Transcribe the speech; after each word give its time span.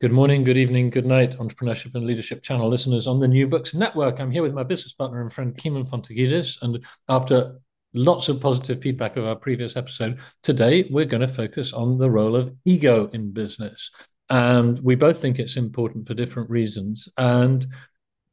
Good 0.00 0.12
morning, 0.12 0.44
good 0.44 0.56
evening, 0.56 0.90
good 0.90 1.06
night, 1.06 1.36
entrepreneurship 1.38 1.96
and 1.96 2.06
leadership 2.06 2.40
channel 2.40 2.68
listeners 2.68 3.08
on 3.08 3.18
the 3.18 3.26
New 3.26 3.48
Books 3.48 3.74
Network. 3.74 4.20
I'm 4.20 4.30
here 4.30 4.44
with 4.44 4.54
my 4.54 4.62
business 4.62 4.92
partner 4.92 5.20
and 5.20 5.32
friend 5.32 5.56
Kimon 5.56 5.90
Fountoukidis, 5.90 6.62
and 6.62 6.86
after 7.08 7.60
lots 7.94 8.28
of 8.28 8.40
positive 8.40 8.80
feedback 8.80 9.16
of 9.16 9.24
our 9.24 9.34
previous 9.34 9.76
episode, 9.76 10.20
today 10.44 10.86
we're 10.88 11.04
going 11.04 11.22
to 11.22 11.26
focus 11.26 11.72
on 11.72 11.98
the 11.98 12.08
role 12.08 12.36
of 12.36 12.54
ego 12.64 13.08
in 13.12 13.32
business. 13.32 13.90
And 14.30 14.78
we 14.84 14.94
both 14.94 15.20
think 15.20 15.40
it's 15.40 15.56
important 15.56 16.06
for 16.06 16.14
different 16.14 16.48
reasons. 16.48 17.08
And 17.16 17.66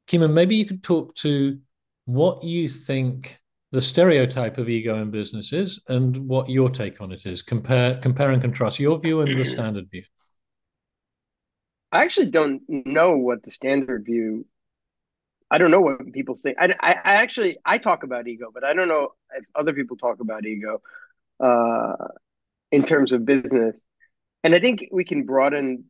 Kimon, 0.07 0.33
maybe 0.33 0.55
you 0.55 0.67
could 0.67 0.83
talk 0.83 1.15
to 1.15 1.57
what 2.05 2.43
you 2.43 2.69
think 2.69 3.39
the 3.71 3.81
stereotype 3.81 4.59
of 4.59 4.69
ego 4.69 5.01
in 5.01 5.09
business 5.09 5.51
is 5.51 5.81
and 5.87 6.15
what 6.15 6.47
your 6.47 6.69
take 6.69 7.01
on 7.01 7.11
it 7.11 7.25
is. 7.25 7.41
Compare, 7.41 7.95
compare 8.01 8.29
and 8.29 8.41
contrast 8.43 8.77
your 8.77 8.99
view 8.99 9.21
and 9.21 9.35
the 9.35 9.43
standard 9.55 9.89
view. 9.89 10.03
I 11.91 12.03
actually 12.03 12.27
don't 12.27 12.61
know 12.67 13.17
what 13.17 13.43
the 13.43 13.51
standard 13.51 14.05
view. 14.05 14.45
I 15.49 15.57
don't 15.57 15.71
know 15.71 15.81
what 15.81 16.11
people 16.11 16.39
think. 16.41 16.57
I, 16.59 16.73
I, 16.79 16.91
I 16.91 17.13
actually 17.15 17.57
I 17.65 17.77
talk 17.77 18.03
about 18.03 18.27
ego, 18.27 18.49
but 18.53 18.63
I 18.63 18.73
don't 18.73 18.87
know 18.87 19.09
if 19.35 19.45
other 19.55 19.73
people 19.73 19.95
talk 19.95 20.19
about 20.19 20.45
ego 20.45 20.81
uh, 21.39 22.07
in 22.71 22.83
terms 22.83 23.11
of 23.11 23.25
business. 23.25 23.79
And 24.43 24.55
I 24.55 24.59
think 24.59 24.87
we 24.91 25.05
can 25.05 25.25
broaden. 25.25 25.85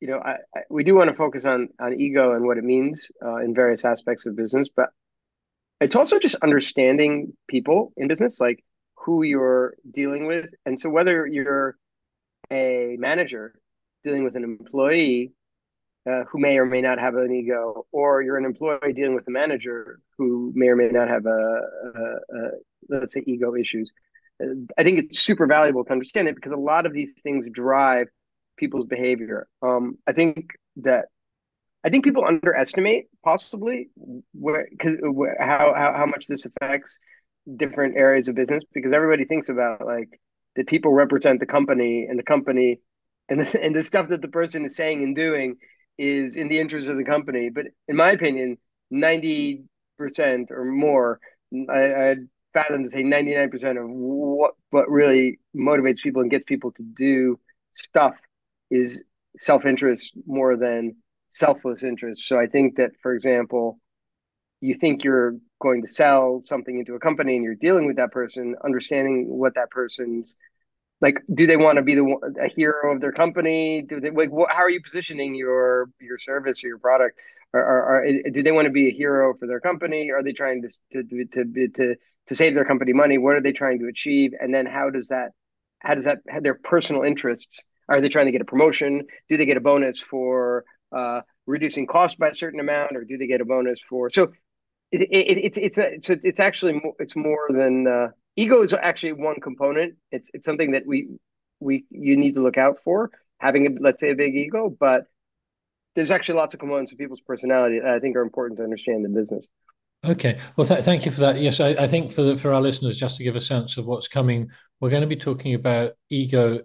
You 0.00 0.08
know, 0.08 0.18
I, 0.18 0.36
I 0.54 0.60
we 0.70 0.84
do 0.84 0.94
want 0.94 1.10
to 1.10 1.16
focus 1.16 1.44
on 1.44 1.68
on 1.78 2.00
ego 2.00 2.32
and 2.34 2.44
what 2.44 2.58
it 2.58 2.64
means 2.64 3.10
uh, 3.24 3.36
in 3.36 3.54
various 3.54 3.84
aspects 3.84 4.26
of 4.26 4.36
business, 4.36 4.68
but 4.74 4.90
it's 5.80 5.96
also 5.96 6.18
just 6.18 6.34
understanding 6.36 7.32
people 7.48 7.92
in 7.96 8.08
business, 8.08 8.40
like 8.40 8.62
who 8.96 9.22
you're 9.22 9.74
dealing 9.90 10.26
with, 10.26 10.46
and 10.66 10.78
so 10.78 10.90
whether 10.90 11.26
you're 11.26 11.76
a 12.50 12.96
manager 12.98 13.59
dealing 14.04 14.24
with 14.24 14.36
an 14.36 14.44
employee 14.44 15.32
uh, 16.08 16.24
who 16.30 16.38
may 16.38 16.58
or 16.58 16.64
may 16.64 16.80
not 16.80 16.98
have 16.98 17.14
an 17.14 17.32
ego, 17.32 17.86
or 17.92 18.22
you're 18.22 18.38
an 18.38 18.44
employee 18.44 18.92
dealing 18.94 19.14
with 19.14 19.26
a 19.28 19.30
manager 19.30 20.00
who 20.16 20.52
may 20.54 20.68
or 20.68 20.76
may 20.76 20.88
not 20.88 21.08
have 21.08 21.26
a, 21.26 21.28
a, 21.28 22.36
a 22.36 22.50
let's 22.88 23.14
say 23.14 23.22
ego 23.26 23.54
issues. 23.54 23.90
Uh, 24.42 24.46
I 24.78 24.82
think 24.82 24.98
it's 24.98 25.20
super 25.20 25.46
valuable 25.46 25.84
to 25.84 25.92
understand 25.92 26.28
it 26.28 26.34
because 26.34 26.52
a 26.52 26.56
lot 26.56 26.86
of 26.86 26.92
these 26.92 27.12
things 27.22 27.46
drive 27.52 28.08
people's 28.56 28.86
behavior. 28.86 29.46
Um, 29.62 29.98
I 30.06 30.12
think 30.12 30.50
that 30.76 31.06
I 31.84 31.90
think 31.90 32.04
people 32.04 32.24
underestimate 32.24 33.06
possibly 33.24 33.90
where 34.32 34.68
because 34.70 34.96
how, 35.38 35.74
how 35.76 35.94
how 35.96 36.06
much 36.06 36.26
this 36.26 36.46
affects 36.46 36.98
different 37.56 37.96
areas 37.96 38.28
of 38.28 38.34
business 38.34 38.62
because 38.72 38.92
everybody 38.92 39.24
thinks 39.24 39.48
about 39.48 39.84
like 39.84 40.20
the 40.56 40.64
people 40.64 40.92
represent 40.92 41.40
the 41.40 41.46
company 41.46 42.06
and 42.08 42.18
the 42.18 42.22
company 42.22 42.80
and 43.30 43.40
the, 43.40 43.62
and 43.64 43.74
the 43.74 43.82
stuff 43.82 44.08
that 44.08 44.22
the 44.22 44.28
person 44.28 44.64
is 44.64 44.76
saying 44.76 45.02
and 45.02 45.16
doing 45.16 45.56
is 45.98 46.36
in 46.36 46.48
the 46.48 46.58
interest 46.60 46.88
of 46.88 46.96
the 46.96 47.04
company. 47.04 47.50
But 47.50 47.66
in 47.88 47.96
my 47.96 48.10
opinion, 48.10 48.58
ninety 48.90 49.64
percent 49.98 50.50
or 50.50 50.64
more, 50.64 51.20
I, 51.70 52.10
I'd 52.10 52.28
fathom 52.52 52.82
to 52.84 52.90
say 52.90 53.02
ninety 53.02 53.34
nine 53.34 53.50
percent 53.50 53.78
of 53.78 53.86
what 53.88 54.52
what 54.70 54.90
really 54.90 55.38
motivates 55.56 56.02
people 56.02 56.22
and 56.22 56.30
gets 56.30 56.44
people 56.44 56.72
to 56.72 56.82
do 56.82 57.38
stuff 57.72 58.14
is 58.70 59.02
self 59.36 59.64
interest 59.66 60.12
more 60.26 60.56
than 60.56 60.96
selfless 61.28 61.82
interest. 61.82 62.26
So 62.26 62.38
I 62.38 62.46
think 62.46 62.76
that, 62.76 62.90
for 63.02 63.14
example, 63.14 63.78
you 64.60 64.74
think 64.74 65.04
you're 65.04 65.36
going 65.60 65.82
to 65.82 65.88
sell 65.88 66.42
something 66.44 66.78
into 66.78 66.94
a 66.94 67.00
company 67.00 67.36
and 67.36 67.44
you're 67.44 67.54
dealing 67.54 67.86
with 67.86 67.96
that 67.96 68.12
person, 68.12 68.54
understanding 68.64 69.26
what 69.28 69.54
that 69.54 69.70
person's 69.70 70.36
like 71.00 71.22
do 71.32 71.46
they 71.46 71.56
want 71.56 71.76
to 71.76 71.82
be 71.82 71.94
the 71.94 72.36
a 72.42 72.48
hero 72.48 72.94
of 72.94 73.00
their 73.00 73.12
company? 73.12 73.82
Do 73.82 74.00
they 74.00 74.10
like 74.10 74.30
what, 74.30 74.52
how 74.52 74.62
are 74.62 74.70
you 74.70 74.82
positioning 74.82 75.34
your 75.34 75.90
your 76.00 76.18
service 76.18 76.62
or 76.64 76.68
your 76.68 76.78
product? 76.78 77.18
Or, 77.52 77.60
or, 77.60 78.04
or 78.04 78.30
do 78.30 78.42
they 78.44 78.52
want 78.52 78.66
to 78.66 78.70
be 78.70 78.88
a 78.88 78.92
hero 78.92 79.34
for 79.36 79.48
their 79.48 79.60
company? 79.60 80.10
Are 80.12 80.22
they 80.22 80.32
trying 80.32 80.62
to 80.62 80.68
to 80.92 81.24
to 81.26 81.68
to 81.68 81.96
to 82.26 82.34
save 82.34 82.54
their 82.54 82.64
company 82.64 82.92
money? 82.92 83.18
What 83.18 83.34
are 83.34 83.42
they 83.42 83.52
trying 83.52 83.80
to 83.80 83.88
achieve? 83.88 84.32
And 84.38 84.54
then 84.54 84.66
how 84.66 84.90
does 84.90 85.08
that 85.08 85.30
how 85.80 85.94
does 85.94 86.04
that 86.04 86.18
have 86.28 86.42
their 86.42 86.54
personal 86.54 87.02
interests 87.02 87.64
are 87.90 88.00
they 88.00 88.08
trying 88.08 88.26
to 88.26 88.32
get 88.32 88.40
a 88.40 88.44
promotion? 88.44 89.06
Do 89.28 89.36
they 89.36 89.46
get 89.46 89.56
a 89.56 89.60
bonus 89.60 89.98
for 89.98 90.64
uh, 90.96 91.22
reducing 91.46 91.86
cost 91.86 92.18
by 92.18 92.28
a 92.28 92.34
certain 92.34 92.60
amount 92.60 92.96
or 92.96 93.04
do 93.04 93.18
they 93.18 93.26
get 93.26 93.40
a 93.40 93.44
bonus 93.44 93.80
for 93.88 94.10
so 94.10 94.32
it, 94.92 95.02
it, 95.02 95.38
it, 95.38 95.56
it's 95.56 95.78
it's 95.78 96.08
a, 96.08 96.18
it's 96.22 96.40
actually 96.40 96.74
more, 96.74 96.94
it's 96.98 97.16
more 97.16 97.48
than 97.50 97.86
uh, 97.86 98.08
ego 98.36 98.62
is 98.62 98.72
actually 98.72 99.12
one 99.12 99.40
component. 99.40 99.94
It's 100.10 100.30
it's 100.34 100.46
something 100.46 100.72
that 100.72 100.86
we 100.86 101.08
we 101.60 101.84
you 101.90 102.16
need 102.16 102.34
to 102.34 102.42
look 102.42 102.58
out 102.58 102.78
for 102.84 103.10
having 103.38 103.66
a, 103.66 103.80
let's 103.80 104.00
say 104.00 104.10
a 104.10 104.14
big 104.14 104.34
ego, 104.34 104.68
but 104.68 105.04
there's 105.96 106.10
actually 106.10 106.36
lots 106.36 106.54
of 106.54 106.60
components 106.60 106.92
of 106.92 106.98
people's 106.98 107.20
personality 107.20 107.80
that 107.80 107.94
I 107.94 107.98
think 107.98 108.16
are 108.16 108.22
important 108.22 108.58
to 108.58 108.64
understand 108.64 109.04
in 109.04 109.14
business. 109.14 109.46
Okay, 110.04 110.38
well, 110.56 110.66
th- 110.66 110.82
thank 110.82 111.04
you 111.04 111.10
for 111.10 111.20
that. 111.20 111.40
Yes, 111.40 111.60
I, 111.60 111.70
I 111.70 111.86
think 111.86 112.12
for 112.12 112.22
the, 112.22 112.38
for 112.38 112.54
our 112.54 112.60
listeners, 112.60 112.98
just 112.98 113.16
to 113.18 113.24
give 113.24 113.36
a 113.36 113.40
sense 113.40 113.76
of 113.76 113.86
what's 113.86 114.08
coming, 114.08 114.50
we're 114.80 114.88
going 114.88 115.02
to 115.02 115.06
be 115.06 115.16
talking 115.16 115.54
about 115.54 115.92
ego 116.08 116.60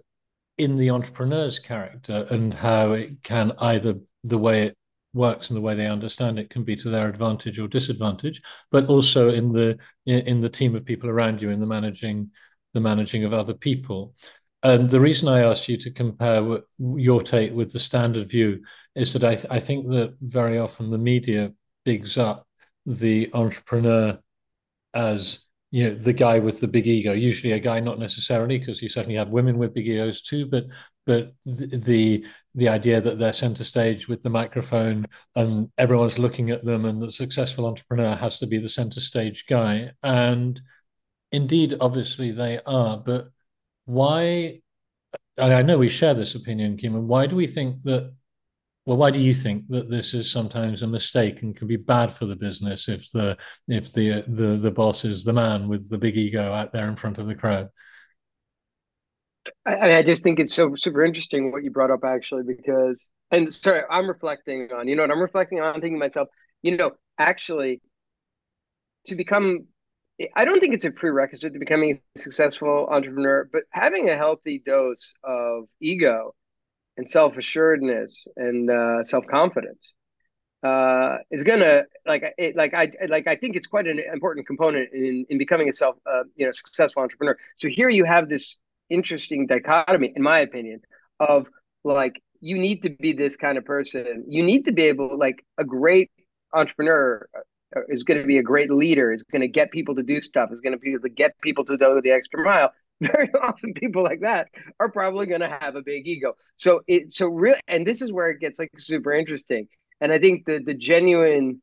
in 0.56 0.76
the 0.76 0.90
entrepreneur's 0.90 1.58
character 1.58 2.26
and 2.30 2.54
how 2.54 2.92
it 2.92 3.22
can 3.22 3.52
either 3.58 3.96
the 4.24 4.38
way 4.38 4.68
it 4.68 4.76
works 5.16 5.50
and 5.50 5.56
the 5.56 5.60
way 5.60 5.74
they 5.74 5.86
understand 5.86 6.38
it 6.38 6.50
can 6.50 6.62
be 6.62 6.76
to 6.76 6.90
their 6.90 7.08
advantage 7.08 7.58
or 7.58 7.66
disadvantage, 7.66 8.40
but 8.70 8.86
also 8.86 9.30
in 9.30 9.52
the 9.52 9.78
in 10.04 10.40
the 10.40 10.48
team 10.48 10.76
of 10.76 10.84
people 10.84 11.10
around 11.10 11.42
you 11.42 11.50
in 11.50 11.58
the 11.58 11.66
managing 11.66 12.30
the 12.74 12.80
managing 12.80 13.24
of 13.24 13.32
other 13.32 13.54
people. 13.54 14.14
And 14.62 14.90
the 14.90 15.00
reason 15.00 15.28
I 15.28 15.40
asked 15.40 15.68
you 15.68 15.76
to 15.78 15.90
compare 15.90 16.58
your 16.78 17.22
take 17.22 17.52
with 17.52 17.72
the 17.72 17.78
standard 17.78 18.28
view 18.28 18.62
is 18.94 19.12
that 19.12 19.24
I, 19.24 19.34
th- 19.34 19.46
I 19.50 19.60
think 19.60 19.88
that 19.90 20.16
very 20.20 20.58
often 20.58 20.90
the 20.90 20.98
media 20.98 21.52
bigs 21.84 22.18
up 22.18 22.46
the 22.84 23.30
entrepreneur 23.32 24.18
as 24.92 25.40
you 25.70 25.84
know 25.84 25.94
the 25.94 26.12
guy 26.12 26.38
with 26.38 26.60
the 26.60 26.68
big 26.68 26.86
ego. 26.86 27.12
Usually 27.12 27.52
a 27.52 27.58
guy 27.58 27.80
not 27.80 27.98
necessarily 27.98 28.58
because 28.58 28.80
you 28.80 28.88
certainly 28.88 29.16
have 29.16 29.28
women 29.28 29.58
with 29.58 29.74
big 29.74 29.88
egos 29.88 30.22
too 30.22 30.46
but 30.46 30.64
but 31.06 31.34
the 31.44 32.24
the 32.54 32.68
idea 32.68 33.00
that 33.00 33.18
they're 33.18 33.32
center 33.32 33.64
stage 33.64 34.08
with 34.08 34.22
the 34.22 34.30
microphone 34.30 35.06
and 35.34 35.70
everyone's 35.76 36.18
looking 36.18 36.50
at 36.50 36.64
them 36.64 36.84
and 36.84 37.02
the 37.02 37.10
successful 37.10 37.66
entrepreneur 37.66 38.14
has 38.14 38.38
to 38.38 38.46
be 38.46 38.58
the 38.58 38.68
center 38.68 39.00
stage 39.00 39.46
guy. 39.46 39.90
And 40.02 40.60
indeed 41.32 41.76
obviously 41.80 42.30
they 42.30 42.60
are 42.64 42.96
but 42.98 43.28
why 43.84 44.60
I 45.38 45.62
know 45.62 45.78
we 45.78 45.88
share 45.88 46.14
this 46.14 46.34
opinion 46.34 46.76
Kim 46.76 46.94
and 46.94 47.08
why 47.08 47.26
do 47.26 47.36
we 47.36 47.46
think 47.46 47.82
that 47.82 48.14
well, 48.86 48.96
why 48.96 49.10
do 49.10 49.18
you 49.18 49.34
think 49.34 49.66
that 49.68 49.90
this 49.90 50.14
is 50.14 50.30
sometimes 50.30 50.82
a 50.82 50.86
mistake 50.86 51.42
and 51.42 51.56
can 51.56 51.66
be 51.66 51.76
bad 51.76 52.12
for 52.12 52.24
the 52.24 52.36
business 52.36 52.88
if 52.88 53.10
the 53.10 53.36
if 53.66 53.92
the 53.92 54.22
the 54.28 54.56
the 54.56 54.70
boss 54.70 55.04
is 55.04 55.24
the 55.24 55.32
man 55.32 55.68
with 55.68 55.90
the 55.90 55.98
big 55.98 56.16
ego 56.16 56.52
out 56.52 56.72
there 56.72 56.88
in 56.88 56.94
front 56.94 57.18
of 57.18 57.26
the 57.26 57.34
crowd? 57.34 57.68
I, 59.66 59.96
I 59.96 60.02
just 60.02 60.22
think 60.22 60.38
it's 60.38 60.54
so 60.54 60.76
super 60.76 61.04
interesting 61.04 61.50
what 61.50 61.64
you 61.64 61.72
brought 61.72 61.90
up 61.90 62.04
actually 62.04 62.44
because 62.44 63.08
and 63.32 63.52
sorry, 63.52 63.82
I'm 63.90 64.06
reflecting 64.08 64.68
on 64.72 64.86
you 64.86 64.94
know 64.94 65.02
what 65.02 65.10
I'm 65.10 65.20
reflecting 65.20 65.60
on, 65.60 65.74
I'm 65.74 65.80
thinking 65.80 65.98
myself, 65.98 66.28
you 66.62 66.76
know, 66.76 66.92
actually 67.18 67.82
to 69.06 69.16
become 69.16 69.66
I 70.36 70.44
don't 70.44 70.60
think 70.60 70.74
it's 70.74 70.84
a 70.84 70.92
prerequisite 70.92 71.52
to 71.52 71.58
becoming 71.58 72.00
a 72.16 72.18
successful 72.20 72.86
entrepreneur, 72.88 73.48
but 73.52 73.62
having 73.70 74.08
a 74.08 74.16
healthy 74.16 74.62
dose 74.64 75.12
of 75.24 75.64
ego 75.80 76.36
and 76.96 77.08
self 77.08 77.36
assuredness 77.36 78.26
and 78.36 78.70
uh, 78.70 79.04
self 79.04 79.26
confidence 79.26 79.92
uh, 80.62 81.18
is 81.30 81.42
gonna 81.42 81.82
like 82.06 82.24
it, 82.38 82.56
like 82.56 82.74
I 82.74 82.90
like 83.08 83.26
I 83.26 83.36
think 83.36 83.56
it's 83.56 83.66
quite 83.66 83.86
an 83.86 84.00
important 84.12 84.46
component 84.46 84.92
in 84.92 85.26
in 85.28 85.38
becoming 85.38 85.68
a 85.68 85.72
self 85.72 85.96
uh, 86.06 86.24
you 86.34 86.46
know 86.46 86.52
successful 86.52 87.02
entrepreneur. 87.02 87.36
So 87.58 87.68
here 87.68 87.88
you 87.88 88.04
have 88.04 88.28
this 88.28 88.58
interesting 88.88 89.46
dichotomy, 89.46 90.12
in 90.14 90.22
my 90.22 90.40
opinion, 90.40 90.80
of 91.20 91.46
like 91.84 92.20
you 92.40 92.58
need 92.58 92.82
to 92.82 92.90
be 92.90 93.12
this 93.12 93.36
kind 93.36 93.58
of 93.58 93.64
person. 93.64 94.24
You 94.28 94.42
need 94.42 94.64
to 94.64 94.72
be 94.72 94.82
able 94.84 95.18
like 95.18 95.44
a 95.58 95.64
great 95.64 96.10
entrepreneur 96.52 97.28
uh, 97.76 97.80
is 97.88 98.02
going 98.02 98.20
to 98.20 98.26
be 98.26 98.38
a 98.38 98.42
great 98.42 98.70
leader. 98.70 99.12
Is 99.12 99.22
going 99.24 99.42
to 99.42 99.48
get 99.48 99.70
people 99.70 99.94
to 99.96 100.02
do 100.02 100.20
stuff. 100.20 100.50
Is 100.50 100.60
going 100.60 100.72
to 100.72 100.78
be 100.78 100.92
able 100.92 101.02
to 101.02 101.10
get 101.10 101.38
people 101.42 101.64
to 101.66 101.76
go 101.76 102.00
the 102.00 102.12
extra 102.12 102.42
mile 102.42 102.72
very 103.00 103.30
often 103.42 103.74
people 103.74 104.02
like 104.02 104.20
that 104.20 104.48
are 104.80 104.90
probably 104.90 105.26
going 105.26 105.40
to 105.42 105.58
have 105.60 105.76
a 105.76 105.82
big 105.82 106.06
ego. 106.06 106.34
So 106.56 106.82
it 106.86 107.12
so 107.12 107.26
real 107.26 107.56
and 107.68 107.86
this 107.86 108.00
is 108.00 108.12
where 108.12 108.30
it 108.30 108.40
gets 108.40 108.58
like 108.58 108.70
super 108.78 109.12
interesting. 109.12 109.68
And 110.00 110.12
I 110.12 110.18
think 110.18 110.46
the 110.46 110.60
the 110.64 110.74
genuine 110.74 111.60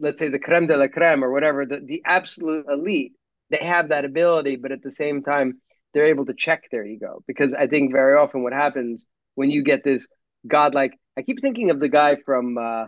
let's 0.00 0.18
say 0.20 0.28
the 0.28 0.38
creme 0.38 0.66
de 0.66 0.76
la 0.76 0.88
creme 0.88 1.24
or 1.24 1.30
whatever 1.32 1.64
the 1.64 1.80
the 1.84 2.02
absolute 2.04 2.66
elite 2.68 3.12
they 3.50 3.58
have 3.62 3.88
that 3.88 4.04
ability 4.04 4.56
but 4.56 4.72
at 4.72 4.82
the 4.82 4.90
same 4.90 5.22
time 5.22 5.60
they're 5.92 6.06
able 6.06 6.26
to 6.26 6.34
check 6.34 6.64
their 6.70 6.84
ego 6.84 7.22
because 7.26 7.54
I 7.54 7.66
think 7.66 7.92
very 7.92 8.14
often 8.16 8.42
what 8.42 8.52
happens 8.52 9.06
when 9.36 9.50
you 9.50 9.62
get 9.62 9.84
this 9.84 10.06
godlike 10.46 10.92
I 11.16 11.22
keep 11.22 11.40
thinking 11.40 11.70
of 11.70 11.80
the 11.80 11.88
guy 11.88 12.16
from 12.26 12.58
uh 12.58 12.86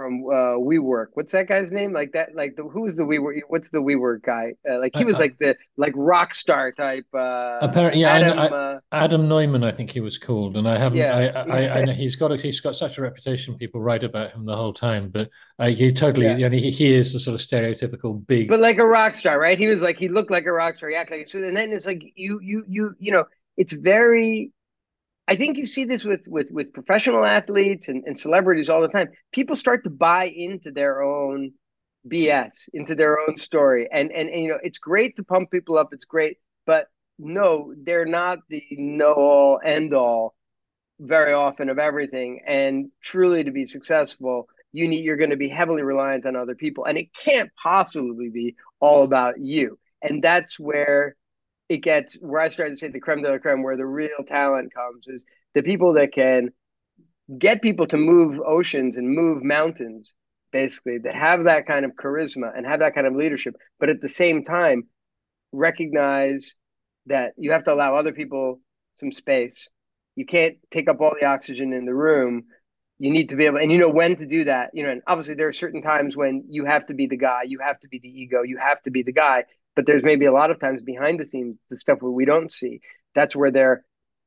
from 0.00 0.24
uh, 0.24 0.56
WeWork. 0.56 1.08
What's 1.12 1.32
that 1.32 1.46
guy's 1.46 1.70
name? 1.70 1.92
Like 1.92 2.12
that? 2.12 2.34
Like 2.34 2.56
the 2.56 2.62
who's 2.62 2.96
the 2.96 3.02
WeWork? 3.02 3.40
What's 3.48 3.68
the 3.68 3.82
WeWork 3.82 4.22
guy? 4.22 4.54
Uh, 4.68 4.78
like 4.78 4.96
he 4.96 5.04
was 5.04 5.16
like 5.16 5.36
the 5.38 5.58
like 5.76 5.92
rock 5.94 6.34
star 6.34 6.72
type. 6.72 7.04
Uh, 7.12 7.58
apparently, 7.60 8.00
yeah, 8.00 8.12
Adam, 8.14 8.38
I, 8.38 8.46
I, 8.46 8.48
uh, 8.48 8.80
Adam 8.92 9.28
Neumann, 9.28 9.62
I 9.62 9.72
think 9.72 9.90
he 9.90 10.00
was 10.00 10.16
called, 10.16 10.56
and 10.56 10.66
I 10.66 10.78
haven't. 10.78 10.96
Yeah, 10.96 11.32
I, 11.36 11.40
I, 11.40 11.78
I, 11.80 11.84
know 11.84 11.92
he's 12.04 12.16
got 12.16 12.32
a, 12.32 12.36
he's 12.36 12.60
got 12.60 12.76
such 12.76 12.96
a 12.96 13.02
reputation. 13.02 13.58
People 13.58 13.82
write 13.82 14.02
about 14.02 14.32
him 14.32 14.46
the 14.46 14.56
whole 14.56 14.72
time, 14.72 15.10
but 15.10 15.28
uh, 15.58 15.66
he 15.66 15.92
totally, 15.92 16.26
yeah. 16.26 16.46
I 16.46 16.48
mean, 16.48 16.62
he, 16.62 16.70
he 16.70 16.94
is 16.94 17.12
the 17.12 17.20
sort 17.20 17.38
of 17.38 17.46
stereotypical 17.46 18.26
big, 18.26 18.48
but 18.48 18.60
like 18.60 18.78
a 18.78 18.86
rock 18.86 19.12
star, 19.12 19.38
right? 19.38 19.58
He 19.58 19.66
was 19.66 19.82
like 19.82 19.98
he 19.98 20.08
looked 20.08 20.30
like 20.30 20.46
a 20.46 20.52
rock 20.52 20.76
star. 20.76 20.88
He 20.88 20.96
acted 20.96 21.18
like 21.18 21.28
so, 21.28 21.38
and 21.38 21.54
then 21.54 21.72
it's 21.72 21.86
like 21.86 22.02
you 22.14 22.40
you 22.42 22.64
you 22.66 22.96
you 22.98 23.12
know, 23.12 23.24
it's 23.58 23.74
very 23.74 24.50
I 25.30 25.36
think 25.36 25.56
you 25.56 25.64
see 25.64 25.84
this 25.84 26.02
with 26.02 26.26
with 26.26 26.50
with 26.50 26.72
professional 26.72 27.24
athletes 27.24 27.88
and, 27.88 28.02
and 28.04 28.18
celebrities 28.18 28.68
all 28.68 28.82
the 28.82 28.88
time. 28.88 29.10
People 29.32 29.54
start 29.54 29.84
to 29.84 29.90
buy 29.90 30.24
into 30.24 30.72
their 30.72 31.02
own 31.02 31.52
BS, 32.08 32.68
into 32.72 32.96
their 32.96 33.20
own 33.20 33.36
story. 33.36 33.88
And, 33.92 34.10
and 34.10 34.28
and 34.28 34.42
you 34.42 34.48
know, 34.48 34.58
it's 34.60 34.78
great 34.78 35.14
to 35.16 35.22
pump 35.22 35.52
people 35.52 35.78
up, 35.78 35.92
it's 35.92 36.04
great, 36.04 36.38
but 36.66 36.88
no, 37.16 37.72
they're 37.80 38.06
not 38.06 38.40
the 38.48 38.64
know 38.72 39.12
all 39.12 39.60
end 39.64 39.94
all 39.94 40.34
very 40.98 41.32
often 41.32 41.68
of 41.68 41.78
everything. 41.78 42.40
And 42.44 42.90
truly 43.00 43.44
to 43.44 43.52
be 43.52 43.66
successful, 43.66 44.48
you 44.72 44.88
need 44.88 45.04
you're 45.04 45.16
going 45.16 45.30
to 45.30 45.36
be 45.36 45.48
heavily 45.48 45.82
reliant 45.82 46.26
on 46.26 46.34
other 46.34 46.56
people. 46.56 46.86
And 46.86 46.98
it 46.98 47.14
can't 47.14 47.50
possibly 47.62 48.30
be 48.30 48.56
all 48.80 49.04
about 49.04 49.38
you. 49.38 49.78
And 50.02 50.24
that's 50.24 50.58
where 50.58 51.14
it 51.70 51.84
gets 51.84 52.16
where 52.16 52.40
I 52.40 52.48
started 52.48 52.72
to 52.72 52.76
say 52.76 52.88
the 52.88 52.98
creme 52.98 53.22
de 53.22 53.30
la 53.30 53.38
creme, 53.38 53.62
where 53.62 53.76
the 53.76 53.86
real 53.86 54.24
talent 54.26 54.74
comes, 54.74 55.06
is 55.06 55.24
the 55.54 55.62
people 55.62 55.94
that 55.94 56.12
can 56.12 56.50
get 57.38 57.62
people 57.62 57.86
to 57.86 57.96
move 57.96 58.40
oceans 58.44 58.96
and 58.96 59.08
move 59.08 59.44
mountains, 59.44 60.12
basically, 60.50 60.98
that 60.98 61.14
have 61.14 61.44
that 61.44 61.68
kind 61.68 61.84
of 61.84 61.92
charisma 61.92 62.50
and 62.56 62.66
have 62.66 62.80
that 62.80 62.96
kind 62.96 63.06
of 63.06 63.14
leadership, 63.14 63.54
but 63.78 63.88
at 63.88 64.00
the 64.00 64.08
same 64.08 64.44
time, 64.44 64.88
recognize 65.52 66.54
that 67.06 67.34
you 67.36 67.52
have 67.52 67.62
to 67.64 67.72
allow 67.72 67.94
other 67.94 68.12
people 68.12 68.60
some 68.96 69.12
space. 69.12 69.68
You 70.16 70.26
can't 70.26 70.56
take 70.72 70.88
up 70.88 71.00
all 71.00 71.14
the 71.18 71.26
oxygen 71.26 71.72
in 71.72 71.84
the 71.84 71.94
room. 71.94 72.46
You 72.98 73.12
need 73.12 73.30
to 73.30 73.36
be 73.36 73.46
able, 73.46 73.58
and 73.58 73.70
you 73.70 73.78
know 73.78 73.88
when 73.88 74.16
to 74.16 74.26
do 74.26 74.44
that. 74.44 74.70
You 74.74 74.82
know, 74.82 74.90
and 74.90 75.02
obviously 75.06 75.36
there 75.36 75.46
are 75.46 75.52
certain 75.52 75.82
times 75.82 76.16
when 76.16 76.46
you 76.48 76.64
have 76.64 76.86
to 76.86 76.94
be 76.94 77.06
the 77.06 77.16
guy, 77.16 77.44
you 77.46 77.60
have 77.60 77.78
to 77.80 77.88
be 77.88 78.00
the 78.00 78.08
ego, 78.08 78.42
you 78.42 78.58
have 78.58 78.82
to 78.82 78.90
be 78.90 79.04
the 79.04 79.12
guy 79.12 79.44
but 79.76 79.86
there's 79.86 80.02
maybe 80.02 80.26
a 80.26 80.32
lot 80.32 80.50
of 80.50 80.60
times 80.60 80.82
behind 80.82 81.18
the 81.18 81.26
scenes 81.26 81.56
the 81.68 81.76
stuff 81.76 82.02
we 82.02 82.24
don't 82.24 82.52
see 82.52 82.80
that's 83.14 83.34
where 83.36 83.50
they're 83.50 83.84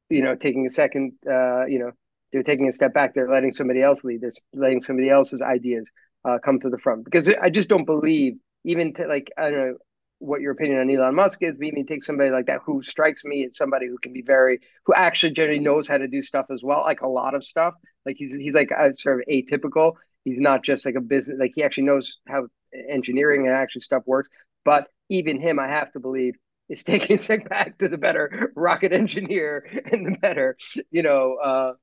you 0.10 0.22
know 0.22 0.36
taking 0.36 0.66
a 0.66 0.70
second 0.70 1.14
uh, 1.28 1.66
you 1.66 1.80
know 1.80 1.92
they're 2.32 2.44
taking 2.44 2.68
a 2.68 2.72
step 2.72 2.94
back 2.94 3.14
they're 3.14 3.30
letting 3.30 3.54
somebody 3.54 3.82
else 3.82 4.04
lead 4.04 4.22
they're 4.22 4.34
letting 4.54 4.82
somebody 4.82 5.10
else's 5.10 5.42
ideas 5.42 5.86
uh, 6.26 6.38
come 6.44 6.60
to 6.60 6.70
the 6.70 6.78
front 6.78 7.04
because 7.04 7.30
i 7.42 7.50
just 7.50 7.68
don't 7.68 7.86
believe 7.86 8.38
even 8.64 8.94
to 8.94 9.08
like 9.08 9.30
i 9.38 9.50
don't 9.50 9.60
know 9.60 9.78
what 10.24 10.42
your 10.42 10.54
opinion 10.54 10.80
on 10.80 10.90
Elon 10.90 11.16
Musk 11.16 11.44
is, 11.44 11.56
but 11.58 11.66
even 11.66 11.86
take 11.86 12.04
somebody 12.04 12.30
like 12.30 12.46
that 12.46 12.62
who 12.66 12.82
strikes 12.82 13.26
me 13.26 13.46
as 13.46 13.58
somebody 13.58 13.88
who 13.88 13.98
can 13.98 14.14
be 14.14 14.22
very, 14.22 14.60
who 14.86 14.94
actually 14.94 15.34
generally 15.34 15.60
knows 15.60 15.88
how 15.88 15.98
to 15.98 16.08
do 16.08 16.22
stuff 16.22 16.46
as 16.50 16.64
well, 16.64 16.82
like 16.82 17.02
a 17.02 17.08
lot 17.08 17.36
of 17.36 17.44
stuff. 17.44 17.74
Like 18.06 18.16
he's 18.18 18.34
he's 18.34 18.54
like 18.54 18.72
a, 18.72 18.94
sort 18.94 19.20
of 19.20 19.28
atypical. 19.28 19.94
He's 20.24 20.40
not 20.40 20.64
just 20.64 20.86
like 20.86 20.96
a 20.96 21.02
business, 21.02 21.38
like 21.40 21.52
he 21.56 21.64
actually 21.64 21.84
knows 21.84 22.18
how 22.28 22.48
engineering 22.90 23.48
and 23.48 23.56
actually 23.56 23.82
stuff 23.82 24.04
works. 24.06 24.30
But 24.64 24.88
even 25.10 25.40
him, 25.40 25.60
I 25.60 25.68
have 25.68 25.92
to 25.94 26.00
believe, 26.00 26.36
is 26.70 26.84
taking 26.84 27.18
a 27.18 27.20
step 27.20 27.50
back 27.50 27.78
to 27.80 27.88
the 27.88 27.98
better 27.98 28.52
rocket 28.56 28.92
engineer 28.92 29.66
and 29.92 30.06
the 30.06 30.18
better, 30.20 30.58
you 30.92 31.04
know, 31.04 31.36
uh, 31.36 31.74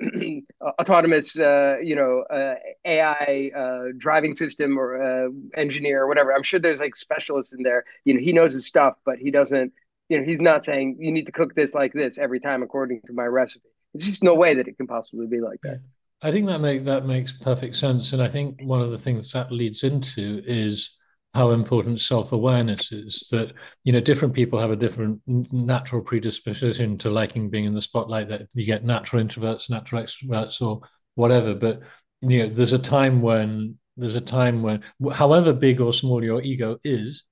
autonomous, 0.80 1.38
uh, 1.38 1.76
you 1.82 1.94
know, 1.94 2.24
uh, 2.30 2.54
AI 2.84 3.50
uh, 3.56 3.92
driving 3.96 4.34
system 4.34 4.78
or 4.78 5.00
uh, 5.00 5.28
engineer 5.56 6.02
or 6.02 6.08
whatever. 6.08 6.34
I'm 6.34 6.42
sure 6.42 6.58
there's 6.58 6.80
like 6.80 6.96
specialists 6.96 7.52
in 7.52 7.62
there. 7.62 7.84
You 8.04 8.14
know, 8.14 8.20
he 8.20 8.32
knows 8.32 8.54
his 8.54 8.66
stuff, 8.66 8.94
but 9.04 9.18
he 9.18 9.30
doesn't. 9.30 9.72
You 10.08 10.18
know, 10.18 10.24
he's 10.24 10.40
not 10.40 10.64
saying 10.64 10.98
you 11.00 11.10
need 11.12 11.26
to 11.26 11.32
cook 11.32 11.54
this 11.54 11.72
like 11.72 11.92
this 11.94 12.18
every 12.18 12.38
time 12.38 12.62
according 12.62 13.00
to 13.06 13.12
my 13.14 13.24
recipe. 13.24 13.68
It's 13.94 14.04
just 14.04 14.22
no 14.22 14.34
way 14.34 14.54
that 14.54 14.68
it 14.68 14.76
can 14.76 14.86
possibly 14.86 15.26
be 15.26 15.40
like 15.40 15.60
that. 15.62 15.80
I 16.20 16.30
think 16.30 16.46
that 16.46 16.60
make 16.60 16.84
that 16.84 17.06
makes 17.06 17.32
perfect 17.32 17.76
sense, 17.76 18.12
and 18.12 18.22
I 18.22 18.28
think 18.28 18.60
one 18.62 18.82
of 18.82 18.90
the 18.90 18.98
things 18.98 19.30
that 19.32 19.52
leads 19.52 19.82
into 19.84 20.42
is 20.44 20.90
how 21.34 21.50
important 21.50 22.00
self-awareness 22.00 22.92
is 22.92 23.28
that 23.32 23.52
you 23.82 23.92
know 23.92 24.00
different 24.00 24.34
people 24.34 24.58
have 24.58 24.70
a 24.70 24.76
different 24.76 25.20
natural 25.26 26.00
predisposition 26.00 26.96
to 26.98 27.10
liking 27.10 27.50
being 27.50 27.64
in 27.64 27.74
the 27.74 27.80
spotlight 27.80 28.28
that 28.28 28.42
you 28.54 28.64
get 28.64 28.84
natural 28.84 29.22
introverts 29.22 29.68
natural 29.68 30.02
extroverts 30.02 30.62
or 30.62 30.80
whatever. 31.16 31.54
But 31.54 31.80
you 32.20 32.44
know 32.44 32.54
there's 32.54 32.72
a 32.72 32.78
time 32.78 33.20
when 33.20 33.78
there's 33.96 34.16
a 34.16 34.20
time 34.20 34.62
when 34.62 34.82
however 35.12 35.52
big 35.52 35.80
or 35.80 35.92
small 35.92 36.22
your 36.22 36.40
ego 36.42 36.78
is 36.84 37.24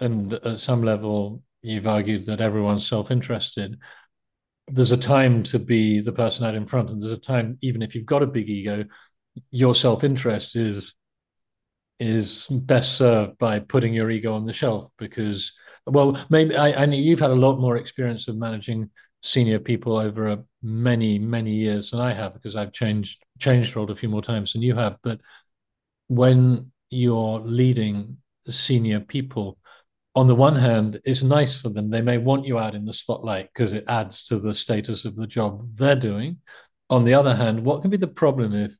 and 0.00 0.32
at 0.32 0.60
some 0.60 0.82
level 0.82 1.42
you've 1.62 1.86
argued 1.86 2.26
that 2.26 2.40
everyone's 2.40 2.86
self-interested 2.86 3.78
there's 4.68 4.92
a 4.92 4.96
time 4.96 5.42
to 5.42 5.58
be 5.58 6.00
the 6.00 6.12
person 6.12 6.46
out 6.46 6.54
in 6.54 6.66
front. 6.66 6.90
And 6.90 7.00
there's 7.00 7.12
a 7.12 7.18
time 7.18 7.58
even 7.62 7.82
if 7.82 7.94
you've 7.94 8.06
got 8.06 8.22
a 8.22 8.26
big 8.26 8.48
ego 8.48 8.84
your 9.50 9.74
self-interest 9.74 10.56
is 10.56 10.94
is 12.02 12.48
best 12.50 12.96
served 12.96 13.38
by 13.38 13.60
putting 13.60 13.94
your 13.94 14.10
ego 14.10 14.34
on 14.34 14.44
the 14.44 14.52
shelf 14.52 14.90
because 14.98 15.52
well 15.86 16.18
maybe 16.30 16.56
I, 16.56 16.82
I 16.82 16.86
know 16.86 16.96
you've 16.96 17.20
had 17.20 17.30
a 17.30 17.34
lot 17.34 17.60
more 17.60 17.76
experience 17.76 18.26
of 18.26 18.36
managing 18.36 18.90
senior 19.22 19.60
people 19.60 19.96
over 19.96 20.28
a 20.28 20.44
many 20.62 21.16
many 21.18 21.52
years 21.52 21.92
than 21.92 22.00
I 22.00 22.12
have 22.12 22.34
because 22.34 22.56
I've 22.56 22.72
changed 22.72 23.22
changed 23.38 23.76
role 23.76 23.88
a 23.90 23.94
few 23.94 24.08
more 24.08 24.22
times 24.22 24.52
than 24.52 24.62
you 24.62 24.74
have. 24.74 24.96
But 25.04 25.20
when 26.08 26.72
you're 26.90 27.38
leading 27.38 28.16
senior 28.48 28.98
people 28.98 29.58
on 30.16 30.26
the 30.26 30.34
one 30.34 30.56
hand 30.56 31.00
it's 31.04 31.22
nice 31.22 31.58
for 31.58 31.68
them. 31.68 31.88
They 31.88 32.02
may 32.02 32.18
want 32.18 32.46
you 32.46 32.58
out 32.58 32.74
in 32.74 32.84
the 32.84 32.92
spotlight 32.92 33.48
because 33.52 33.72
it 33.72 33.84
adds 33.86 34.24
to 34.24 34.40
the 34.40 34.52
status 34.52 35.04
of 35.04 35.14
the 35.14 35.28
job 35.28 35.68
they're 35.74 35.94
doing. 35.94 36.38
On 36.90 37.04
the 37.04 37.14
other 37.14 37.36
hand 37.36 37.64
what 37.64 37.80
can 37.80 37.92
be 37.92 37.96
the 37.96 38.08
problem 38.08 38.54
if 38.54 38.76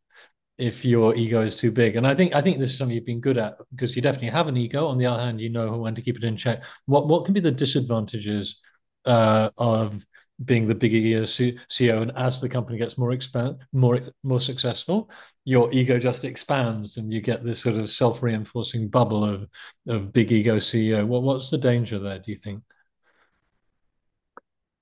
if 0.63 0.85
your 0.85 1.15
ego 1.17 1.43
is 1.43 1.57
too 1.57 1.73
big. 1.73 1.97
And 1.97 2.07
I 2.07 2.15
think 2.15 2.35
I 2.35 2.41
think 2.41 2.59
this 2.59 2.71
is 2.71 2.79
something 2.79 2.95
you've 2.95 3.05
been 3.05 3.21
good 3.21 3.37
at 3.37 3.57
because 3.71 3.97
you 3.97 4.03
definitely 4.03 4.29
have 4.29 4.47
an 4.47 4.57
ego. 4.57 4.87
On 4.87 4.97
the 4.97 5.07
other 5.07 5.21
hand, 5.21 5.41
you 5.41 5.51
know 5.51 5.77
when 5.77 5.95
to 5.97 6.03
keep 6.03 6.17
it 6.17 6.25
in 6.25 6.37
check. 6.37 6.63
What 6.87 7.09
what 7.09 7.25
can 7.25 7.35
be 7.35 7.41
the 7.41 7.51
disadvantages 7.51 8.61
uh, 9.05 9.51
of 9.59 10.07
being 10.45 10.69
the 10.69 10.75
big 10.75 10.95
ego 10.95 11.23
CEO, 11.23 12.03
and 12.03 12.13
as 12.17 12.41
the 12.41 12.49
company 12.49 12.79
gets 12.79 12.97
more 12.97 13.11
expand, 13.11 13.57
more 13.73 14.01
more 14.23 14.41
successful, 14.41 15.11
your 15.45 15.69
ego 15.73 15.99
just 15.99 16.25
expands, 16.25 16.97
and 16.97 17.13
you 17.13 17.21
get 17.21 17.45
this 17.45 17.61
sort 17.61 17.77
of 17.77 17.91
self 17.91 18.23
reinforcing 18.23 18.89
bubble 18.89 19.25
of 19.25 19.49
of 19.89 20.13
big 20.13 20.31
ego 20.31 20.57
CEO. 20.59 21.05
What 21.05 21.25
what's 21.25 21.51
the 21.51 21.59
danger 21.59 21.99
there? 21.99 22.21
Do 22.21 22.31
you 22.31 22.37
think? 22.37 22.63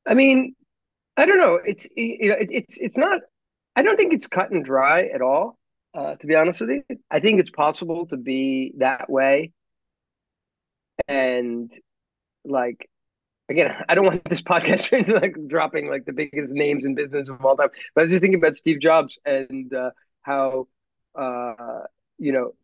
I 0.06 0.12
mean, 0.12 0.54
I 1.16 1.24
don't 1.24 1.38
know. 1.38 1.58
It's 1.64 1.88
you 1.96 2.28
know, 2.28 2.36
it, 2.38 2.50
it's 2.52 2.78
it's 2.78 2.98
not. 2.98 3.22
I 3.76 3.82
don't 3.82 3.96
think 3.96 4.12
it's 4.12 4.26
cut 4.26 4.50
and 4.50 4.62
dry 4.62 5.06
at 5.06 5.22
all. 5.22 5.59
Uh, 5.92 6.14
to 6.16 6.26
be 6.26 6.36
honest 6.36 6.60
with 6.60 6.70
you, 6.70 6.84
I 7.10 7.20
think 7.20 7.40
it's 7.40 7.50
possible 7.50 8.06
to 8.06 8.16
be 8.16 8.74
that 8.78 9.10
way. 9.10 9.52
And 11.08 11.72
like, 12.44 12.88
again, 13.48 13.76
I 13.88 13.94
don't 13.94 14.06
want 14.06 14.28
this 14.28 14.42
podcast 14.42 14.92
into 14.98 15.14
like 15.14 15.36
dropping 15.48 15.90
like 15.90 16.04
the 16.06 16.12
biggest 16.12 16.54
names 16.54 16.84
in 16.84 16.94
business 16.94 17.28
of 17.28 17.44
all 17.44 17.56
time, 17.56 17.70
but 17.94 18.02
I 18.02 18.04
was 18.04 18.10
just 18.12 18.22
thinking 18.22 18.40
about 18.40 18.56
Steve 18.56 18.80
Jobs 18.80 19.18
and 19.24 19.72
uh, 19.74 19.90
how, 20.22 20.68
uh, 21.14 21.82
you 22.18 22.32
know, 22.32 22.54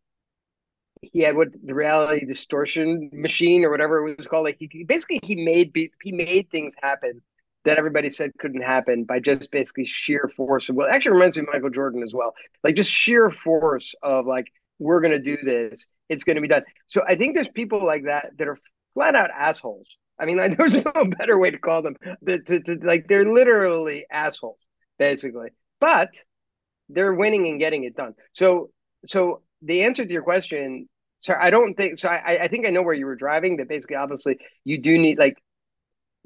he 1.03 1.21
had 1.21 1.37
what 1.37 1.49
the 1.65 1.75
reality 1.75 2.25
distortion 2.25 3.11
machine 3.13 3.65
or 3.65 3.71
whatever 3.71 4.07
it 4.09 4.17
was 4.17 4.27
called. 4.27 4.45
Like 4.45 4.57
he 4.59 4.85
basically 4.85 5.21
he 5.23 5.37
made 5.37 5.73
he 6.03 6.13
made 6.13 6.51
things 6.51 6.75
happen 6.83 7.23
that 7.67 7.79
everybody 7.79 8.09
said 8.09 8.31
couldn't 8.39 8.63
happen 8.63 9.03
by 9.03 9.19
just 9.19 9.51
basically 9.51 9.85
sheer 9.85 10.31
force 10.37 10.69
of 10.69 10.77
well 10.77 10.89
actually 10.89 11.13
reminds 11.13 11.37
me 11.37 11.43
of 11.43 11.49
Michael 11.53 11.69
Jordan 11.69 12.03
as 12.03 12.15
well. 12.15 12.33
Like 12.65 12.77
just 12.77 12.91
sheer 12.91 13.29
force 13.29 13.95
of 14.03 14.25
like, 14.25 14.47
we're 14.79 15.01
gonna 15.01 15.19
do 15.19 15.37
this, 15.43 15.87
it's 16.09 16.23
gonna 16.25 16.41
be 16.41 16.49
done. 16.49 16.63
So 16.87 17.03
I 17.07 17.17
think 17.17 17.35
there's 17.35 17.49
people 17.49 17.85
like 17.85 18.05
that 18.05 18.31
that 18.39 18.47
are 18.49 18.59
flat 18.95 19.17
out 19.17 19.31
assholes. 19.37 19.89
I 20.19 20.27
mean, 20.27 20.39
like, 20.39 20.57
there's 20.59 20.75
no 20.75 21.05
better 21.19 21.39
way 21.39 21.51
to 21.51 21.59
call 21.59 21.83
them. 21.83 21.97
To, 22.27 22.79
like 22.83 23.09
they're 23.09 23.31
literally 23.31 24.07
assholes, 24.11 24.59
basically. 24.99 25.49
But 25.81 26.15
they're 26.89 27.15
winning 27.15 27.49
and 27.49 27.59
getting 27.59 27.83
it 27.83 27.97
done. 27.97 28.15
So 28.33 28.71
so 29.07 29.43
the 29.61 29.83
answer 29.83 30.07
to 30.07 30.13
your 30.13 30.23
question, 30.23 30.89
so 31.19 31.35
I 31.39 31.51
don't 31.51 31.75
think 31.75 31.99
so. 31.99 32.09
I, 32.09 32.45
I 32.45 32.49
think 32.49 32.65
I 32.65 32.71
know 32.71 32.83
where 32.83 32.95
you 32.95 33.07
were 33.07 33.17
driving. 33.17 33.57
That 33.57 33.69
basically, 33.69 33.97
obviously, 33.97 34.39
you 34.65 34.81
do 34.81 34.97
need 34.97 35.19
like 35.19 35.37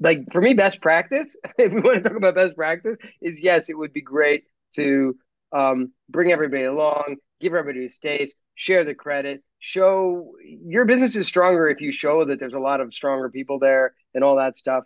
like 0.01 0.19
for 0.31 0.41
me, 0.41 0.53
best 0.53 0.81
practice, 0.81 1.37
if 1.57 1.71
we 1.71 1.79
want 1.79 2.03
to 2.03 2.09
talk 2.09 2.17
about 2.17 2.35
best 2.35 2.55
practice, 2.55 2.97
is 3.21 3.39
yes, 3.39 3.69
it 3.69 3.77
would 3.77 3.93
be 3.93 4.01
great 4.01 4.43
to 4.75 5.15
um, 5.53 5.91
bring 6.09 6.31
everybody 6.31 6.63
along, 6.63 7.17
give 7.39 7.53
everybody 7.53 7.85
a 7.85 7.89
space, 7.89 8.33
share 8.55 8.83
the 8.83 8.95
credit, 8.95 9.43
show 9.59 10.33
your 10.43 10.85
business 10.85 11.15
is 11.15 11.27
stronger 11.27 11.69
if 11.69 11.81
you 11.81 11.91
show 11.91 12.25
that 12.25 12.39
there's 12.39 12.55
a 12.55 12.59
lot 12.59 12.81
of 12.81 12.93
stronger 12.93 13.29
people 13.29 13.59
there 13.59 13.93
and 14.13 14.23
all 14.23 14.37
that 14.37 14.57
stuff. 14.57 14.83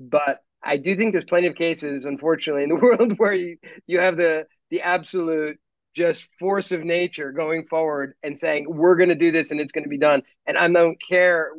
But 0.00 0.38
I 0.62 0.78
do 0.78 0.96
think 0.96 1.12
there's 1.12 1.24
plenty 1.24 1.48
of 1.48 1.54
cases, 1.54 2.04
unfortunately, 2.06 2.62
in 2.64 2.70
the 2.70 2.74
world 2.82 3.18
where 3.18 3.34
you, 3.34 3.58
you 3.86 4.00
have 4.00 4.16
the 4.16 4.46
the 4.70 4.80
absolute 4.80 5.58
just 5.94 6.26
force 6.38 6.72
of 6.72 6.82
nature 6.82 7.32
going 7.32 7.66
forward 7.66 8.14
and 8.22 8.38
saying 8.38 8.64
we're 8.68 8.96
going 8.96 9.10
to 9.10 9.14
do 9.14 9.30
this 9.30 9.50
and 9.50 9.60
it's 9.60 9.72
going 9.72 9.84
to 9.84 9.90
be 9.90 9.98
done 9.98 10.22
and 10.46 10.56
i 10.56 10.66
don't 10.66 10.96
care 11.06 11.50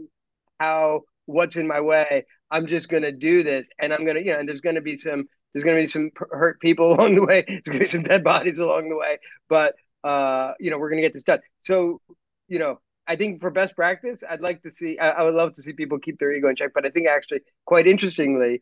how 0.59 1.01
what's 1.25 1.55
in 1.55 1.67
my 1.67 1.79
way 1.79 2.25
i'm 2.51 2.67
just 2.67 2.89
going 2.89 3.03
to 3.03 3.11
do 3.11 3.43
this 3.43 3.69
and 3.79 3.93
i'm 3.93 4.03
going 4.03 4.15
to 4.15 4.23
you 4.23 4.33
know 4.33 4.39
and 4.39 4.47
there's 4.47 4.61
going 4.61 4.75
to 4.75 4.81
be 4.81 4.95
some 4.95 5.25
there's 5.53 5.63
going 5.63 5.75
to 5.75 5.83
be 5.83 5.87
some 5.87 6.09
hurt 6.31 6.59
people 6.59 6.93
along 6.93 7.15
the 7.15 7.25
way 7.25 7.43
there's 7.47 7.61
going 7.63 7.77
to 7.77 7.79
be 7.79 7.85
some 7.85 8.03
dead 8.03 8.23
bodies 8.23 8.57
along 8.57 8.89
the 8.89 8.97
way 8.97 9.17
but 9.49 9.75
uh 10.03 10.53
you 10.59 10.69
know 10.69 10.77
we're 10.77 10.89
going 10.89 11.01
to 11.01 11.07
get 11.07 11.13
this 11.13 11.23
done 11.23 11.39
so 11.59 12.01
you 12.47 12.59
know 12.59 12.79
I 13.05 13.17
think 13.17 13.41
for 13.41 13.51
best 13.51 13.75
practice, 13.75 14.23
I'd 14.27 14.39
like 14.39 14.61
to 14.63 14.69
see. 14.69 14.97
I, 14.97 15.09
I, 15.09 15.23
would 15.23 15.33
love 15.33 15.55
to 15.55 15.61
see 15.61 15.73
people 15.73 15.99
keep 15.99 16.19
their 16.19 16.31
ego 16.31 16.47
in 16.47 16.55
check. 16.55 16.71
But 16.73 16.85
I 16.85 16.89
think 16.89 17.05
actually, 17.05 17.41
quite 17.65 17.85
interestingly, 17.85 18.61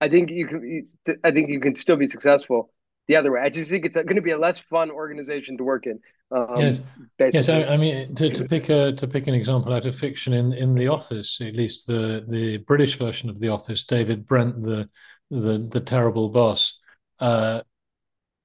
I 0.00 0.08
think 0.08 0.30
you 0.30 0.46
can. 0.46 0.86
I 1.24 1.32
think 1.32 1.50
you 1.50 1.58
can 1.58 1.74
still 1.74 1.96
be 1.96 2.08
successful 2.08 2.70
the 3.10 3.16
other 3.16 3.32
way. 3.32 3.40
I 3.40 3.48
just 3.48 3.68
think 3.70 3.84
it's 3.84 3.96
going 3.96 4.14
to 4.14 4.22
be 4.22 4.30
a 4.30 4.38
less 4.38 4.60
fun 4.60 4.88
organization 4.90 5.58
to 5.58 5.64
work 5.64 5.86
in. 5.86 5.98
Um, 6.30 6.54
yes, 6.58 6.80
yes. 7.18 7.48
I, 7.48 7.64
I, 7.64 7.76
mean, 7.76 8.14
to, 8.14 8.30
to 8.30 8.44
pick 8.44 8.68
a 8.68 8.92
to 8.92 9.08
pick 9.08 9.26
an 9.26 9.34
example 9.34 9.72
out 9.72 9.84
of 9.84 9.96
fiction 9.96 10.32
in 10.32 10.52
in 10.52 10.76
The 10.76 10.86
Office, 10.86 11.40
at 11.40 11.56
least 11.56 11.88
the 11.88 12.24
the 12.28 12.58
British 12.58 12.96
version 12.96 13.28
of 13.28 13.40
The 13.40 13.48
Office, 13.48 13.82
David 13.82 14.26
Brent, 14.26 14.62
the 14.62 14.88
the 15.28 15.58
the 15.58 15.80
terrible 15.80 16.28
boss, 16.28 16.78
uh, 17.18 17.62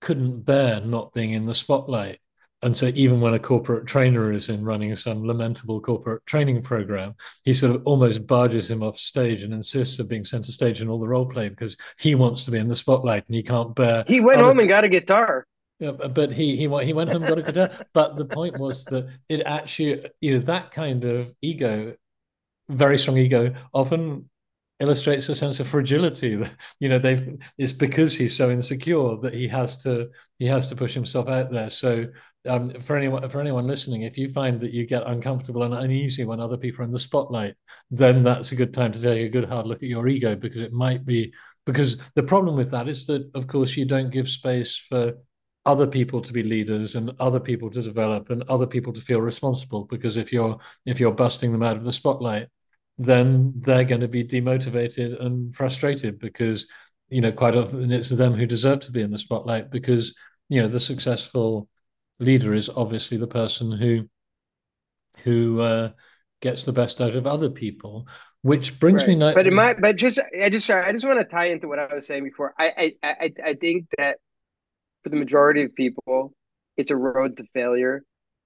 couldn't 0.01 0.41
bear 0.41 0.81
not 0.81 1.13
being 1.13 1.31
in 1.31 1.45
the 1.45 1.53
spotlight 1.53 2.19
and 2.61 2.75
so 2.75 2.91
even 2.95 3.21
when 3.21 3.33
a 3.33 3.39
corporate 3.39 3.85
trainer 3.85 4.31
is 4.31 4.49
in 4.49 4.63
running 4.63 4.95
some 4.95 5.23
lamentable 5.23 5.81
corporate 5.81 6.25
training 6.25 6.61
program, 6.61 7.15
he 7.43 7.53
sort 7.53 7.75
of 7.75 7.83
almost 7.85 8.25
barges 8.25 8.71
him 8.71 8.81
off 8.81 8.97
stage 8.97 9.43
and 9.43 9.53
insists 9.53 9.99
of 9.99 10.09
being 10.09 10.25
center 10.25 10.51
stage 10.51 10.81
in 10.81 10.89
all 10.89 10.99
the 10.99 11.07
role 11.07 11.27
play 11.27 11.49
because 11.49 11.77
he 11.99 12.15
wants 12.15 12.45
to 12.45 12.51
be 12.51 12.57
in 12.57 12.67
the 12.67 12.75
spotlight 12.75 13.25
and 13.27 13.35
he 13.35 13.43
can't 13.43 13.75
bear. 13.75 14.03
He 14.07 14.19
went 14.19 14.39
other... 14.39 14.47
home 14.47 14.59
and 14.59 14.69
got 14.69 14.83
a 14.83 14.89
guitar. 14.89 15.45
Yeah, 15.79 15.91
but 15.91 16.31
he 16.31 16.55
he 16.55 16.63
he 16.83 16.93
went 16.93 17.09
home 17.11 17.23
and 17.23 17.27
got 17.27 17.39
a 17.39 17.41
guitar. 17.41 17.69
but 17.93 18.15
the 18.15 18.25
point 18.25 18.57
was 18.57 18.85
that 18.85 19.09
it 19.27 19.41
actually 19.45 20.01
you 20.21 20.33
know 20.33 20.39
that 20.39 20.71
kind 20.71 21.03
of 21.03 21.33
ego, 21.41 21.95
very 22.69 22.97
strong 22.97 23.17
ego, 23.17 23.53
often 23.73 24.29
illustrates 24.79 25.29
a 25.29 25.35
sense 25.35 25.61
of 25.61 25.67
fragility 25.67 26.37
you 26.81 26.89
know 26.89 26.99
they 26.99 27.37
it's 27.57 27.71
because 27.71 28.15
he's 28.15 28.35
so 28.35 28.49
insecure 28.49 29.15
that 29.21 29.33
he 29.33 29.47
has 29.47 29.81
to 29.81 30.09
he 30.37 30.45
has 30.45 30.67
to 30.67 30.75
push 30.75 30.93
himself 30.93 31.29
out 31.29 31.49
there. 31.51 31.69
So 31.69 32.07
um, 32.47 32.81
for 32.81 32.97
anyone 32.97 33.27
for 33.29 33.39
anyone 33.39 33.67
listening 33.67 34.03
if 34.03 34.17
you 34.17 34.29
find 34.29 34.59
that 34.61 34.73
you 34.73 34.85
get 34.85 35.07
uncomfortable 35.07 35.63
and 35.63 35.73
uneasy 35.73 36.25
when 36.25 36.39
other 36.39 36.57
people 36.57 36.81
are 36.81 36.85
in 36.85 36.91
the 36.91 36.99
spotlight 36.99 37.55
then 37.89 38.23
that's 38.23 38.51
a 38.51 38.55
good 38.55 38.73
time 38.73 38.91
to 38.91 39.01
take 39.01 39.25
a 39.25 39.29
good 39.29 39.49
hard 39.49 39.65
look 39.65 39.81
at 39.81 39.89
your 39.89 40.07
ego 40.07 40.35
because 40.35 40.59
it 40.59 40.73
might 40.73 41.05
be 41.05 41.33
because 41.65 41.97
the 42.13 42.23
problem 42.23 42.55
with 42.55 42.71
that 42.71 42.87
is 42.87 43.07
that 43.07 43.29
of 43.33 43.47
course 43.47 43.75
you 43.75 43.85
don't 43.85 44.11
give 44.11 44.29
space 44.29 44.77
for 44.77 45.13
other 45.65 45.87
people 45.87 46.21
to 46.21 46.31
be 46.31 46.43
leaders 46.43 46.95
and 46.95 47.11
other 47.19 47.39
people 47.39 47.69
to 47.71 47.81
develop 47.81 48.29
and 48.29 48.43
other 48.43 48.67
people 48.67 48.93
to 48.93 49.01
feel 49.01 49.21
responsible 49.21 49.85
because 49.85 50.15
if 50.15 50.31
you're 50.31 50.57
if 50.85 50.99
you're 50.99 51.11
busting 51.11 51.51
them 51.51 51.63
out 51.63 51.77
of 51.77 51.83
the 51.83 51.93
spotlight 51.93 52.47
then 52.97 53.53
they're 53.57 53.83
going 53.83 54.01
to 54.01 54.07
be 54.07 54.23
demotivated 54.23 55.21
and 55.23 55.55
frustrated 55.55 56.19
because 56.19 56.67
you 57.09 57.21
know 57.21 57.31
quite 57.31 57.55
often 57.55 57.91
it's 57.91 58.09
them 58.09 58.33
who 58.33 58.45
deserve 58.45 58.79
to 58.79 58.91
be 58.91 59.01
in 59.01 59.11
the 59.11 59.17
spotlight 59.17 59.69
because 59.69 60.15
you 60.49 60.61
know 60.61 60.67
the 60.67 60.79
successful 60.79 61.67
leader 62.19 62.53
is 62.53 62.69
obviously 62.69 63.17
the 63.17 63.27
person 63.27 63.71
who 63.71 64.07
who 65.19 65.61
uh, 65.61 65.89
gets 66.41 66.63
the 66.63 66.73
best 66.73 67.01
out 67.01 67.15
of 67.15 67.27
other 67.27 67.49
people 67.49 68.07
which 68.41 68.79
brings 68.79 69.01
right. 69.01 69.09
me 69.09 69.15
now 69.15 69.33
but 69.33 69.47
it 69.47 69.53
might 69.53 69.81
but 69.81 69.95
just 69.95 70.19
i 70.41 70.49
just 70.49 70.65
sorry 70.65 70.85
i 70.85 70.91
just 70.91 71.05
want 71.05 71.17
to 71.17 71.25
tie 71.25 71.45
into 71.45 71.67
what 71.67 71.79
i 71.79 71.93
was 71.93 72.05
saying 72.05 72.23
before 72.23 72.53
I, 72.59 72.93
I 73.03 73.07
i 73.09 73.31
i 73.47 73.53
think 73.55 73.87
that 73.97 74.17
for 75.03 75.09
the 75.09 75.15
majority 75.15 75.63
of 75.63 75.73
people 75.73 76.33
it's 76.77 76.91
a 76.91 76.95
road 76.95 77.37
to 77.37 77.43
failure 77.53 78.03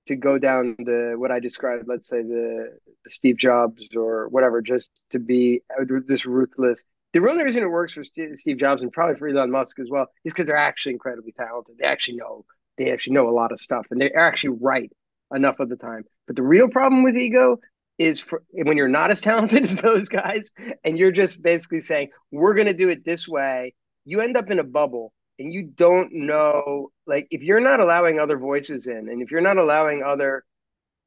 to 0.10 0.16
go 0.16 0.40
down 0.40 0.76
the 0.80 1.14
what 1.16 1.32
I 1.32 1.40
described, 1.40 1.86
let's 1.88 2.10
say 2.10 2.24
the, 2.24 2.76
the 3.04 3.10
Steve 3.12 3.38
Jobs 3.38 3.88
or 3.96 4.28
whatever, 4.30 4.60
just 4.60 5.02
to 5.12 5.20
be 5.20 5.62
uh, 5.80 5.86
this 6.08 6.26
ruthless. 6.26 6.82
The 7.14 7.28
only 7.28 7.44
reason 7.44 7.62
it 7.62 7.68
works 7.68 7.94
for 7.94 8.04
Steve 8.04 8.58
Jobs 8.58 8.82
and 8.82 8.92
probably 8.92 9.18
for 9.18 9.28
Elon 9.28 9.52
Musk 9.52 9.80
as 9.80 9.88
well 9.90 10.08
is 10.26 10.34
because 10.34 10.48
they're 10.48 10.58
actually 10.58 10.94
incredibly 10.94 11.32
talented. 11.32 11.76
They 11.80 11.86
actually 11.86 12.18
know 12.18 12.44
they 12.78 12.92
actually 12.92 13.14
know 13.14 13.30
a 13.30 13.32
lot 13.32 13.52
of 13.52 13.60
stuff 13.60 13.86
and 13.92 14.02
they're 14.02 14.18
actually 14.18 14.58
right 14.60 14.92
enough 15.34 15.60
of 15.60 15.70
the 15.70 15.76
time. 15.76 16.06
But 16.26 16.36
the 16.36 16.44
real 16.44 16.70
problem 16.70 17.04
with 17.04 17.16
ego 17.16 17.60
is 18.00 18.20
for 18.20 18.42
when 18.52 18.78
you're 18.78 18.88
not 18.88 19.12
as 19.12 19.22
talented 19.22 19.64
as 19.64 19.76
those 19.76 20.10
guys 20.10 20.52
and 20.84 20.98
you're 20.98 21.12
just 21.12 21.40
basically 21.40 21.82
saying 21.82 22.10
we're 22.32 22.56
going 22.56 22.68
to 22.68 22.74
do 22.74 22.90
it 22.90 23.06
this 23.06 23.28
way. 23.28 23.76
You 24.06 24.22
end 24.22 24.38
up 24.38 24.50
in 24.50 24.58
a 24.58 24.64
bubble 24.64 25.14
and 25.40 25.54
you 25.54 25.64
don't 25.64 26.14
know 26.14 26.92
like 27.08 27.28
if 27.32 27.42
you're 27.42 27.60
not 27.60 27.80
allowing 27.80 28.20
other 28.20 28.38
voices 28.38 28.88
in 28.88 29.10
and 29.10 29.22
if 29.22 29.32
you're 29.32 29.42
not 29.42 29.58
allowing 29.58 30.04
other 30.04 30.44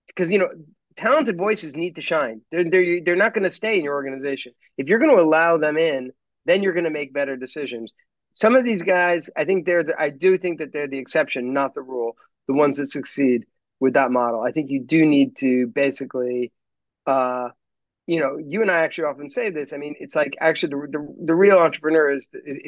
because 0.08 0.30
you 0.30 0.38
know 0.38 0.48
talented 0.96 1.38
voices 1.38 1.74
need 1.74 1.96
to 1.96 2.02
shine. 2.02 2.42
They're 2.50 2.68
they're, 2.68 3.00
they're 3.04 3.16
not 3.16 3.34
going 3.34 3.44
to 3.44 3.50
stay 3.50 3.78
in 3.78 3.84
your 3.84 3.94
organization. 3.94 4.52
If 4.76 4.88
you're 4.88 4.98
going 4.98 5.14
to 5.14 5.22
allow 5.22 5.58
them 5.58 5.76
in 5.76 6.12
then 6.44 6.62
you're 6.62 6.72
going 6.72 6.84
to 6.84 6.90
make 6.90 7.12
better 7.12 7.36
decisions. 7.36 7.92
Some 8.34 8.56
of 8.56 8.64
these 8.64 8.82
guys 8.82 9.28
i 9.36 9.44
think 9.44 9.66
they're 9.66 9.84
the, 9.84 9.94
i 9.98 10.08
do 10.08 10.38
think 10.38 10.58
that 10.58 10.72
they're 10.72 10.88
the 10.88 10.98
exception 10.98 11.52
not 11.52 11.74
the 11.74 11.82
rule 11.82 12.16
the 12.48 12.54
ones 12.54 12.78
that 12.78 12.90
succeed 12.90 13.44
with 13.78 13.94
that 13.94 14.10
model. 14.10 14.40
I 14.42 14.52
think 14.52 14.70
you 14.70 14.80
do 14.80 15.04
need 15.06 15.36
to 15.38 15.66
basically 15.66 16.52
uh 17.06 17.50
you 18.06 18.18
know, 18.18 18.36
you 18.36 18.62
and 18.62 18.70
I 18.70 18.80
actually 18.80 19.04
often 19.04 19.30
say 19.30 19.50
this. 19.50 19.72
I 19.72 19.76
mean, 19.76 19.94
it's 20.00 20.16
like 20.16 20.36
actually 20.40 20.70
the 20.70 20.98
the, 20.98 21.14
the 21.26 21.34
real 21.34 21.58
entrepreneur 21.58 22.10
is, 22.10 22.28
is 22.44 22.58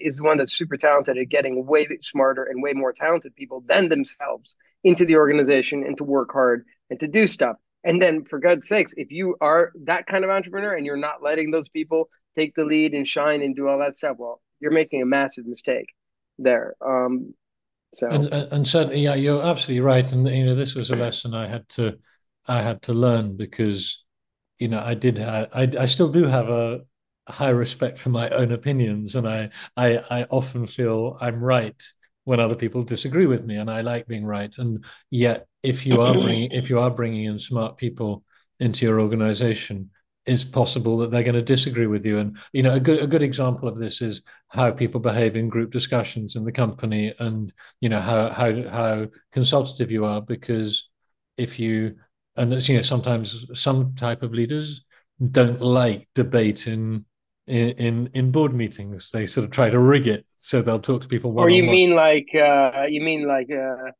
is 0.00 0.16
the 0.16 0.24
one 0.24 0.38
that's 0.38 0.52
super 0.52 0.76
talented 0.76 1.18
at 1.18 1.28
getting 1.28 1.64
way 1.66 1.86
smarter 2.00 2.44
and 2.44 2.62
way 2.62 2.72
more 2.72 2.92
talented 2.92 3.36
people 3.36 3.62
than 3.66 3.88
themselves 3.88 4.56
into 4.82 5.04
the 5.04 5.16
organization 5.16 5.84
and 5.84 5.96
to 5.98 6.04
work 6.04 6.32
hard 6.32 6.64
and 6.90 6.98
to 7.00 7.06
do 7.06 7.26
stuff. 7.26 7.56
And 7.84 8.02
then, 8.02 8.24
for 8.24 8.40
God's 8.40 8.66
sakes, 8.66 8.92
if 8.96 9.12
you 9.12 9.36
are 9.40 9.72
that 9.84 10.06
kind 10.06 10.24
of 10.24 10.30
entrepreneur 10.30 10.74
and 10.74 10.84
you're 10.84 10.96
not 10.96 11.22
letting 11.22 11.52
those 11.52 11.68
people 11.68 12.08
take 12.36 12.54
the 12.56 12.64
lead 12.64 12.92
and 12.92 13.06
shine 13.06 13.42
and 13.42 13.54
do 13.54 13.68
all 13.68 13.78
that 13.78 13.96
stuff, 13.96 14.16
well, 14.18 14.40
you're 14.58 14.72
making 14.72 15.00
a 15.00 15.06
massive 15.06 15.46
mistake 15.46 15.94
there. 16.38 16.74
Um, 16.84 17.34
so 17.94 18.08
and, 18.08 18.26
and 18.32 18.66
certainly, 18.66 19.00
yeah, 19.00 19.14
you're 19.14 19.42
absolutely 19.42 19.80
right. 19.80 20.10
And 20.10 20.28
you 20.28 20.44
know, 20.44 20.56
this 20.56 20.74
was 20.74 20.90
a 20.90 20.96
lesson 20.96 21.34
I 21.34 21.46
had 21.46 21.68
to 21.70 21.98
I 22.48 22.62
had 22.62 22.82
to 22.82 22.92
learn 22.92 23.36
because 23.36 24.04
you 24.58 24.68
know, 24.68 24.80
I 24.80 24.94
did, 24.94 25.20
I, 25.20 25.48
I 25.52 25.84
still 25.84 26.08
do 26.08 26.24
have 26.24 26.48
a 26.48 26.80
high 27.28 27.50
respect 27.50 27.98
for 27.98 28.10
my 28.10 28.28
own 28.30 28.52
opinions, 28.52 29.16
and 29.16 29.28
I, 29.28 29.50
I, 29.76 29.98
I 30.10 30.22
often 30.24 30.66
feel 30.66 31.18
I'm 31.20 31.42
right 31.42 31.80
when 32.24 32.40
other 32.40 32.56
people 32.56 32.82
disagree 32.82 33.26
with 33.26 33.44
me, 33.44 33.56
and 33.56 33.70
I 33.70 33.82
like 33.82 34.06
being 34.06 34.24
right. 34.24 34.52
And 34.58 34.84
yet, 35.10 35.46
if 35.62 35.86
you 35.86 36.00
are 36.00 36.12
bringing, 36.12 36.50
if 36.52 36.70
you 36.70 36.80
are 36.80 36.90
bringing 36.90 37.24
in 37.24 37.38
smart 37.38 37.76
people 37.76 38.24
into 38.60 38.86
your 38.86 39.00
organization, 39.00 39.90
it's 40.24 40.44
possible 40.44 40.98
that 40.98 41.10
they're 41.10 41.22
going 41.22 41.36
to 41.36 41.42
disagree 41.42 41.86
with 41.86 42.04
you. 42.04 42.18
And 42.18 42.36
you 42.52 42.62
know, 42.62 42.74
a 42.74 42.80
good 42.80 43.00
a 43.00 43.06
good 43.06 43.22
example 43.22 43.68
of 43.68 43.76
this 43.76 44.02
is 44.02 44.22
how 44.48 44.70
people 44.72 45.00
behave 45.00 45.36
in 45.36 45.48
group 45.48 45.70
discussions 45.70 46.36
in 46.36 46.44
the 46.44 46.52
company, 46.52 47.14
and 47.18 47.52
you 47.80 47.88
know 47.88 48.00
how 48.00 48.30
how 48.30 48.68
how 48.68 49.06
consultative 49.32 49.90
you 49.90 50.04
are. 50.04 50.20
Because 50.20 50.88
if 51.36 51.58
you 51.58 51.96
and 52.36 52.52
it's, 52.52 52.68
you 52.68 52.76
know 52.76 52.82
sometimes 52.82 53.46
some 53.58 53.94
type 53.94 54.22
of 54.22 54.32
leaders 54.32 54.84
don't 55.30 55.60
like 55.60 56.08
debate 56.14 56.66
in 56.66 57.04
in 57.46 58.08
in 58.12 58.30
board 58.30 58.52
meetings. 58.54 59.10
They 59.10 59.26
sort 59.26 59.44
of 59.44 59.50
try 59.50 59.70
to 59.70 59.78
rig 59.78 60.06
it 60.06 60.24
so 60.38 60.62
they'll 60.62 60.80
talk 60.80 61.02
to 61.02 61.08
people. 61.08 61.38
Or 61.38 61.48
you 61.48 61.62
mean 61.62 61.94
like 61.94 62.28
uh, 62.34 62.86
you 62.88 63.00
mean 63.00 63.26
like 63.26 63.50
uh, 63.50 63.92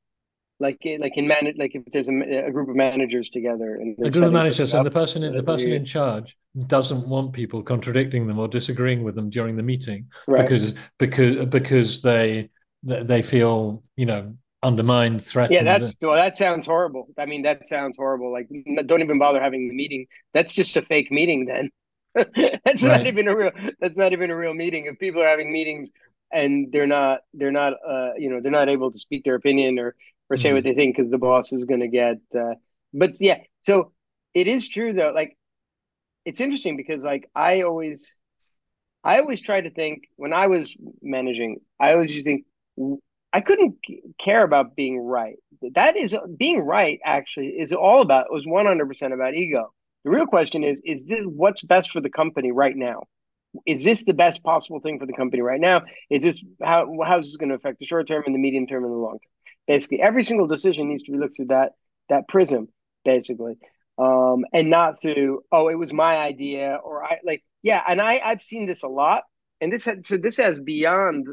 like 0.59 0.78
like 0.99 1.12
in 1.16 1.28
man 1.28 1.52
like 1.57 1.75
if 1.75 1.83
there's 1.93 2.09
a, 2.09 2.47
a 2.47 2.50
group 2.50 2.69
of 2.69 2.76
managers 2.76 3.28
together 3.31 3.76
and 3.76 3.97
a 4.05 4.11
group 4.11 4.25
of 4.25 4.33
managers 4.33 4.73
and 4.73 4.87
the 4.87 4.90
person 4.90 5.23
in, 5.23 5.35
the 5.35 5.43
person 5.43 5.73
in 5.73 5.85
charge 5.85 6.37
doesn't 6.66 7.07
want 7.07 7.33
people 7.33 7.62
contradicting 7.62 8.26
them 8.26 8.38
or 8.38 8.49
disagreeing 8.49 9.05
with 9.05 9.14
them 9.14 9.28
during 9.28 9.57
the 9.57 9.62
meeting 9.62 10.07
right. 10.26 10.43
because 10.43 10.75
because 10.99 11.45
because 11.47 12.00
they 12.00 12.49
they 12.83 13.21
feel 13.23 13.83
you 13.97 14.07
know 14.07 14.35
undermined, 14.62 15.22
threatened. 15.22 15.54
Yeah, 15.54 15.64
that's 15.64 15.96
well, 16.00 16.14
that 16.14 16.36
sounds 16.36 16.66
horrible. 16.66 17.08
I 17.18 17.26
mean, 17.26 17.42
that 17.42 17.68
sounds 17.68 17.96
horrible. 17.96 18.32
Like, 18.32 18.48
don't 18.86 19.02
even 19.02 19.18
bother 19.18 19.40
having 19.40 19.68
the 19.68 19.75
meeting. 19.75 20.06
That's 20.34 20.52
just 20.52 20.76
a 20.76 20.82
fake 20.82 21.10
meeting. 21.10 21.46
Then 21.46 21.70
that's 22.64 22.82
right. 22.82 22.98
not 22.98 23.06
even 23.06 23.28
a 23.28 23.36
real. 23.36 23.50
That's 23.80 23.98
not 23.98 24.12
even 24.12 24.30
a 24.30 24.36
real 24.36 24.54
meeting. 24.54 24.86
If 24.86 24.98
people 24.98 25.22
are 25.22 25.28
having 25.28 25.52
meetings 25.52 25.90
and 26.32 26.72
they're 26.72 26.86
not, 26.86 27.20
they're 27.34 27.52
not, 27.52 27.75
uh, 27.88 28.10
you 28.16 28.30
know, 28.30 28.40
they're 28.40 28.50
not 28.52 28.68
able 28.68 28.90
to 28.90 28.98
speak 28.98 29.25
their 29.25 29.34
opinion 29.34 29.78
or 29.78 29.94
or 30.28 30.36
say 30.36 30.50
mm. 30.50 30.54
what 30.54 30.64
they 30.64 30.75
think 30.75 30.96
because 30.96 31.10
the 31.10 31.18
boss 31.18 31.52
is 31.52 31.64
going 31.64 31.80
to 31.80 31.88
get. 31.88 32.16
Uh, 32.36 32.54
but 32.92 33.20
yeah, 33.20 33.38
so 33.60 33.92
it 34.34 34.48
is 34.48 34.68
true 34.68 34.92
though. 34.92 35.12
Like, 35.14 35.36
it's 36.25 36.40
interesting 36.40 36.76
because 36.76 37.04
like 37.04 37.28
I 37.34 37.62
always. 37.62 38.18
I 39.04 39.20
always 39.20 39.40
try 39.40 39.60
to 39.60 39.70
think 39.70 40.08
when 40.16 40.32
I 40.32 40.48
was 40.48 40.75
managing, 41.00 41.60
I 41.78 41.92
always 41.92 42.12
just 42.12 42.26
think 42.26 42.44
I 43.33 43.40
couldn't 43.40 43.76
care 44.18 44.42
about 44.42 44.76
being 44.76 44.99
right. 44.99 45.37
That 45.75 45.97
is 45.97 46.16
being 46.37 46.61
right. 46.61 46.99
Actually, 47.04 47.49
is 47.59 47.73
all 47.73 48.00
about 48.00 48.33
was 48.33 48.47
one 48.47 48.66
hundred 48.66 48.88
percent 48.88 49.12
about 49.12 49.35
ego. 49.35 49.73
The 50.04 50.11
real 50.11 50.26
question 50.26 50.64
is: 50.64 50.80
Is 50.85 51.06
this 51.06 51.21
what's 51.25 51.62
best 51.62 51.90
for 51.90 52.00
the 52.00 52.11
company 52.11 52.52
right 52.52 52.76
now? 52.76 53.02
Is 53.66 53.85
this 53.85 54.04
the 54.04 54.14
best 54.14 54.42
possible 54.42 54.80
thing 54.80 54.99
for 54.99 55.06
the 55.06 55.12
company 55.12 55.42
right 55.42 55.61
now? 55.61 55.83
Is 56.11 56.23
this 56.23 56.40
how 56.62 56.87
how's 57.04 57.26
this 57.26 57.37
going 57.37 57.49
to 57.49 57.54
affect 57.54 57.78
the 57.78 57.87
short 57.87 58.06
term 58.06 58.23
and 58.26 58.35
the 58.35 58.38
medium 58.38 58.66
term 58.66 58.85
and 58.85 58.92
the 58.92 58.97
long 58.97 59.18
term? 59.18 59.30
Basically, 59.66 60.00
every 60.00 60.23
single 60.23 60.47
decision 60.47 60.88
needs 60.88 61.02
to 61.04 61.12
be 61.12 61.18
looked 61.18 61.37
through 61.37 61.47
that 61.47 61.73
that 62.09 62.28
prism, 62.28 62.68
basically, 63.04 63.54
um, 63.99 64.45
and 64.52 64.71
not 64.71 65.02
through 65.02 65.42
oh, 65.50 65.68
it 65.68 65.75
was 65.75 65.92
my 65.92 66.16
idea 66.16 66.78
or 66.83 67.04
I 67.04 67.18
like 67.25 67.42
yeah. 67.62 67.83
And 67.88 68.00
I 68.00 68.21
I've 68.25 68.42
seen 68.42 68.66
this 68.66 68.83
a 68.83 68.88
lot, 68.88 69.25
and 69.61 69.73
this 69.73 69.85
had, 69.85 70.06
so 70.06 70.16
this 70.16 70.37
has 70.37 70.61
beyond 70.61 71.26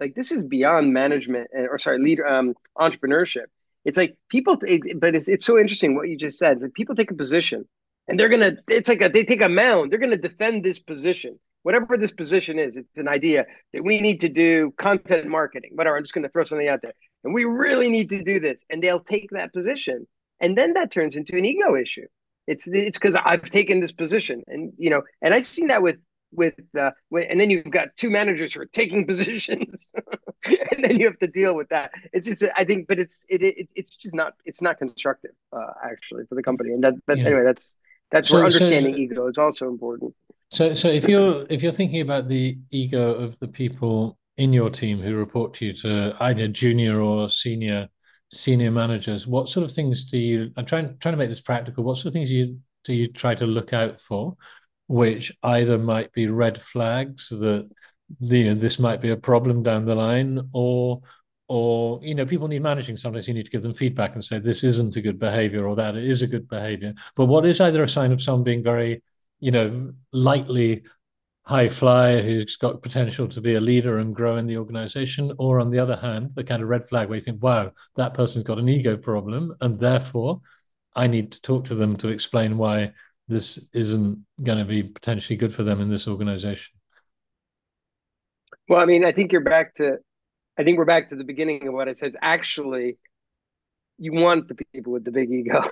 like 0.00 0.14
this 0.14 0.32
is 0.32 0.44
beyond 0.44 0.92
management 0.92 1.48
or 1.54 1.78
sorry, 1.78 1.98
leader 1.98 2.26
um, 2.26 2.54
entrepreneurship. 2.78 3.46
It's 3.84 3.96
like 3.96 4.16
people, 4.28 4.58
but 4.96 5.14
it's 5.14 5.28
it's 5.28 5.44
so 5.44 5.58
interesting 5.58 5.94
what 5.94 6.08
you 6.08 6.16
just 6.16 6.38
said. 6.38 6.54
It's 6.54 6.62
like 6.62 6.74
people 6.74 6.94
take 6.94 7.10
a 7.10 7.14
position 7.14 7.66
and 8.08 8.18
they're 8.18 8.28
gonna. 8.28 8.56
It's 8.68 8.88
like 8.88 9.02
a, 9.02 9.08
they 9.08 9.24
take 9.24 9.40
a 9.40 9.48
mound. 9.48 9.90
They're 9.90 9.98
gonna 9.98 10.16
defend 10.16 10.64
this 10.64 10.78
position 10.78 11.38
whatever 11.62 11.96
this 11.96 12.12
position 12.12 12.58
is, 12.58 12.76
it's 12.76 12.98
an 12.98 13.08
idea 13.08 13.46
that 13.72 13.84
we 13.84 14.00
need 14.00 14.20
to 14.20 14.28
do 14.28 14.72
content 14.78 15.26
marketing, 15.26 15.72
whatever. 15.74 15.96
I'm 15.96 16.04
just 16.04 16.14
to 16.14 16.28
throw 16.28 16.44
something 16.44 16.68
out 16.68 16.82
there. 16.82 16.94
And 17.24 17.34
we 17.34 17.44
really 17.44 17.88
need 17.88 18.10
to 18.10 18.22
do 18.22 18.40
this. 18.40 18.64
And 18.70 18.82
they'll 18.82 19.00
take 19.00 19.30
that 19.32 19.52
position. 19.52 20.06
And 20.40 20.56
then 20.56 20.72
that 20.74 20.90
turns 20.90 21.16
into 21.16 21.36
an 21.36 21.44
ego 21.44 21.76
issue. 21.76 22.06
It's 22.46 22.66
it's 22.66 22.98
because 22.98 23.14
I've 23.14 23.42
taken 23.50 23.80
this 23.80 23.92
position. 23.92 24.42
And, 24.46 24.72
you 24.78 24.90
know, 24.90 25.02
and 25.20 25.34
I've 25.34 25.46
seen 25.46 25.66
that 25.68 25.82
with, 25.82 25.98
with, 26.32 26.54
uh, 26.78 26.90
and 27.12 27.40
then 27.40 27.50
you've 27.50 27.70
got 27.70 27.88
two 27.96 28.10
managers 28.10 28.54
who 28.54 28.60
are 28.60 28.66
taking 28.66 29.06
positions 29.12 29.92
and 30.44 30.84
then 30.84 30.98
you 30.98 31.06
have 31.06 31.18
to 31.18 31.26
deal 31.26 31.54
with 31.54 31.68
that. 31.68 31.90
It's 32.12 32.26
just, 32.26 32.44
I 32.56 32.64
think, 32.64 32.88
but 32.88 32.98
it's, 32.98 33.24
it, 33.28 33.42
it 33.42 33.70
it's 33.74 33.96
just 33.96 34.14
not, 34.14 34.34
it's 34.44 34.62
not 34.62 34.78
constructive, 34.78 35.32
uh, 35.52 35.72
actually 35.84 36.24
for 36.28 36.34
the 36.34 36.42
company. 36.42 36.70
And 36.70 36.84
that, 36.84 36.94
but 37.06 37.18
yeah. 37.18 37.26
anyway, 37.26 37.44
that's, 37.44 37.74
that's 38.10 38.28
so, 38.28 38.36
where 38.36 38.44
understanding 38.44 38.94
so, 38.94 38.98
ego 38.98 39.28
is 39.28 39.38
also 39.38 39.68
important. 39.68 40.14
So, 40.50 40.74
so 40.74 40.88
if 40.88 41.08
you're 41.08 41.46
if 41.48 41.62
you're 41.62 41.70
thinking 41.70 42.00
about 42.00 42.28
the 42.28 42.58
ego 42.70 43.14
of 43.14 43.38
the 43.38 43.46
people 43.46 44.18
in 44.36 44.52
your 44.52 44.68
team 44.68 45.00
who 45.00 45.14
report 45.14 45.54
to 45.54 45.66
you 45.66 45.72
to 45.74 46.16
either 46.20 46.48
junior 46.48 47.00
or 47.00 47.30
senior 47.30 47.88
senior 48.32 48.72
managers, 48.72 49.26
what 49.26 49.48
sort 49.48 49.64
of 49.64 49.70
things 49.70 50.04
do 50.04 50.18
you? 50.18 50.50
I'm 50.56 50.66
trying 50.66 50.96
trying 50.98 51.12
to 51.12 51.18
make 51.18 51.28
this 51.28 51.40
practical. 51.40 51.84
What 51.84 51.98
sort 51.98 52.06
of 52.06 52.12
things 52.14 52.30
do 52.30 52.36
you 52.36 52.58
do 52.82 52.94
you 52.94 53.06
try 53.06 53.34
to 53.36 53.46
look 53.46 53.72
out 53.72 54.00
for, 54.00 54.36
which 54.90 55.32
either 55.42 55.78
might 55.78 56.12
be 56.12 56.26
red 56.26 56.60
flags 56.60 57.28
that 57.28 57.70
the 58.20 58.52
this 58.54 58.80
might 58.80 59.00
be 59.00 59.10
a 59.10 59.16
problem 59.16 59.62
down 59.62 59.84
the 59.84 59.94
line, 59.94 60.40
or 60.52 61.00
or 61.46 62.00
you 62.02 62.14
know 62.14 62.26
people 62.26 62.48
need 62.48 62.62
managing. 62.62 62.96
Sometimes 62.96 63.28
you 63.28 63.34
need 63.34 63.44
to 63.44 63.50
give 63.50 63.62
them 63.62 63.74
feedback 63.74 64.14
and 64.14 64.24
say 64.24 64.38
this 64.38 64.64
isn't 64.64 64.96
a 64.96 65.00
good 65.00 65.18
behavior 65.18 65.66
or 65.66 65.76
that 65.76 65.96
it 65.96 66.04
is 66.04 66.22
a 66.22 66.26
good 66.26 66.48
behavior. 66.48 66.92
But 67.14 67.26
what 67.26 67.46
is 67.46 67.60
either 67.60 67.82
a 67.82 67.88
sign 67.88 68.10
of 68.12 68.20
someone 68.20 68.44
being 68.44 68.64
very 68.64 69.02
you 69.40 69.50
know, 69.50 69.92
lightly 70.12 70.84
high 71.42 71.68
flyer 71.68 72.22
who's 72.22 72.56
got 72.56 72.82
potential 72.82 73.26
to 73.26 73.40
be 73.40 73.54
a 73.54 73.60
leader 73.60 73.98
and 73.98 74.14
grow 74.14 74.36
in 74.36 74.46
the 74.46 74.58
organization, 74.58 75.32
or 75.38 75.58
on 75.60 75.70
the 75.70 75.78
other 75.78 75.96
hand, 75.96 76.30
the 76.34 76.44
kind 76.44 76.62
of 76.62 76.68
red 76.68 76.84
flag 76.84 77.08
where 77.08 77.16
you 77.16 77.22
think, 77.22 77.42
wow, 77.42 77.72
that 77.96 78.14
person's 78.14 78.44
got 78.44 78.58
an 78.58 78.68
ego 78.68 78.96
problem, 78.96 79.54
and 79.60 79.80
therefore 79.80 80.40
I 80.94 81.06
need 81.06 81.32
to 81.32 81.40
talk 81.40 81.64
to 81.66 81.74
them 81.74 81.96
to 81.98 82.08
explain 82.08 82.58
why 82.58 82.92
this 83.30 83.64
isn't 83.72 84.18
going 84.42 84.58
to 84.58 84.64
be 84.64 84.82
potentially 84.82 85.36
good 85.36 85.54
for 85.54 85.62
them 85.62 85.80
in 85.80 85.88
this 85.88 86.06
organization. 86.08 86.74
Well, 88.68 88.80
I 88.80 88.84
mean, 88.84 89.04
I 89.04 89.12
think 89.12 89.32
you're 89.32 89.40
back 89.40 89.74
to, 89.76 89.98
I 90.58 90.64
think 90.64 90.78
we're 90.78 90.84
back 90.84 91.08
to 91.10 91.16
the 91.16 91.24
beginning 91.24 91.66
of 91.66 91.74
what 91.74 91.88
I 91.88 91.92
said. 91.92 92.12
Actually, 92.20 92.98
you 93.98 94.12
want 94.12 94.48
the 94.48 94.56
people 94.72 94.92
with 94.92 95.04
the 95.04 95.12
big 95.12 95.30
ego. 95.30 95.62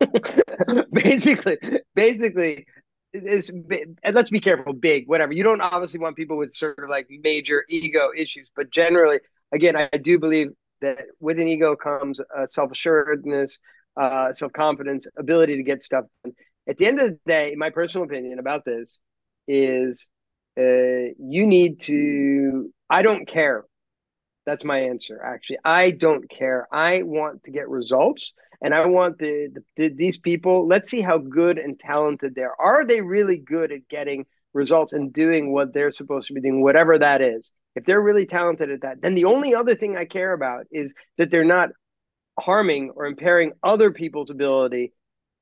basically, 0.92 1.58
basically, 1.94 2.66
is 3.12 3.50
and 3.50 4.14
let's 4.14 4.30
be 4.30 4.40
careful 4.40 4.72
big 4.72 5.08
whatever 5.08 5.32
you 5.32 5.44
don't 5.44 5.60
obviously 5.60 6.00
want 6.00 6.16
people 6.16 6.36
with 6.36 6.52
sort 6.52 6.78
of 6.78 6.90
like 6.90 7.06
major 7.22 7.64
ego 7.68 8.08
issues 8.16 8.50
but 8.56 8.70
generally 8.70 9.20
again 9.52 9.76
i, 9.76 9.88
do 9.98 10.18
believe 10.18 10.48
that 10.80 10.98
with 11.20 11.38
an 11.38 11.46
ego 11.46 11.76
comes 11.76 12.20
uh, 12.36 12.46
self-assuredness 12.48 13.58
uh, 13.96 14.32
self-confidence 14.32 15.06
ability 15.16 15.54
to 15.56 15.62
get 15.62 15.84
stuff 15.84 16.04
done 16.24 16.34
at 16.68 16.76
the 16.78 16.86
end 16.86 17.00
of 17.00 17.10
the 17.10 17.18
day 17.26 17.54
my 17.56 17.70
personal 17.70 18.06
opinion 18.06 18.38
about 18.38 18.64
this 18.64 18.98
is 19.48 20.08
uh, 20.58 21.10
you 21.18 21.46
need 21.46 21.80
to 21.80 22.72
i 22.88 23.02
don't 23.02 23.26
care 23.26 23.64
that's 24.46 24.64
my 24.64 24.78
answer 24.78 25.20
actually 25.22 25.58
i 25.64 25.90
don't 25.90 26.28
care 26.30 26.66
i 26.72 27.02
want 27.02 27.42
to 27.44 27.50
get 27.50 27.68
results 27.68 28.32
and 28.64 28.74
I 28.74 28.86
want 28.86 29.18
the, 29.18 29.54
the, 29.76 29.90
these 29.90 30.16
people. 30.16 30.66
Let's 30.66 30.90
see 30.90 31.02
how 31.02 31.18
good 31.18 31.58
and 31.58 31.78
talented 31.78 32.34
they 32.34 32.42
are. 32.42 32.56
Are 32.58 32.84
they 32.84 33.02
really 33.02 33.38
good 33.38 33.70
at 33.70 33.88
getting 33.88 34.24
results 34.54 34.94
and 34.94 35.12
doing 35.12 35.52
what 35.52 35.74
they're 35.74 35.92
supposed 35.92 36.28
to 36.28 36.34
be 36.34 36.40
doing, 36.40 36.62
whatever 36.62 36.98
that 36.98 37.20
is? 37.20 37.46
If 37.76 37.84
they're 37.84 38.00
really 38.00 38.24
talented 38.24 38.70
at 38.70 38.80
that, 38.80 39.02
then 39.02 39.14
the 39.14 39.26
only 39.26 39.54
other 39.54 39.74
thing 39.74 39.98
I 39.98 40.06
care 40.06 40.32
about 40.32 40.64
is 40.72 40.94
that 41.18 41.30
they're 41.30 41.44
not 41.44 41.70
harming 42.40 42.92
or 42.96 43.04
impairing 43.04 43.52
other 43.62 43.90
people's 43.90 44.30
ability 44.30 44.92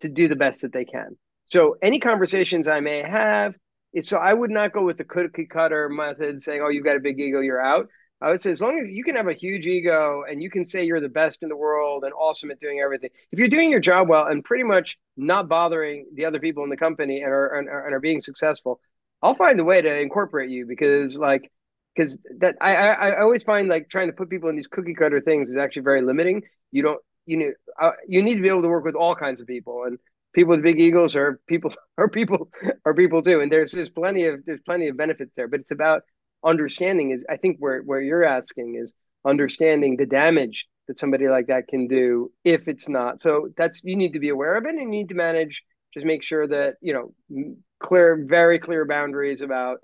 to 0.03 0.09
do 0.09 0.29
the 0.29 0.37
best 0.37 0.63
that 0.63 0.73
they 0.73 0.85
can. 0.85 1.17
So 1.47 1.77
any 1.83 1.99
conversations 1.99 2.69
I 2.69 2.81
may 2.81 3.03
have 3.03 3.55
is 3.93 4.09
so 4.09 4.17
I 4.17 4.33
would 4.33 4.51
not 4.51 4.73
go 4.73 4.83
with 4.85 4.99
the 4.99 5.05
cookie 5.05 5.47
cutter 5.47 5.89
method 5.89 6.43
saying, 6.43 6.63
"Oh, 6.63 6.69
you've 6.69 6.85
got 6.85 6.97
a 6.97 7.01
big 7.01 7.19
ego, 7.21 7.41
you're 7.41 7.65
out." 7.65 7.89
I 8.23 8.31
would 8.31 8.41
say 8.41 8.53
as 8.53 8.61
long 8.61 8.79
as 8.79 8.87
you 8.89 9.03
can 9.03 9.17
have 9.17 9.27
a 9.27 9.35
huge 9.35 9.67
ego 9.67 10.23
and 10.31 10.41
you 10.41 10.49
can 10.49 10.65
say 10.65 10.85
you're 10.85 11.01
the 11.01 11.09
best 11.09 11.43
in 11.43 11.49
the 11.49 11.57
world 11.57 12.05
and 12.05 12.13
awesome 12.15 12.53
at 12.53 12.61
doing 12.61 12.79
everything, 12.79 13.11
if 13.33 13.39
you're 13.39 13.49
doing 13.49 13.69
your 13.69 13.81
job 13.81 14.09
well 14.09 14.27
and 14.29 14.45
pretty 14.45 14.63
much 14.63 14.97
not 15.17 15.49
bothering 15.49 16.07
the 16.15 16.25
other 16.25 16.39
people 16.39 16.63
in 16.63 16.71
the 16.71 16.77
company 16.77 17.23
and 17.23 17.33
are 17.33 17.59
and, 17.59 17.69
and 17.69 17.93
are 17.95 18.01
being 18.01 18.21
successful, 18.21 18.81
I'll 19.23 19.35
find 19.35 19.59
a 19.59 19.65
way 19.65 19.83
to 19.83 20.01
incorporate 20.01 20.51
you 20.51 20.67
because 20.67 21.17
like 21.17 21.51
because 21.95 22.19
that 22.39 22.57
I, 22.61 22.77
I 22.77 23.09
I 23.09 23.21
always 23.21 23.43
find 23.43 23.69
like 23.69 23.89
trying 23.89 24.07
to 24.07 24.13
put 24.13 24.31
people 24.31 24.49
in 24.49 24.57
these 24.57 24.69
cookie 24.69 24.95
cutter 24.95 25.21
things 25.21 25.51
is 25.51 25.57
actually 25.57 25.83
very 25.83 26.03
limiting. 26.03 26.43
You 26.71 26.83
don't 26.83 27.01
you 27.27 27.37
know 27.37 27.53
uh, 27.81 27.93
you 28.09 28.23
need 28.23 28.37
to 28.37 28.43
be 28.43 28.49
able 28.49 28.63
to 28.63 28.69
work 28.69 28.85
with 28.85 28.95
all 28.95 29.15
kinds 29.15 29.41
of 29.41 29.47
people 29.47 29.85
and 29.85 29.99
people 30.35 30.51
with 30.51 30.63
big 30.63 30.81
egos 30.81 31.15
are 31.15 31.41
people 31.47 31.73
are 31.99 32.09
people 32.09 32.51
are 32.85 32.95
people 32.95 33.23
too 33.23 33.41
and 33.41 33.53
there's 33.53 33.73
there's 33.73 33.91
plenty 33.91 34.25
of 34.27 34.45
there's 34.47 34.61
plenty 34.65 34.89
of 34.89 34.97
benefits 34.97 35.33
there 35.37 35.49
but 35.49 35.61
it's 35.61 35.71
about 35.71 36.03
understanding 36.45 37.11
is 37.13 37.25
I 37.29 37.37
think 37.37 37.57
where 37.59 37.83
where 37.83 38.01
you're 38.01 38.25
asking 38.25 38.77
is 38.77 38.93
understanding 39.25 39.97
the 39.97 40.07
damage 40.07 40.67
that 40.89 40.99
somebody 40.99 41.29
like 41.29 41.47
that 41.47 41.69
can 41.69 41.87
do 41.87 42.33
if 42.45 42.67
it's 42.67 42.89
not. 42.89 43.21
So 43.21 43.49
that's 43.57 43.83
you 43.85 43.97
need 43.97 44.13
to 44.15 44.19
be 44.19 44.31
aware 44.31 44.57
of 44.57 44.65
it 44.65 44.71
and 44.71 44.81
you 44.81 44.89
need 44.89 45.09
to 45.11 45.15
manage 45.15 45.63
just 45.95 46.07
make 46.07 46.23
sure 46.23 46.47
that 46.47 46.75
you 46.81 46.93
know 47.29 47.55
clear 47.81 48.25
very 48.29 48.59
clear 48.59 48.85
boundaries 48.85 49.41
about 49.41 49.79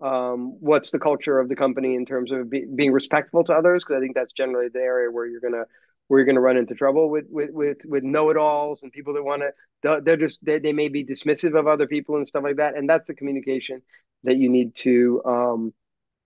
um, 0.00 0.56
what's 0.60 0.92
the 0.92 0.98
culture 0.98 1.40
of 1.40 1.48
the 1.48 1.56
company 1.56 1.96
in 1.96 2.06
terms 2.06 2.30
of 2.30 2.48
be, 2.48 2.64
being 2.72 2.92
respectful 2.92 3.42
to 3.44 3.52
others 3.52 3.84
because 3.84 3.98
I 3.98 4.00
think 4.00 4.14
that's 4.14 4.32
generally 4.32 4.68
the 4.72 4.78
area 4.78 5.10
where 5.10 5.26
you're 5.26 5.40
gonna 5.40 5.64
where 6.08 6.18
you're 6.20 6.26
gonna 6.26 6.40
run 6.40 6.56
into 6.56 6.74
trouble 6.74 7.08
with 7.10 7.26
with 7.30 7.50
with, 7.50 7.78
with 7.84 8.02
know-it-alls 8.02 8.82
and 8.82 8.92
people 8.92 9.14
that 9.14 9.22
want 9.22 9.42
to 9.42 10.00
they're 10.02 10.16
just 10.16 10.44
they, 10.44 10.58
they 10.58 10.72
may 10.72 10.88
be 10.88 11.04
dismissive 11.04 11.58
of 11.58 11.66
other 11.66 11.86
people 11.86 12.16
and 12.16 12.26
stuff 12.26 12.42
like 12.42 12.56
that. 12.56 12.76
And 12.76 12.88
that's 12.90 13.06
the 13.06 13.14
communication 13.14 13.82
that 14.24 14.36
you 14.36 14.48
need 14.48 14.74
to 14.76 15.22
um, 15.24 15.72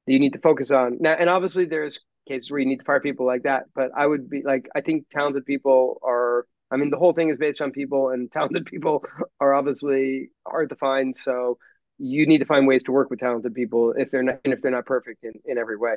that 0.07 0.12
you 0.12 0.18
need 0.18 0.33
to 0.33 0.38
focus 0.40 0.71
on. 0.71 0.99
Now 1.01 1.12
and 1.12 1.29
obviously 1.29 1.66
there's 1.66 2.01
cases 2.29 2.51
where 2.51 2.61
you 2.61 2.66
need 2.66 2.79
to 2.79 2.85
fire 2.85 3.01
people 3.01 3.27
like 3.27 3.42
that 3.42 3.64
but 3.75 3.90
i 3.97 4.07
would 4.07 4.31
be 4.31 4.42
like 4.45 4.68
i 4.77 4.81
think 4.81 5.09
talented 5.11 5.45
people 5.45 5.99
are 6.05 6.47
i 6.71 6.77
mean 6.77 6.88
the 6.88 6.97
whole 6.97 7.12
thing 7.12 7.31
is 7.31 7.37
based 7.37 7.61
on 7.61 7.73
people 7.73 8.11
and 8.11 8.31
talented 8.33 8.64
people 8.64 9.05
are 9.40 9.53
obviously 9.55 10.31
hard 10.47 10.68
to 10.68 10.77
find. 10.77 11.16
So 11.16 11.59
you 11.99 12.27
need 12.27 12.38
to 12.38 12.45
find 12.45 12.66
ways 12.66 12.83
to 12.85 12.92
work 12.92 13.11
with 13.11 13.21
talented 13.21 13.55
people 13.55 13.92
if 13.97 14.11
they're 14.11 14.23
not 14.23 14.38
and 14.45 14.53
if 14.53 14.61
they're 14.62 14.71
not 14.71 14.87
perfect 14.87 15.25
in, 15.25 15.33
in 15.45 15.59
every 15.59 15.77
way 15.77 15.97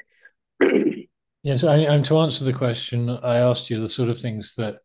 yes 1.45 1.63
I, 1.63 1.77
and 1.77 2.03
to 2.05 2.17
answer 2.17 2.43
the 2.43 2.51
question 2.51 3.09
i 3.09 3.37
asked 3.37 3.69
you 3.69 3.79
the 3.79 3.87
sort 3.87 4.09
of 4.09 4.17
things 4.17 4.55
that 4.55 4.79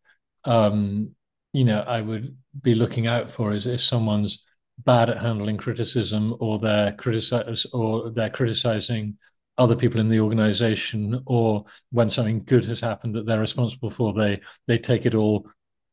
um 0.44 1.08
you 1.52 1.64
know 1.64 1.80
i 1.80 2.00
would 2.00 2.36
be 2.60 2.74
looking 2.76 3.08
out 3.08 3.28
for 3.28 3.52
is 3.52 3.66
if 3.66 3.80
someone's 3.80 4.44
bad 4.78 5.10
at 5.10 5.18
handling 5.20 5.56
criticism 5.56 6.36
or 6.38 6.58
they're 6.58 6.92
criticize 6.92 7.66
or 7.72 8.10
they're 8.10 8.30
criticizing 8.30 9.16
other 9.58 9.76
people 9.76 10.00
in 10.00 10.08
the 10.08 10.20
organization 10.20 11.22
or 11.26 11.64
when 11.90 12.08
something 12.08 12.44
good 12.44 12.64
has 12.64 12.80
happened 12.80 13.14
that 13.14 13.26
they're 13.26 13.40
responsible 13.40 13.90
for 13.90 14.12
they 14.12 14.40
they 14.66 14.78
take 14.78 15.06
it 15.06 15.14
all 15.14 15.46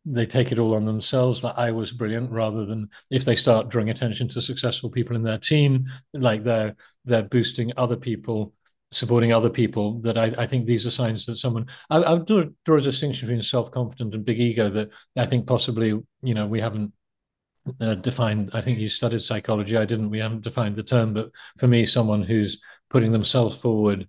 they 0.05 0.25
take 0.25 0.53
it 0.53 0.59
all 0.59 0.73
on 0.75 0.85
themselves 0.85 1.43
like 1.43 1.57
i 1.57 1.71
was 1.71 1.91
brilliant 1.91 2.29
rather 2.31 2.65
than 2.65 2.89
if 3.09 3.25
they 3.25 3.35
start 3.35 3.69
drawing 3.69 3.89
attention 3.89 4.27
to 4.27 4.41
successful 4.41 4.89
people 4.89 5.15
in 5.15 5.23
their 5.23 5.37
team 5.37 5.85
like 6.13 6.43
they're 6.43 6.75
they're 7.03 7.23
boosting 7.23 7.71
other 7.77 7.97
people 7.97 8.53
supporting 8.91 9.33
other 9.33 9.49
people 9.49 9.99
that 9.99 10.17
I, 10.17 10.33
I 10.37 10.45
think 10.45 10.65
these 10.65 10.85
are 10.85 10.91
signs 10.91 11.25
that 11.25 11.35
someone 11.35 11.65
I, 11.89 12.03
I 12.03 12.17
draw, 12.19 12.45
draw 12.63 12.77
a 12.77 12.81
distinction 12.81 13.27
between 13.27 13.41
self-confident 13.41 14.15
and 14.15 14.23
big 14.23 14.39
ego 14.39 14.69
that 14.69 14.91
I 15.17 15.25
think 15.25 15.45
possibly 15.45 15.89
you 15.89 16.33
know 16.33 16.47
we 16.47 16.61
haven't 16.61 16.93
uh, 17.81 17.95
defined. 17.95 18.51
I 18.53 18.61
think 18.61 18.79
you 18.79 18.89
studied 18.89 19.21
psychology. 19.21 19.77
I 19.77 19.85
didn't. 19.85 20.09
We 20.09 20.19
haven't 20.19 20.43
defined 20.43 20.75
the 20.75 20.83
term, 20.83 21.13
but 21.13 21.29
for 21.57 21.67
me, 21.67 21.85
someone 21.85 22.23
who's 22.23 22.61
putting 22.89 23.11
themselves 23.11 23.57
forward 23.57 24.07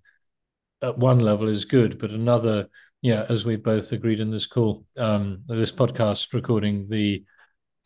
at 0.82 0.98
one 0.98 1.18
level 1.18 1.48
is 1.48 1.64
good, 1.64 1.98
but 1.98 2.12
another, 2.12 2.68
yeah, 3.02 3.26
as 3.28 3.44
we've 3.44 3.62
both 3.62 3.90
agreed 3.92 4.20
in 4.20 4.30
this 4.30 4.46
call, 4.46 4.84
um, 4.96 5.42
this 5.48 5.72
podcast 5.72 6.32
recording, 6.32 6.86
the 6.88 7.24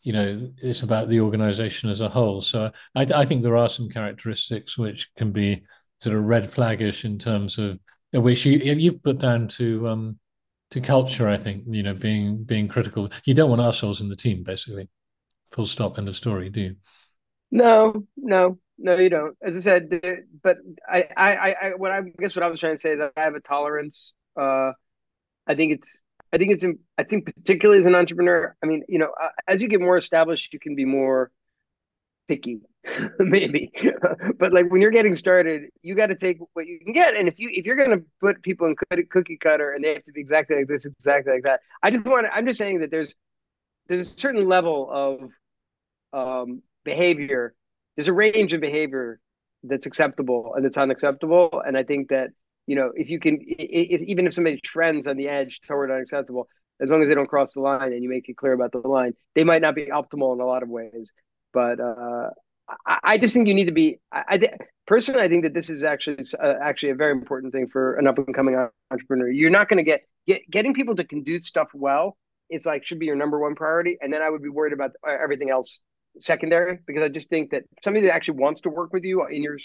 you 0.02 0.12
know, 0.12 0.52
it's 0.59 0.83
about 0.83 1.09
the 1.09 1.20
organization 1.20 1.88
as 1.88 2.00
a 2.00 2.09
whole. 2.09 2.42
So 2.42 2.72
I, 2.94 3.02
I 3.14 3.24
think 3.24 3.42
there 3.42 3.57
are 3.57 3.68
some 3.68 3.88
characteristics 3.88 4.76
which 4.76 5.09
can 5.16 5.31
be 5.31 5.62
sort 6.02 6.16
of 6.16 6.24
red 6.24 6.50
flaggish 6.50 7.04
in 7.04 7.16
terms 7.16 7.58
of 7.58 7.78
which 8.12 8.44
you 8.44 8.58
you 8.58 8.92
put 8.92 9.20
down 9.20 9.46
to 9.46 9.88
um, 9.88 10.18
to 10.70 10.80
culture. 10.80 11.28
I 11.28 11.36
think 11.36 11.64
you 11.68 11.82
know 11.82 11.94
being 11.94 12.42
being 12.42 12.66
critical. 12.66 13.08
You 13.24 13.34
don't 13.34 13.50
want 13.50 13.62
assholes 13.62 14.00
in 14.00 14.08
the 14.08 14.16
team, 14.16 14.42
basically. 14.42 14.88
Full 15.52 15.66
stop. 15.66 15.98
End 15.98 16.08
of 16.08 16.16
story. 16.16 16.50
Do 16.50 16.60
you? 16.60 16.76
No, 17.50 18.04
no, 18.16 18.58
no. 18.78 18.96
You 18.96 19.10
don't. 19.10 19.36
As 19.42 19.56
I 19.56 19.60
said, 19.60 19.90
but 20.42 20.56
I, 20.90 21.04
I, 21.16 21.34
I, 21.34 21.70
what 21.76 21.92
I 21.92 22.00
guess 22.18 22.34
what 22.34 22.42
I 22.42 22.48
was 22.48 22.58
trying 22.58 22.74
to 22.74 22.80
say 22.80 22.90
is 22.90 23.00
I 23.16 23.20
have 23.20 23.34
a 23.34 23.40
tolerance. 23.40 24.12
Uh, 24.38 24.72
I 25.46 25.54
think 25.54 25.72
it's 25.72 25.98
I 26.32 26.38
think 26.38 26.52
it's 26.52 26.64
I 26.98 27.04
think 27.04 27.26
particularly 27.26 27.80
as 27.80 27.86
an 27.86 27.94
entrepreneur. 27.94 28.56
I 28.62 28.66
mean, 28.66 28.82
you 28.88 28.98
know, 28.98 29.12
uh, 29.22 29.28
as 29.46 29.62
you 29.62 29.68
get 29.68 29.80
more 29.80 29.98
established, 29.98 30.52
you 30.52 30.58
can 30.58 30.74
be 30.74 30.84
more 30.84 31.30
picky, 32.28 32.60
maybe. 33.18 33.73
but 34.38 34.53
like 34.53 34.71
when 34.71 34.81
you're 34.81 34.90
getting 34.90 35.14
started, 35.14 35.71
you 35.83 35.95
got 35.95 36.09
to 36.09 36.16
take 36.16 36.38
what 36.55 36.66
you 36.66 36.79
can 36.81 36.92
get. 36.92 37.14
And 37.14 37.29
if 37.29 37.38
you 37.38 37.49
if 37.53 37.64
you're 37.64 37.77
gonna 37.77 38.03
put 38.21 38.42
people 38.42 38.66
in 38.66 38.77
cookie 39.07 39.37
cutter 39.37 39.73
and 39.73 39.85
they 39.85 39.95
have 39.95 40.05
to 40.05 40.12
be 40.12 40.21
exactly 40.21 40.57
like 40.57 40.68
this, 40.68 40.85
exactly 40.85 41.33
like 41.33 41.45
that, 41.45 41.61
I 41.83 41.90
just 41.90 42.05
want 42.05 42.27
I'm 42.33 42.47
just 42.47 42.59
saying 42.59 42.81
that 42.81 42.90
there's 42.90 43.14
there's 43.88 44.11
a 44.11 44.18
certain 44.18 44.49
level 44.49 44.88
of 44.90 45.31
um, 46.12 46.62
behavior. 46.85 47.55
There's 47.97 48.09
a 48.09 48.12
range 48.12 48.53
of 48.53 48.61
behavior 48.61 49.21
that's 49.62 49.87
acceptable 49.87 50.55
and 50.57 50.64
that's 50.64 50.79
unacceptable. 50.79 51.62
And 51.64 51.77
I 51.77 51.85
think 51.85 52.09
that 52.09 52.31
you 52.66 52.77
know, 52.77 52.92
if 52.95 53.11
you 53.11 53.18
can, 53.18 53.38
if, 53.40 54.03
even 54.03 54.27
if 54.27 54.35
somebody 54.35 54.61
trends 54.61 55.07
on 55.07 55.16
the 55.16 55.29
edge 55.29 55.61
toward 55.66 55.90
unacceptable, 55.90 56.49
as 56.81 56.90
long 56.90 57.03
as 57.03 57.09
they 57.09 57.14
don't 57.14 57.29
cross 57.29 57.53
the 57.53 57.61
line 57.61 57.92
and 57.92 58.03
you 58.03 58.09
make 58.09 58.29
it 58.29 58.37
clear 58.37 58.53
about 58.53 58.73
the 58.73 58.79
line, 58.79 59.14
they 59.35 59.45
might 59.45 59.62
not 59.62 59.75
be 59.75 59.87
optimal 59.87 60.35
in 60.35 60.40
a 60.40 60.47
lot 60.47 60.62
of 60.62 60.68
ways. 60.68 61.11
But 61.53 61.81
uh, 61.81 62.31
I, 62.87 63.18
just 63.18 63.35
think 63.35 63.48
you 63.48 63.55
need 63.55 63.66
to 63.66 63.72
be. 63.72 63.98
I, 64.12 64.22
I 64.29 64.48
personally, 64.87 65.22
I 65.22 65.29
think 65.29 65.44
that 65.44 65.55
this 65.55 65.70
is 65.70 65.83
actually 65.83 66.25
uh, 66.42 66.55
actually 66.62 66.90
a 66.90 66.94
very 66.94 67.12
important 67.12 67.53
thing 67.53 67.68
for 67.68 67.94
an 67.94 68.07
up 68.07 68.18
and 68.18 68.35
coming 68.35 68.57
entrepreneur. 68.90 69.29
You're 69.29 69.51
not 69.51 69.68
going 69.68 69.79
to 69.79 69.83
get, 69.83 70.03
get 70.27 70.48
getting 70.51 70.75
people 70.75 70.94
to 70.96 71.05
can 71.05 71.22
do 71.22 71.38
stuff 71.40 71.68
well. 71.75 72.16
It's 72.48 72.66
like 72.66 72.85
should 72.85 72.98
be 72.98 73.07
your 73.07 73.16
number 73.16 73.38
one 73.38 73.55
priority, 73.55 73.98
and 74.01 74.12
then 74.12 74.22
I 74.22 74.31
would 74.31 74.42
be 74.42 74.48
worried 74.48 74.72
about 74.72 74.92
uh, 75.07 75.12
everything 75.22 75.51
else 75.51 75.81
secondary 76.18 76.79
because 76.87 77.03
I 77.03 77.09
just 77.09 77.29
think 77.31 77.51
that 77.51 77.64
somebody 77.83 78.07
that 78.07 78.14
actually 78.14 78.38
wants 78.38 78.61
to 78.62 78.68
work 78.68 78.92
with 78.92 79.05
you 79.05 79.27
in 79.27 79.42
your 79.42 79.59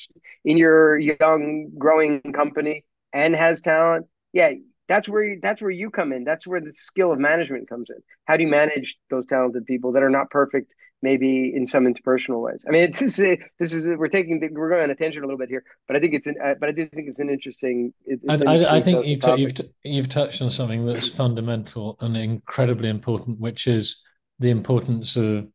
in 0.46 0.58
your 0.58 0.98
young 0.98 1.72
growing 1.78 2.22
company 2.34 2.86
and 3.14 3.36
has 3.36 3.62
talent, 3.62 4.08
yeah, 4.34 4.52
that's 4.88 5.10
where 5.10 5.23
you, 5.23 5.39
that's 5.41 5.62
where 5.62 5.71
you 5.71 5.89
come 5.89 6.13
in. 6.13 6.23
That's 6.23 6.47
where 6.47 6.62
the 6.62 6.71
skill 6.73 7.12
of 7.12 7.19
management 7.19 7.69
comes 7.69 7.89
in. 7.89 8.02
How 8.26 8.38
do 8.38 8.43
you 8.43 8.50
manage 8.50 8.97
those 9.10 9.26
talented 9.26 9.65
people 9.65 9.91
that 9.93 10.04
are 10.04 10.10
not 10.10 10.30
perfect, 10.30 10.73
maybe 11.02 11.54
in 11.54 11.67
some 11.67 11.86
interpersonal 11.86 12.41
ways? 12.41 12.65
I 12.67 12.71
mean, 12.71 12.84
it's 12.89 13.00
just, 13.00 13.17
this 13.17 13.73
is 13.73 13.86
we're 13.97 14.08
taking 14.08 14.39
we're 14.54 14.69
going 14.69 14.84
on 14.84 14.89
a 14.89 14.95
tangent 14.95 15.23
a 15.23 15.28
little 15.28 15.38
bit 15.38 15.50
here, 15.50 15.63
but 15.88 15.97
I 15.97 16.00
think 16.00 16.13
it's 16.13 16.28
an 16.28 16.36
uh, 16.43 16.54
but 16.60 16.69
I 16.69 16.71
do 16.71 16.86
think 16.86 17.10
it's 17.10 17.19
an 17.19 17.30
interesting. 17.30 17.93
It's, 18.06 18.23
it's 18.28 18.41
an 18.41 18.47
I, 18.47 18.78
I, 18.78 18.82
think 18.82 19.06
you've, 19.06 19.19
t- 19.19 19.36
you've 19.36 19.54
t- 19.54 19.73
you've 19.84 20.10
touched 20.10 20.41
on 20.41 20.50
something 20.50 20.86
that's 20.86 21.10
fundamental 21.10 21.97
and 22.00 22.15
incredibly 22.15 22.89
important, 22.89 23.39
which 23.39 23.67
is 23.67 24.02
the 24.39 24.50
importance 24.50 25.15
of 25.17 25.47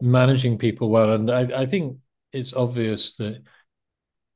managing 0.00 0.58
people 0.58 0.90
well. 0.90 1.12
And 1.12 1.30
I, 1.30 1.62
I 1.62 1.66
think 1.66 1.98
it's 2.32 2.52
obvious 2.52 3.16
that 3.16 3.42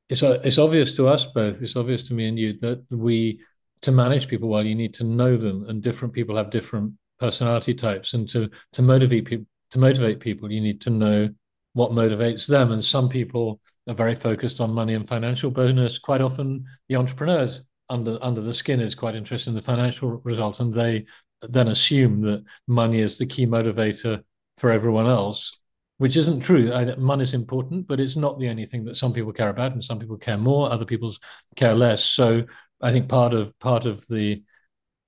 it's 0.08 0.22
it's 0.22 0.58
obvious 0.58 0.96
to 0.96 1.08
us 1.08 1.26
both. 1.26 1.62
It's 1.62 1.76
obvious 1.76 2.02
to 2.08 2.14
me 2.14 2.26
and 2.26 2.38
you 2.38 2.54
that 2.58 2.84
we 2.90 3.40
to 3.82 3.92
manage 3.92 4.28
people 4.28 4.48
well, 4.48 4.64
you 4.64 4.74
need 4.74 4.94
to 4.94 5.04
know 5.04 5.36
them, 5.36 5.64
and 5.68 5.82
different 5.82 6.14
people 6.14 6.36
have 6.36 6.50
different 6.50 6.92
personality 7.18 7.74
types. 7.74 8.14
And 8.14 8.28
to 8.30 8.50
to 8.72 8.82
motivate 8.82 9.26
people 9.26 9.46
to 9.70 9.78
motivate 9.78 10.20
people, 10.20 10.52
you 10.52 10.60
need 10.60 10.80
to 10.82 10.90
know 10.90 11.28
what 11.72 11.92
motivates 11.92 12.46
them. 12.48 12.72
And 12.72 12.84
some 12.84 13.08
people 13.08 13.60
are 13.88 13.94
very 13.94 14.14
focused 14.14 14.60
on 14.60 14.72
money 14.72 14.94
and 14.94 15.06
financial 15.08 15.50
bonus. 15.50 15.98
Quite 15.98 16.20
often, 16.20 16.64
the 16.88 16.96
entrepreneurs 16.96 17.62
under 17.88 18.18
under 18.22 18.40
the 18.40 18.52
skin 18.52 18.80
is 18.80 18.94
quite 18.94 19.14
interested 19.14 19.50
in 19.50 19.56
the 19.56 19.62
financial 19.62 20.20
result, 20.24 20.60
and 20.60 20.72
they 20.74 21.06
then 21.42 21.68
assume 21.68 22.20
that 22.20 22.44
money 22.66 23.00
is 23.00 23.18
the 23.18 23.26
key 23.26 23.46
motivator 23.46 24.22
for 24.58 24.70
everyone 24.70 25.06
else, 25.06 25.58
which 25.98 26.16
isn't 26.16 26.40
true. 26.40 26.70
Money 26.96 27.22
is 27.22 27.34
important, 27.34 27.86
but 27.86 27.98
it's 27.98 28.16
not 28.16 28.38
the 28.38 28.48
only 28.48 28.66
thing 28.66 28.84
that 28.84 28.96
some 28.96 29.12
people 29.12 29.32
care 29.32 29.48
about, 29.48 29.72
and 29.72 29.82
some 29.82 29.98
people 29.98 30.18
care 30.18 30.36
more, 30.36 30.70
other 30.70 30.84
people 30.84 31.14
care 31.56 31.74
less. 31.74 32.04
So 32.04 32.44
I 32.80 32.92
think 32.92 33.08
part 33.08 33.34
of 33.34 33.58
part 33.58 33.86
of 33.86 34.06
the 34.08 34.42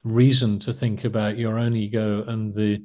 reason 0.05 0.59
to 0.61 0.73
think 0.73 1.05
about 1.05 1.39
your 1.39 1.59
own 1.59 1.77
ego 1.77 2.25
and 2.25 2.53
the 2.53 2.83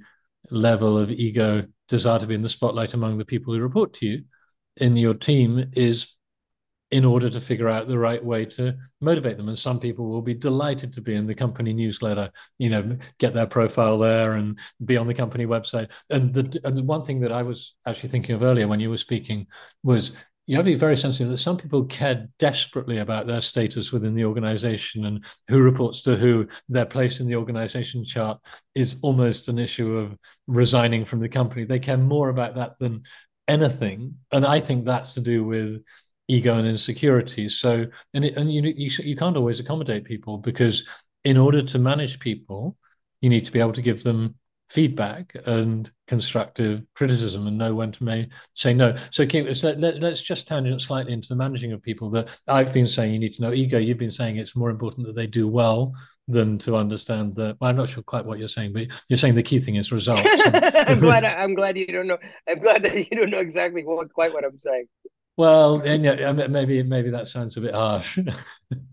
level 0.52 0.98
of 0.98 1.12
ego 1.12 1.66
desire 1.88 2.20
to 2.20 2.28
be 2.28 2.36
in 2.36 2.42
the 2.42 2.50
spotlight 2.50 2.94
among 2.94 3.18
the 3.18 3.26
people 3.26 3.54
who 3.54 3.60
report 3.60 3.94
to 3.94 4.06
you 4.06 4.24
in 4.78 4.96
your 4.96 5.14
team 5.14 5.72
is 5.74 6.08
in 6.90 7.04
order 7.04 7.30
to 7.30 7.42
figure 7.42 7.68
out 7.68 7.88
the 7.88 7.98
right 7.98 8.24
way 8.24 8.46
to 8.46 8.74
motivate 9.02 9.36
them. 9.36 9.50
And 9.50 9.60
some 9.60 9.80
people 9.80 10.08
will 10.08 10.22
be 10.22 10.34
delighted 10.34 10.94
to 10.94 11.02
be 11.02 11.16
in 11.16 11.28
the 11.28 11.36
company 11.36 11.74
newsletter, 11.74 12.32
you 12.58 12.70
know, 12.70 12.98
get 13.18 13.34
their 13.34 13.46
profile 13.46 13.98
there 13.98 14.34
and 14.34 14.58
be 14.86 14.96
on 14.96 15.08
the 15.08 15.14
company 15.14 15.46
website. 15.46 15.92
And 16.10 16.34
the, 16.34 16.60
and 16.64 16.78
the 16.78 16.84
one 16.84 17.04
thing 17.04 17.20
that 17.22 17.34
I 17.34 17.44
was 17.44 17.76
actually 17.86 18.10
thinking 18.10 18.36
of 18.36 18.44
earlier 18.44 18.70
when 18.70 18.80
you 18.80 18.90
were 18.90 18.98
speaking 18.98 19.48
was 19.84 20.14
you 20.48 20.56
have 20.56 20.64
to 20.64 20.72
be 20.72 20.76
very 20.76 20.96
sensitive 20.96 21.30
that 21.30 21.38
some 21.38 21.58
people 21.58 21.84
care 21.86 22.30
desperately 22.40 23.00
about 23.00 23.28
their 23.28 23.42
status 23.42 23.92
within 23.92 24.16
the 24.16 24.24
organization 24.24 25.06
and 25.06 25.26
who 25.50 25.62
reports 25.62 26.02
to 26.02 26.16
who, 26.16 26.48
their 26.70 26.86
place 26.86 27.20
in 27.20 27.28
the 27.28 27.36
organization 27.36 28.06
chart 28.06 28.40
is 28.74 28.98
almost 29.02 29.50
an 29.50 29.60
issue 29.60 29.98
of 29.98 30.18
resigning 30.48 31.04
from 31.04 31.20
the 31.20 31.28
company. 31.28 31.66
They 31.66 31.80
care 31.80 31.98
more 31.98 32.30
about 32.30 32.56
that 32.56 32.80
than 32.80 33.04
anything. 33.50 34.16
And 34.32 34.46
I 34.46 34.62
think 34.62 34.86
that's 34.86 35.16
to 35.16 35.22
do 35.22 35.44
with 35.44 35.84
ego 36.30 36.58
and 36.58 36.68
insecurities. 36.68 37.58
So, 37.60 37.88
and 38.14 38.24
it, 38.24 38.38
and 38.38 38.52
you, 38.52 38.62
you 38.64 38.90
you 39.04 39.16
can't 39.18 39.38
always 39.38 39.60
accommodate 39.60 40.06
people 40.06 40.38
because 40.38 40.86
in 41.26 41.38
order 41.38 41.62
to 41.62 41.80
manage 41.80 42.20
people, 42.20 42.78
you 43.20 43.30
need 43.30 43.44
to 43.46 43.52
be 43.52 43.60
able 43.60 43.74
to 43.74 43.82
give 43.82 44.02
them 44.02 44.36
feedback 44.70 45.34
and 45.46 45.90
constructive 46.08 46.84
criticism 46.94 47.48
and 47.48 47.58
know 47.58 47.74
when 47.74 47.92
to 47.92 48.04
may 48.04 48.28
say 48.54 48.74
no. 48.74 48.96
So, 49.12 49.26
Kim, 49.26 49.54
so 49.54 49.72
let, 49.72 50.04
us 50.04 50.22
just 50.22 50.48
tangent 50.48 50.82
slightly 50.82 51.14
into 51.14 51.30
the 51.30 51.36
managing 51.36 51.72
of 51.72 51.82
people 51.82 52.10
that 52.12 52.40
I've 52.48 52.74
been 52.74 52.88
saying 52.88 53.14
you 53.14 53.20
need 53.20 53.34
to 53.36 53.42
know 53.42 53.54
ego. 53.54 53.78
You've 53.78 53.98
been 53.98 54.12
saying 54.12 54.38
it's 54.38 54.56
more 54.56 54.70
important 54.70 55.08
that 55.08 55.16
they 55.16 55.28
do 55.28 55.48
well 55.48 55.94
than 56.28 56.58
to 56.60 56.76
understand 56.76 57.36
that. 57.36 57.58
Well, 57.60 57.70
I'm 57.70 57.78
not 57.78 57.90
sure 57.90 58.04
quite 58.04 58.26
what 58.26 58.40
you're 58.40 58.48
saying, 58.48 58.74
but 58.74 58.88
you're 59.08 59.18
saying 59.18 59.36
the 59.36 59.44
key 59.44 59.60
thing 59.60 59.76
is 59.76 59.92
results. 59.92 60.22
I'm 60.46 61.00
glad. 61.00 61.24
I'm 61.24 61.54
glad 61.54 61.78
you 61.78 61.88
don't 61.88 62.08
know. 62.08 62.18
I'm 62.48 62.60
glad 62.60 62.84
that 62.84 62.96
you 62.96 63.18
don't 63.18 63.30
know 63.30 63.40
exactly 63.40 63.84
what, 63.84 64.12
quite 64.14 64.34
what 64.34 64.44
I'm 64.44 64.60
saying. 64.60 64.88
Well, 65.38 65.82
and 65.82 66.04
yeah, 66.04 66.32
maybe 66.32 66.82
maybe 66.82 67.12
that 67.12 67.28
sounds 67.28 67.56
a 67.58 67.62
bit 67.62 67.76
harsh. 67.76 68.18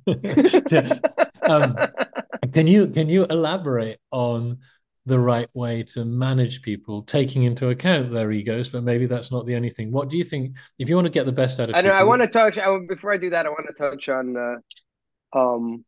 um, 1.42 1.76
can 2.52 2.66
you 2.66 2.88
can 2.88 3.08
you 3.08 3.24
elaborate 3.24 3.98
on 4.10 4.58
the 5.06 5.18
right 5.18 5.48
way 5.54 5.82
to 5.82 6.04
manage 6.04 6.62
people, 6.62 7.02
taking 7.02 7.42
into 7.42 7.68
account 7.68 8.10
their 8.10 8.32
egos, 8.32 8.70
but 8.70 8.82
maybe 8.82 9.06
that's 9.06 9.30
not 9.30 9.44
the 9.46 9.54
only 9.54 9.70
thing. 9.70 9.92
What 9.92 10.08
do 10.08 10.16
you 10.16 10.24
think? 10.24 10.56
If 10.78 10.88
you 10.88 10.94
want 10.94 11.06
to 11.06 11.10
get 11.10 11.26
the 11.26 11.32
best 11.32 11.60
out 11.60 11.68
of, 11.68 11.74
I 11.74 11.82
know. 11.82 11.90
I 11.90 12.04
want 12.04 12.22
to 12.22 12.28
touch. 12.28 12.58
I, 12.58 12.78
before 12.88 13.12
I 13.12 13.18
do 13.18 13.30
that, 13.30 13.46
I 13.46 13.50
want 13.50 13.66
to 13.66 13.74
touch 13.74 14.08
on 14.08 14.36
uh, 14.36 15.38
um, 15.38 15.84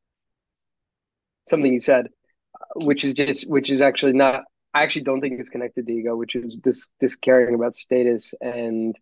something 1.49 1.73
you 1.73 1.81
said, 1.81 2.09
which 2.77 3.05
is 3.05 3.15
just 3.15 3.49
which 3.49 3.71
is 3.71 3.81
actually 3.81 4.13
not. 4.13 4.45
I 4.75 4.83
actually 4.83 5.03
don't 5.03 5.23
think 5.23 5.41
it's 5.41 5.49
connected 5.49 5.87
to 5.87 5.93
ego, 5.93 6.15
which 6.17 6.37
is 6.37 6.59
this 6.63 6.87
this 7.01 7.17
caring 7.17 7.55
about 7.55 7.75
status 7.75 8.35
and 8.43 8.95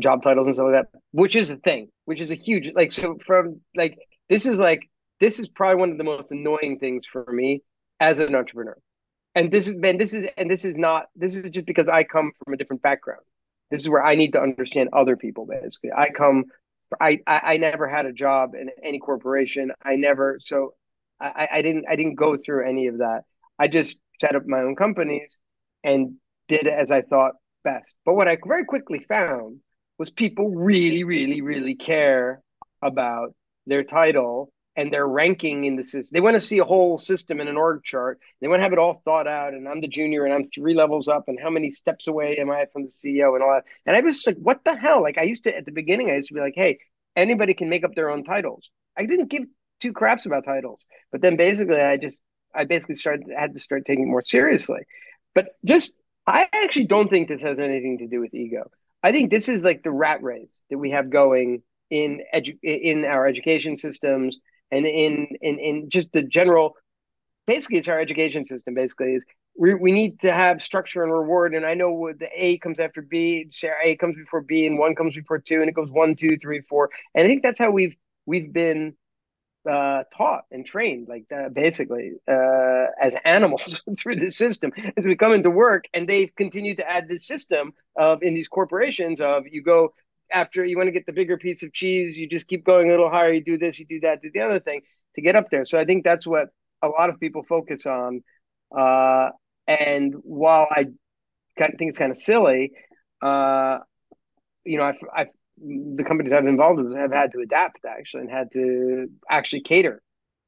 job 0.00 0.22
titles 0.22 0.46
and 0.46 0.56
stuff 0.56 0.68
like 0.72 0.84
that, 0.92 1.00
which 1.12 1.34
is 1.34 1.50
a 1.50 1.56
thing, 1.56 1.88
which 2.04 2.20
is 2.20 2.30
a 2.30 2.34
huge 2.34 2.72
like 2.74 2.92
so 2.92 3.16
from 3.24 3.62
like 3.74 3.98
this 4.28 4.44
is 4.44 4.58
like 4.58 4.88
this 5.20 5.38
is 5.38 5.48
probably 5.48 5.80
one 5.80 5.90
of 5.90 5.98
the 5.98 6.04
most 6.04 6.30
annoying 6.30 6.78
things 6.78 7.06
for 7.06 7.24
me 7.32 7.62
as 7.98 8.18
an 8.18 8.34
entrepreneur. 8.34 8.76
And 9.38 9.52
this 9.52 9.68
is 9.68 9.76
man, 9.76 9.98
this 9.98 10.14
is 10.14 10.26
and 10.36 10.50
this 10.50 10.64
is 10.64 10.76
not 10.76 11.06
this 11.14 11.36
is 11.36 11.48
just 11.50 11.64
because 11.64 11.86
I 11.86 12.02
come 12.02 12.32
from 12.42 12.54
a 12.54 12.56
different 12.56 12.82
background. 12.82 13.22
This 13.70 13.80
is 13.82 13.88
where 13.88 14.04
I 14.04 14.16
need 14.16 14.32
to 14.32 14.40
understand 14.40 14.88
other 14.92 15.16
people 15.16 15.46
basically. 15.46 15.90
I 15.96 16.10
come 16.10 16.46
I 17.00 17.20
I, 17.24 17.40
I 17.52 17.56
never 17.58 17.86
had 17.88 18.04
a 18.04 18.12
job 18.12 18.56
in 18.56 18.68
any 18.82 18.98
corporation. 18.98 19.70
I 19.80 19.94
never 19.94 20.38
so 20.40 20.74
I, 21.20 21.48
I 21.52 21.62
didn't 21.62 21.84
I 21.88 21.94
didn't 21.94 22.16
go 22.16 22.36
through 22.36 22.68
any 22.68 22.88
of 22.88 22.98
that. 22.98 23.22
I 23.60 23.68
just 23.68 24.00
set 24.20 24.34
up 24.34 24.44
my 24.44 24.58
own 24.58 24.74
companies 24.74 25.36
and 25.84 26.16
did 26.48 26.66
as 26.66 26.90
I 26.90 27.02
thought 27.02 27.34
best. 27.62 27.94
But 28.04 28.14
what 28.14 28.26
I 28.26 28.38
very 28.44 28.64
quickly 28.64 29.06
found 29.08 29.60
was 29.98 30.10
people 30.10 30.50
really, 30.50 31.04
really, 31.04 31.42
really 31.42 31.76
care 31.76 32.42
about 32.82 33.36
their 33.68 33.84
title 33.84 34.52
and 34.78 34.92
their 34.92 35.08
ranking 35.08 35.64
in 35.64 35.74
the 35.74 35.82
system. 35.82 36.10
They 36.12 36.20
want 36.20 36.34
to 36.34 36.40
see 36.40 36.58
a 36.58 36.64
whole 36.64 36.98
system 36.98 37.40
in 37.40 37.48
an 37.48 37.56
org 37.56 37.82
chart. 37.82 38.20
They 38.40 38.46
want 38.46 38.60
to 38.60 38.62
have 38.62 38.72
it 38.72 38.78
all 38.78 39.02
thought 39.04 39.26
out. 39.26 39.52
And 39.52 39.68
I'm 39.68 39.80
the 39.80 39.88
junior 39.88 40.24
and 40.24 40.32
I'm 40.32 40.48
three 40.50 40.72
levels 40.72 41.08
up. 41.08 41.24
And 41.26 41.36
how 41.42 41.50
many 41.50 41.72
steps 41.72 42.06
away 42.06 42.36
am 42.36 42.48
I 42.48 42.64
from 42.72 42.84
the 42.84 42.88
CEO 42.88 43.34
and 43.34 43.42
all 43.42 43.50
that? 43.50 43.64
And 43.86 43.96
I 43.96 44.00
was 44.02 44.24
like, 44.24 44.36
what 44.36 44.60
the 44.64 44.76
hell? 44.76 45.02
Like 45.02 45.18
I 45.18 45.24
used 45.24 45.42
to, 45.44 45.56
at 45.56 45.66
the 45.66 45.72
beginning, 45.72 46.10
I 46.10 46.14
used 46.14 46.28
to 46.28 46.34
be 46.34 46.40
like, 46.40 46.52
hey, 46.54 46.78
anybody 47.16 47.54
can 47.54 47.68
make 47.68 47.82
up 47.82 47.96
their 47.96 48.08
own 48.08 48.22
titles. 48.22 48.70
I 48.96 49.06
didn't 49.06 49.30
give 49.30 49.46
two 49.80 49.92
craps 49.92 50.26
about 50.26 50.44
titles. 50.44 50.78
But 51.10 51.22
then 51.22 51.36
basically, 51.36 51.80
I 51.80 51.96
just, 51.96 52.20
I 52.54 52.62
basically 52.62 52.94
started, 52.94 53.26
had 53.36 53.54
to 53.54 53.60
start 53.60 53.84
taking 53.84 54.04
it 54.04 54.10
more 54.10 54.22
seriously. 54.22 54.82
But 55.34 55.56
just, 55.64 55.92
I 56.24 56.48
actually 56.52 56.86
don't 56.86 57.10
think 57.10 57.26
this 57.26 57.42
has 57.42 57.58
anything 57.58 57.98
to 57.98 58.06
do 58.06 58.20
with 58.20 58.32
ego. 58.32 58.70
I 59.02 59.10
think 59.10 59.32
this 59.32 59.48
is 59.48 59.64
like 59.64 59.82
the 59.82 59.90
rat 59.90 60.22
race 60.22 60.62
that 60.70 60.78
we 60.78 60.92
have 60.92 61.10
going 61.10 61.62
in 61.90 62.20
edu- 62.32 62.58
in 62.62 63.04
our 63.04 63.26
education 63.26 63.76
systems 63.76 64.38
and 64.70 64.86
in 64.86 65.28
in 65.40 65.58
in 65.58 65.90
just 65.90 66.12
the 66.12 66.22
general 66.22 66.76
basically 67.48 67.78
it's 67.78 67.88
our 67.88 67.98
education 67.98 68.44
system. 68.44 68.74
Basically, 68.74 69.14
is 69.14 69.26
we 69.58 69.74
we 69.74 69.90
need 69.90 70.20
to 70.20 70.32
have 70.32 70.62
structure 70.62 71.02
and 71.02 71.12
reward. 71.12 71.54
And 71.54 71.66
I 71.66 71.74
know 71.74 72.12
the 72.16 72.28
A 72.32 72.58
comes 72.58 72.78
after 72.78 73.02
B, 73.02 73.50
A 73.82 73.96
comes 73.96 74.14
before 74.14 74.42
B, 74.42 74.66
and 74.66 74.78
one 74.78 74.94
comes 74.94 75.16
before 75.16 75.38
two, 75.38 75.60
and 75.60 75.68
it 75.68 75.74
goes 75.74 75.90
one, 75.90 76.14
two, 76.14 76.36
three, 76.38 76.60
four. 76.60 76.90
And 77.16 77.26
I 77.26 77.28
think 77.28 77.42
that's 77.42 77.58
how 77.58 77.70
we've 77.72 77.96
we've 78.26 78.52
been 78.52 78.94
uh, 79.68 80.04
taught 80.16 80.44
and 80.52 80.64
trained, 80.64 81.08
like 81.08 81.24
uh, 81.34 81.48
basically 81.48 82.12
uh, 82.30 82.86
as 83.00 83.16
animals 83.24 83.80
through 83.98 84.16
the 84.16 84.30
system 84.30 84.70
as 84.96 85.06
we 85.06 85.16
come 85.16 85.32
into 85.32 85.50
work. 85.50 85.86
And 85.92 86.06
they've 86.06 86.34
continued 86.36 86.76
to 86.76 86.88
add 86.88 87.08
this 87.08 87.26
system 87.26 87.72
of 87.96 88.22
in 88.22 88.34
these 88.34 88.48
corporations 88.48 89.20
of 89.20 89.44
you 89.50 89.62
go 89.62 89.94
after 90.32 90.64
you 90.64 90.76
want 90.76 90.88
to 90.88 90.92
get 90.92 91.06
the 91.06 91.12
bigger 91.12 91.36
piece 91.36 91.62
of 91.62 91.72
cheese, 91.72 92.16
you 92.18 92.28
just 92.28 92.48
keep 92.48 92.64
going 92.64 92.88
a 92.88 92.90
little 92.90 93.10
higher. 93.10 93.32
You 93.32 93.42
do 93.42 93.58
this, 93.58 93.78
you 93.78 93.86
do 93.86 94.00
that, 94.00 94.22
do 94.22 94.30
the 94.32 94.40
other 94.40 94.60
thing 94.60 94.82
to 95.14 95.22
get 95.22 95.36
up 95.36 95.50
there. 95.50 95.64
So 95.64 95.78
I 95.78 95.84
think 95.84 96.04
that's 96.04 96.26
what 96.26 96.48
a 96.82 96.88
lot 96.88 97.10
of 97.10 97.18
people 97.18 97.44
focus 97.48 97.86
on. 97.86 98.22
Uh, 98.76 99.30
and 99.66 100.14
while 100.22 100.66
I 100.70 100.84
kind 101.58 101.72
of 101.72 101.78
think 101.78 101.90
it's 101.90 101.98
kind 101.98 102.10
of 102.10 102.16
silly, 102.16 102.72
uh, 103.22 103.78
you 104.64 104.78
know, 104.78 104.84
I've, 104.84 105.00
I've 105.14 105.28
the 105.60 106.04
companies 106.04 106.32
I've 106.32 106.46
involved 106.46 106.80
with 106.80 106.96
have 106.96 107.12
had 107.12 107.32
to 107.32 107.40
adapt 107.40 107.84
actually 107.84 108.22
and 108.22 108.30
had 108.30 108.52
to 108.52 109.08
actually 109.28 109.62
cater 109.62 110.00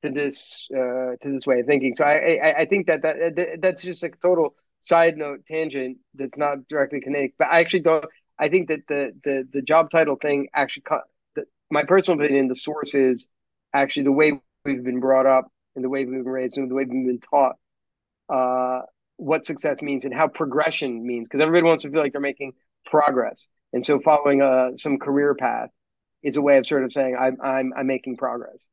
to 0.03 0.11
this 0.11 0.69
uh, 0.73 1.17
to 1.21 1.31
this 1.33 1.47
way 1.47 1.61
of 1.61 1.67
thinking. 1.67 1.95
So 1.95 2.05
I, 2.05 2.39
I, 2.43 2.59
I 2.61 2.65
think 2.67 2.87
that, 2.87 3.03
that 3.03 3.59
that's 3.61 3.83
just 3.83 4.05
a 4.05 4.11
total 4.23 4.55
side 4.83 5.17
note 5.17 5.45
tangent 5.47 5.99
that's 6.15 6.39
not 6.39 6.69
directly 6.69 7.01
connected. 7.01 7.35
But 7.39 7.49
I 7.51 7.61
actually 7.61 7.81
don't. 7.81 8.05
I 8.41 8.49
think 8.49 8.69
that 8.69 8.81
the 8.89 9.13
the 9.23 9.47
the 9.53 9.63
job 9.63 9.91
title 9.91 10.17
thing 10.17 10.49
actually, 10.55 10.85
the, 11.35 11.45
my 11.71 11.85
personal 11.85 12.21
opinion, 12.21 12.49
the 12.49 12.57
source 12.57 12.95
is 12.95 13.29
actually 13.75 14.05
the 14.05 14.13
way 14.13 14.33
we've 14.65 14.83
been 14.83 15.01
brought 15.01 15.27
up 15.27 15.53
and 15.77 15.85
the 15.85 15.89
way 15.89 16.05
we've 16.05 16.25
been 16.25 16.33
raised 16.33 16.57
and 16.57 16.71
the 16.71 16.75
way 16.75 16.85
we've 16.85 17.07
been 17.07 17.21
taught 17.21 17.57
uh, 18.29 18.81
what 19.17 19.45
success 19.45 19.83
means 19.83 20.05
and 20.05 20.15
how 20.15 20.27
progression 20.27 21.07
means. 21.07 21.29
Because 21.29 21.43
everybody 21.43 21.69
wants 21.69 21.85
to 21.85 21.91
feel 21.91 22.01
like 22.01 22.13
they're 22.13 22.21
making 22.21 22.55
progress. 22.87 23.47
And 23.73 23.85
so 23.85 24.01
following 24.01 24.43
uh, 24.43 24.71
some 24.77 24.99
career 24.99 25.35
path 25.35 25.69
is 26.23 26.37
a 26.37 26.43
way 26.43 26.57
of 26.57 26.67
sort 26.67 26.85
of 26.85 26.93
saying 26.93 27.17
I'm 27.21 27.37
I'm 27.43 27.73
I'm 27.77 27.87
making 27.87 28.17
progress. 28.17 28.65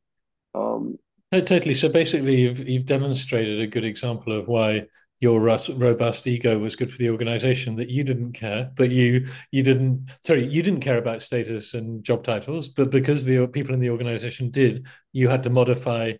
Um, 0.56 0.98
no, 1.32 1.42
totally. 1.42 1.76
So 1.76 1.90
basically, 1.90 2.38
you've 2.38 2.60
you've 2.68 2.86
demonstrated 2.86 3.60
a 3.60 3.68
good 3.68 3.84
example 3.84 4.32
of 4.32 4.48
why 4.48 4.86
your 5.20 5.40
robust 5.42 6.28
ego 6.28 6.60
was 6.60 6.76
good 6.76 6.92
for 6.92 6.98
the 6.98 7.10
organization. 7.10 7.76
That 7.76 7.90
you 7.90 8.04
didn't 8.04 8.34
care, 8.34 8.72
but 8.76 8.90
you 8.90 9.28
you 9.52 9.64
didn't 9.64 10.10
sorry 10.26 10.46
you 10.46 10.62
didn't 10.62 10.82
care 10.82 10.98
about 10.98 11.22
status 11.22 11.74
and 11.74 12.04
job 12.04 12.24
titles, 12.24 12.70
but 12.70 12.92
because 12.92 13.26
the 13.26 13.48
people 13.48 13.74
in 13.74 13.80
the 13.80 13.90
organization 13.90 14.52
did, 14.52 14.86
you 15.14 15.28
had 15.30 15.44
to 15.44 15.50
modify 15.50 16.14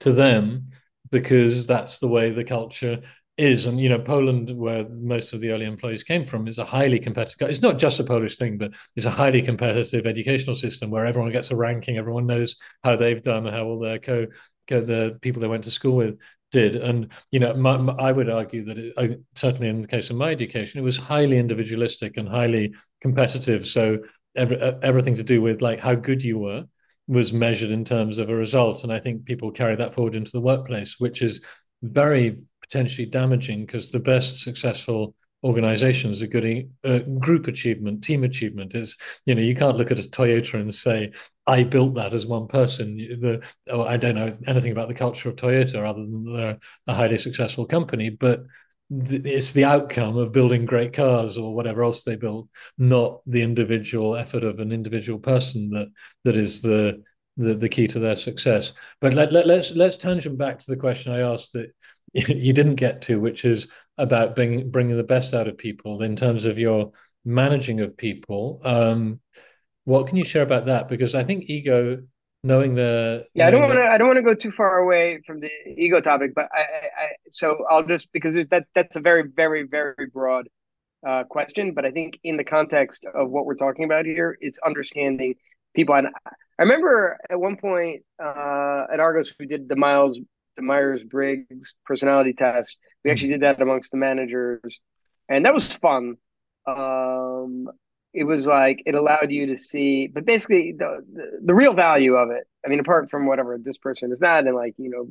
to 0.00 0.12
them 0.12 0.70
because 1.10 1.66
that's 1.66 1.98
the 1.98 2.08
way 2.08 2.30
the 2.30 2.44
culture 2.44 3.00
is 3.38 3.64
and 3.64 3.80
you 3.80 3.88
know 3.88 3.98
poland 3.98 4.50
where 4.50 4.86
most 4.90 5.32
of 5.32 5.40
the 5.40 5.50
early 5.50 5.64
employees 5.64 6.02
came 6.02 6.22
from 6.22 6.46
is 6.46 6.58
a 6.58 6.64
highly 6.64 6.98
competitive 6.98 7.48
it's 7.48 7.62
not 7.62 7.78
just 7.78 7.98
a 7.98 8.04
polish 8.04 8.36
thing 8.36 8.58
but 8.58 8.74
it's 8.94 9.06
a 9.06 9.10
highly 9.10 9.40
competitive 9.40 10.04
educational 10.04 10.54
system 10.54 10.90
where 10.90 11.06
everyone 11.06 11.32
gets 11.32 11.50
a 11.50 11.56
ranking 11.56 11.96
everyone 11.96 12.26
knows 12.26 12.56
how 12.84 12.94
they've 12.94 13.22
done 13.22 13.46
how 13.46 13.64
all 13.64 13.78
their 13.78 13.98
co, 13.98 14.26
the 14.68 15.18
people 15.22 15.40
they 15.40 15.48
went 15.48 15.64
to 15.64 15.70
school 15.70 15.96
with 15.96 16.18
did. 16.52 16.76
And 16.76 17.08
you 17.30 17.40
know 17.40 17.54
my, 17.54 17.76
my, 17.76 17.94
i 17.94 18.12
would 18.12 18.30
argue 18.30 18.64
that 18.66 18.78
it, 18.78 18.94
I, 18.96 19.16
certainly 19.34 19.68
in 19.68 19.82
the 19.82 19.88
case 19.88 20.10
of 20.10 20.16
my 20.16 20.30
education 20.30 20.78
it 20.78 20.84
was 20.84 20.96
highly 20.96 21.38
individualistic 21.38 22.16
and 22.16 22.28
highly 22.28 22.74
competitive. 23.00 23.66
So 23.66 23.98
every, 24.36 24.58
everything 24.82 25.16
to 25.16 25.22
do 25.22 25.42
with 25.42 25.62
like 25.62 25.80
how 25.80 25.94
good 25.94 26.22
you 26.22 26.38
were 26.38 26.64
was 27.08 27.32
measured 27.32 27.70
in 27.70 27.84
terms 27.84 28.18
of 28.18 28.30
a 28.30 28.34
result. 28.34 28.84
And 28.84 28.92
i 28.92 29.00
think 29.00 29.24
people 29.24 29.50
carry 29.50 29.76
that 29.76 29.94
forward 29.94 30.14
into 30.14 30.32
the 30.32 30.40
workplace 30.40 30.96
which 30.98 31.22
is 31.22 31.40
very 31.82 32.38
potentially 32.60 33.06
damaging 33.06 33.66
because 33.66 33.90
the 33.90 33.98
best 33.98 34.40
successful 34.40 35.14
organizations 35.44 36.22
are 36.22 36.26
good 36.26 36.70
uh, 36.84 36.98
group 37.18 37.48
achievement 37.48 38.02
team 38.02 38.24
achievement 38.24 38.74
is 38.74 38.96
you 39.26 39.34
know 39.34 39.40
you 39.40 39.54
can't 39.54 39.76
look 39.76 39.90
at 39.90 39.98
a 39.98 40.02
toyota 40.02 40.54
and 40.54 40.74
say 40.74 41.10
i 41.46 41.64
built 41.64 41.94
that 41.94 42.14
as 42.14 42.26
one 42.26 42.46
person. 42.46 42.96
The 42.96 43.44
oh, 43.68 43.84
i 43.84 43.96
don't 43.96 44.14
know 44.14 44.36
anything 44.46 44.72
about 44.72 44.88
the 44.88 44.94
culture 44.94 45.28
of 45.28 45.36
toyota 45.36 45.88
other 45.88 46.00
than 46.00 46.32
they're 46.32 46.58
a 46.86 46.94
highly 46.94 47.18
successful 47.18 47.66
company 47.66 48.10
but 48.10 48.44
it's 48.90 49.52
the 49.52 49.64
outcome 49.64 50.18
of 50.18 50.32
building 50.32 50.66
great 50.66 50.92
cars 50.92 51.38
or 51.38 51.54
whatever 51.54 51.82
else 51.82 52.02
they 52.02 52.14
build 52.14 52.48
not 52.76 53.20
the 53.26 53.42
individual 53.42 54.16
effort 54.16 54.44
of 54.44 54.60
an 54.60 54.70
individual 54.70 55.18
person 55.18 55.70
that 55.70 55.88
that 56.24 56.36
is 56.36 56.62
the 56.62 57.02
the, 57.36 57.54
the 57.54 57.68
key 57.68 57.88
to 57.88 57.98
their 57.98 58.16
success. 58.16 58.74
But 59.00 59.14
let, 59.14 59.32
let, 59.32 59.46
let's 59.46 59.70
let's 59.72 59.96
tangent 59.96 60.36
back 60.36 60.58
to 60.58 60.70
the 60.70 60.76
question 60.76 61.12
i 61.12 61.20
asked 61.20 61.54
that 61.54 61.72
you 62.12 62.52
didn't 62.52 62.74
get 62.74 63.02
to, 63.02 63.20
which 63.20 63.44
is 63.44 63.68
about 64.02 64.34
bringing 64.34 64.70
bringing 64.70 64.96
the 64.96 65.04
best 65.04 65.32
out 65.32 65.48
of 65.48 65.56
people 65.56 66.02
in 66.02 66.16
terms 66.16 66.44
of 66.44 66.58
your 66.58 66.92
managing 67.24 67.80
of 67.80 67.96
people. 67.96 68.60
Um, 68.64 69.20
what 69.84 70.08
can 70.08 70.16
you 70.16 70.24
share 70.24 70.42
about 70.42 70.66
that? 70.66 70.88
Because 70.88 71.14
I 71.14 71.22
think 71.22 71.44
ego, 71.48 72.02
knowing 72.42 72.74
the 72.74 73.26
yeah, 73.34 73.46
I 73.46 73.50
don't 73.50 73.60
want 73.60 73.74
to 73.74 73.84
I 73.84 73.96
don't 73.98 74.08
want 74.08 74.18
to 74.18 74.22
go 74.22 74.34
too 74.34 74.50
far 74.50 74.78
away 74.78 75.20
from 75.24 75.40
the 75.40 75.50
ego 75.76 76.00
topic, 76.00 76.34
but 76.34 76.48
I, 76.52 76.60
I 76.60 77.08
so 77.30 77.64
I'll 77.70 77.86
just 77.86 78.12
because 78.12 78.34
that 78.50 78.64
that's 78.74 78.96
a 78.96 79.00
very 79.00 79.22
very 79.22 79.62
very 79.62 80.08
broad 80.12 80.48
uh, 81.06 81.24
question, 81.24 81.72
but 81.74 81.84
I 81.84 81.90
think 81.90 82.18
in 82.24 82.36
the 82.36 82.44
context 82.44 83.04
of 83.14 83.30
what 83.30 83.46
we're 83.46 83.54
talking 83.54 83.84
about 83.84 84.04
here, 84.04 84.36
it's 84.40 84.58
understanding 84.64 85.34
people. 85.74 85.94
And 85.94 86.08
I 86.58 86.62
remember 86.62 87.18
at 87.30 87.40
one 87.40 87.56
point 87.56 88.02
uh, 88.22 88.84
at 88.92 89.00
Argos, 89.00 89.32
we 89.38 89.46
did 89.46 89.68
the 89.68 89.76
Miles 89.76 90.18
the 90.56 90.62
Myers 90.62 91.02
Briggs 91.02 91.74
personality 91.86 92.34
test. 92.34 92.76
We 93.04 93.10
actually 93.10 93.30
did 93.30 93.42
that 93.42 93.60
amongst 93.60 93.90
the 93.90 93.96
managers, 93.96 94.80
and 95.28 95.44
that 95.44 95.54
was 95.54 95.72
fun. 95.72 96.16
Um, 96.66 97.68
it 98.14 98.24
was 98.24 98.46
like 98.46 98.82
it 98.86 98.94
allowed 98.94 99.30
you 99.30 99.46
to 99.46 99.56
see, 99.56 100.06
but 100.06 100.24
basically 100.24 100.72
the, 100.76 101.04
the, 101.12 101.40
the 101.44 101.54
real 101.54 101.74
value 101.74 102.14
of 102.14 102.30
it. 102.30 102.46
I 102.64 102.68
mean, 102.68 102.80
apart 102.80 103.10
from 103.10 103.26
whatever 103.26 103.58
this 103.58 103.78
person 103.78 104.12
is 104.12 104.20
not, 104.20 104.46
and 104.46 104.54
like 104.54 104.74
you 104.78 104.90
know, 104.90 105.08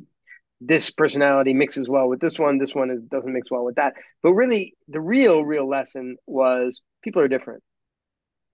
this 0.60 0.90
personality 0.90 1.52
mixes 1.52 1.88
well 1.88 2.08
with 2.08 2.20
this 2.20 2.38
one, 2.38 2.58
this 2.58 2.74
one 2.74 2.90
is, 2.90 3.02
doesn't 3.02 3.32
mix 3.32 3.50
well 3.50 3.64
with 3.64 3.76
that. 3.76 3.94
But 4.22 4.32
really, 4.32 4.74
the 4.88 5.00
real 5.00 5.44
real 5.44 5.68
lesson 5.68 6.16
was 6.26 6.82
people 7.02 7.22
are 7.22 7.28
different, 7.28 7.62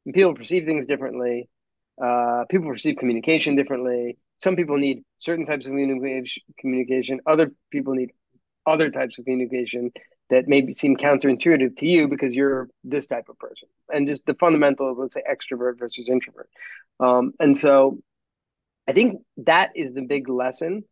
and 0.06 0.14
people 0.14 0.34
perceive 0.34 0.64
things 0.64 0.86
differently. 0.86 1.48
Uh, 2.02 2.44
people 2.48 2.68
perceive 2.68 2.96
communication 2.96 3.56
differently 3.56 4.16
some 4.38 4.56
people 4.56 4.76
need 4.76 5.02
certain 5.18 5.44
types 5.44 5.66
of 5.66 5.72
communication 6.58 7.20
other 7.26 7.52
people 7.70 7.94
need 7.94 8.10
other 8.68 8.90
types 8.90 9.18
of 9.18 9.24
communication 9.24 9.92
that 10.30 10.46
maybe 10.46 10.74
seem 10.74 10.96
counterintuitive 10.96 11.76
to 11.78 11.86
you 11.86 12.08
because 12.08 12.34
you're 12.34 12.68
this 12.84 13.06
type 13.06 13.28
of 13.28 13.38
person. 13.38 13.68
And 13.88 14.06
just 14.06 14.26
the 14.26 14.34
fundamental 14.34 14.90
of 14.90 14.98
let's 14.98 15.14
say 15.14 15.22
extrovert 15.30 15.78
versus 15.78 16.08
introvert. 16.08 16.50
Um, 17.00 17.32
and 17.38 17.56
so 17.56 17.98
i 18.88 18.92
think 18.92 19.20
that 19.36 19.70
is 19.76 19.92
the 19.92 20.02
big 20.02 20.28
lesson. 20.28 20.84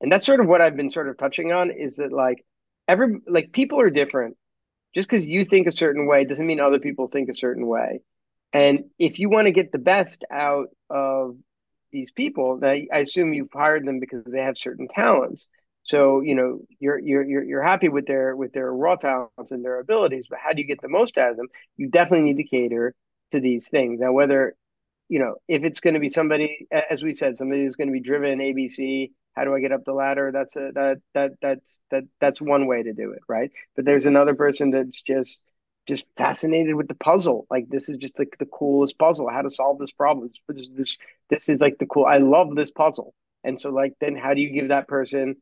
And 0.00 0.12
that's 0.12 0.26
sort 0.26 0.40
of 0.40 0.46
what 0.46 0.60
i've 0.60 0.76
been 0.76 0.90
sort 0.90 1.08
of 1.08 1.16
touching 1.16 1.52
on 1.52 1.70
is 1.70 1.96
that 1.96 2.12
like 2.12 2.44
every 2.86 3.18
like 3.26 3.52
people 3.52 3.80
are 3.80 3.90
different. 3.90 4.36
Just 4.94 5.08
because 5.08 5.26
you 5.26 5.44
think 5.44 5.66
a 5.66 5.76
certain 5.76 6.06
way 6.06 6.24
doesn't 6.24 6.46
mean 6.46 6.60
other 6.60 6.78
people 6.78 7.06
think 7.06 7.28
a 7.28 7.34
certain 7.34 7.66
way. 7.66 8.00
And 8.52 8.84
if 8.98 9.18
you 9.18 9.28
want 9.28 9.46
to 9.46 9.52
get 9.52 9.70
the 9.70 9.78
best 9.78 10.24
out 10.30 10.68
of 10.88 11.36
these 11.92 12.10
people 12.10 12.58
that 12.58 12.76
I 12.92 12.98
assume 12.98 13.32
you've 13.32 13.52
hired 13.52 13.86
them 13.86 14.00
because 14.00 14.24
they 14.24 14.42
have 14.42 14.58
certain 14.58 14.88
talents. 14.88 15.48
So 15.88 16.20
you 16.20 16.34
know 16.34 16.60
you're 16.80 16.98
you're 16.98 17.42
you're 17.42 17.62
happy 17.62 17.88
with 17.88 18.06
their 18.06 18.36
with 18.36 18.52
their 18.52 18.70
raw 18.72 18.96
talents 18.96 19.52
and 19.52 19.64
their 19.64 19.80
abilities, 19.80 20.26
but 20.28 20.38
how 20.38 20.52
do 20.52 20.60
you 20.60 20.66
get 20.66 20.82
the 20.82 20.88
most 20.88 21.16
out 21.16 21.30
of 21.30 21.36
them? 21.38 21.48
You 21.76 21.88
definitely 21.88 22.26
need 22.26 22.42
to 22.42 22.44
cater 22.44 22.94
to 23.30 23.40
these 23.40 23.68
things. 23.70 24.00
Now, 24.00 24.12
whether 24.12 24.54
you 25.08 25.18
know 25.18 25.36
if 25.48 25.64
it's 25.64 25.80
going 25.80 25.94
to 25.94 26.00
be 26.00 26.10
somebody, 26.10 26.66
as 26.90 27.02
we 27.02 27.12
said, 27.14 27.38
somebody 27.38 27.64
who's 27.64 27.76
going 27.76 27.88
to 27.88 27.92
be 27.92 28.00
driven 28.00 28.38
ABC. 28.38 29.12
How 29.34 29.44
do 29.44 29.54
I 29.54 29.60
get 29.60 29.70
up 29.72 29.84
the 29.84 29.92
ladder? 29.92 30.32
That's 30.32 30.56
a 30.56 30.72
that 30.74 30.98
that 31.14 31.32
that's 31.40 31.78
that 31.92 32.04
that's 32.20 32.40
one 32.40 32.66
way 32.66 32.82
to 32.82 32.92
do 32.92 33.12
it, 33.12 33.20
right? 33.28 33.50
But 33.76 33.84
there's 33.84 34.06
another 34.06 34.34
person 34.34 34.70
that's 34.72 35.00
just 35.00 35.40
just 35.86 36.04
fascinated 36.16 36.74
with 36.74 36.88
the 36.88 36.96
puzzle. 36.96 37.46
Like 37.48 37.68
this 37.68 37.88
is 37.88 37.96
just 37.98 38.18
like 38.18 38.36
the 38.38 38.46
coolest 38.46 38.98
puzzle. 38.98 39.30
How 39.30 39.42
to 39.42 39.50
solve 39.50 39.78
this 39.78 39.92
problem. 39.92 40.28
This, 40.48 40.68
this 40.76 40.98
this 41.30 41.48
is 41.48 41.60
like 41.60 41.78
the 41.78 41.86
cool. 41.86 42.04
I 42.04 42.18
love 42.18 42.54
this 42.56 42.70
puzzle. 42.72 43.14
And 43.44 43.60
so 43.60 43.70
like 43.70 43.94
then 44.00 44.16
how 44.16 44.34
do 44.34 44.40
you 44.40 44.50
give 44.50 44.68
that 44.68 44.88
person 44.88 45.36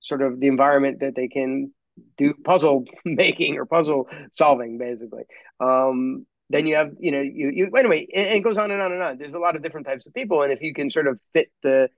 sort 0.00 0.22
of 0.22 0.40
the 0.40 0.46
environment 0.46 1.00
that 1.00 1.14
they 1.14 1.28
can 1.28 1.72
do 2.16 2.34
puzzle 2.44 2.84
making 3.04 3.56
or 3.56 3.66
puzzle 3.66 4.08
solving 4.32 4.78
basically. 4.78 5.24
Um, 5.60 6.26
then 6.48 6.66
you 6.66 6.76
have 6.76 6.92
you 6.98 7.10
know 7.10 7.20
you 7.20 7.50
you 7.52 7.70
anyway 7.76 8.06
and 8.14 8.28
it 8.28 8.40
goes 8.40 8.58
on 8.58 8.70
and 8.70 8.80
on 8.80 8.92
and 8.92 9.02
on. 9.02 9.18
There's 9.18 9.34
a 9.34 9.38
lot 9.38 9.56
of 9.56 9.62
different 9.62 9.86
types 9.86 10.06
of 10.06 10.14
people, 10.14 10.42
and 10.42 10.52
if 10.52 10.62
you 10.62 10.74
can 10.74 10.90
sort 10.90 11.06
of 11.08 11.18
fit 11.32 11.50
the 11.62 11.88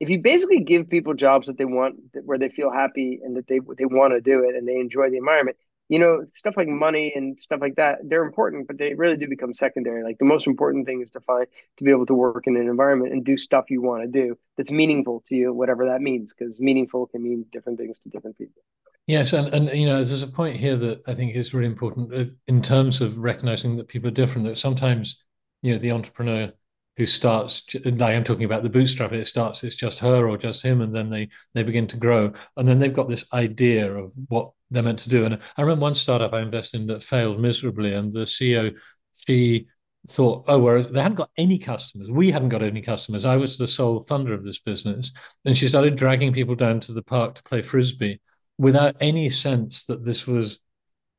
if 0.00 0.10
you 0.10 0.20
basically 0.20 0.60
give 0.60 0.88
people 0.88 1.14
jobs 1.14 1.48
that 1.48 1.58
they 1.58 1.64
want 1.64 1.96
where 2.24 2.38
they 2.38 2.48
feel 2.48 2.70
happy 2.70 3.20
and 3.22 3.36
that 3.36 3.48
they 3.48 3.60
they 3.76 3.84
want 3.84 4.12
to 4.12 4.20
do 4.20 4.44
it 4.48 4.54
and 4.54 4.68
they 4.68 4.76
enjoy 4.76 5.10
the 5.10 5.16
environment 5.16 5.56
you 5.88 5.98
know, 5.98 6.22
stuff 6.26 6.56
like 6.56 6.68
money 6.68 7.12
and 7.16 7.40
stuff 7.40 7.60
like 7.60 7.76
that, 7.76 7.98
they're 8.04 8.24
important, 8.24 8.66
but 8.66 8.76
they 8.76 8.94
really 8.94 9.16
do 9.16 9.26
become 9.26 9.54
secondary. 9.54 10.04
Like 10.04 10.18
the 10.18 10.26
most 10.26 10.46
important 10.46 10.86
thing 10.86 11.00
is 11.00 11.10
to 11.12 11.20
find 11.20 11.46
to 11.78 11.84
be 11.84 11.90
able 11.90 12.06
to 12.06 12.14
work 12.14 12.46
in 12.46 12.56
an 12.56 12.68
environment 12.68 13.12
and 13.12 13.24
do 13.24 13.36
stuff 13.36 13.70
you 13.70 13.80
want 13.80 14.02
to 14.02 14.08
do 14.08 14.38
that's 14.56 14.70
meaningful 14.70 15.24
to 15.28 15.34
you, 15.34 15.52
whatever 15.52 15.86
that 15.86 16.02
means, 16.02 16.34
because 16.34 16.60
meaningful 16.60 17.06
can 17.06 17.22
mean 17.22 17.46
different 17.50 17.78
things 17.78 17.98
to 18.00 18.10
different 18.10 18.36
people. 18.36 18.62
Yes, 19.06 19.32
and, 19.32 19.48
and 19.48 19.70
you 19.70 19.86
know, 19.86 20.04
there's 20.04 20.22
a 20.22 20.26
point 20.26 20.56
here 20.56 20.76
that 20.76 21.00
I 21.06 21.14
think 21.14 21.34
is 21.34 21.54
really 21.54 21.66
important 21.66 22.12
in 22.46 22.60
terms 22.60 23.00
of 23.00 23.16
recognizing 23.16 23.78
that 23.78 23.88
people 23.88 24.08
are 24.08 24.12
different. 24.12 24.46
That 24.46 24.58
sometimes, 24.58 25.16
you 25.62 25.72
know, 25.72 25.78
the 25.78 25.92
entrepreneur 25.92 26.52
who 26.98 27.06
starts 27.06 27.62
like 27.84 28.14
I'm 28.14 28.24
talking 28.24 28.44
about 28.44 28.64
the 28.64 28.68
bootstrap 28.68 29.12
it 29.12 29.26
starts 29.28 29.62
it's 29.62 29.76
just 29.76 30.00
her 30.00 30.28
or 30.28 30.36
just 30.36 30.64
him 30.64 30.80
and 30.80 30.94
then 30.94 31.08
they 31.08 31.28
they 31.54 31.62
begin 31.62 31.86
to 31.86 31.96
grow. 31.96 32.32
And 32.56 32.68
then 32.68 32.80
they've 32.80 32.92
got 32.92 33.08
this 33.08 33.24
idea 33.32 33.96
of 33.96 34.12
what 34.26 34.50
they're 34.70 34.82
meant 34.82 34.98
to 35.00 35.08
do. 35.08 35.24
And 35.24 35.38
I 35.56 35.62
remember 35.62 35.82
one 35.82 35.94
startup 35.94 36.34
I 36.34 36.42
invested 36.42 36.80
in 36.80 36.86
that 36.88 37.04
failed 37.04 37.40
miserably 37.40 37.94
and 37.94 38.12
the 38.12 38.20
CEO 38.20 38.76
she 39.14 39.68
thought 40.08 40.44
oh 40.48 40.58
whereas 40.58 40.88
they 40.88 41.00
hadn't 41.00 41.16
got 41.16 41.30
any 41.36 41.58
customers. 41.58 42.10
We 42.10 42.32
hadn't 42.32 42.48
got 42.48 42.64
any 42.64 42.82
customers. 42.82 43.24
I 43.24 43.36
was 43.36 43.56
the 43.56 43.68
sole 43.68 44.04
funder 44.04 44.34
of 44.34 44.42
this 44.42 44.58
business. 44.58 45.12
And 45.44 45.56
she 45.56 45.68
started 45.68 45.94
dragging 45.94 46.32
people 46.32 46.56
down 46.56 46.80
to 46.80 46.92
the 46.92 47.02
park 47.02 47.36
to 47.36 47.42
play 47.44 47.62
frisbee 47.62 48.20
without 48.58 48.96
any 49.00 49.30
sense 49.30 49.84
that 49.84 50.04
this 50.04 50.26
was 50.26 50.58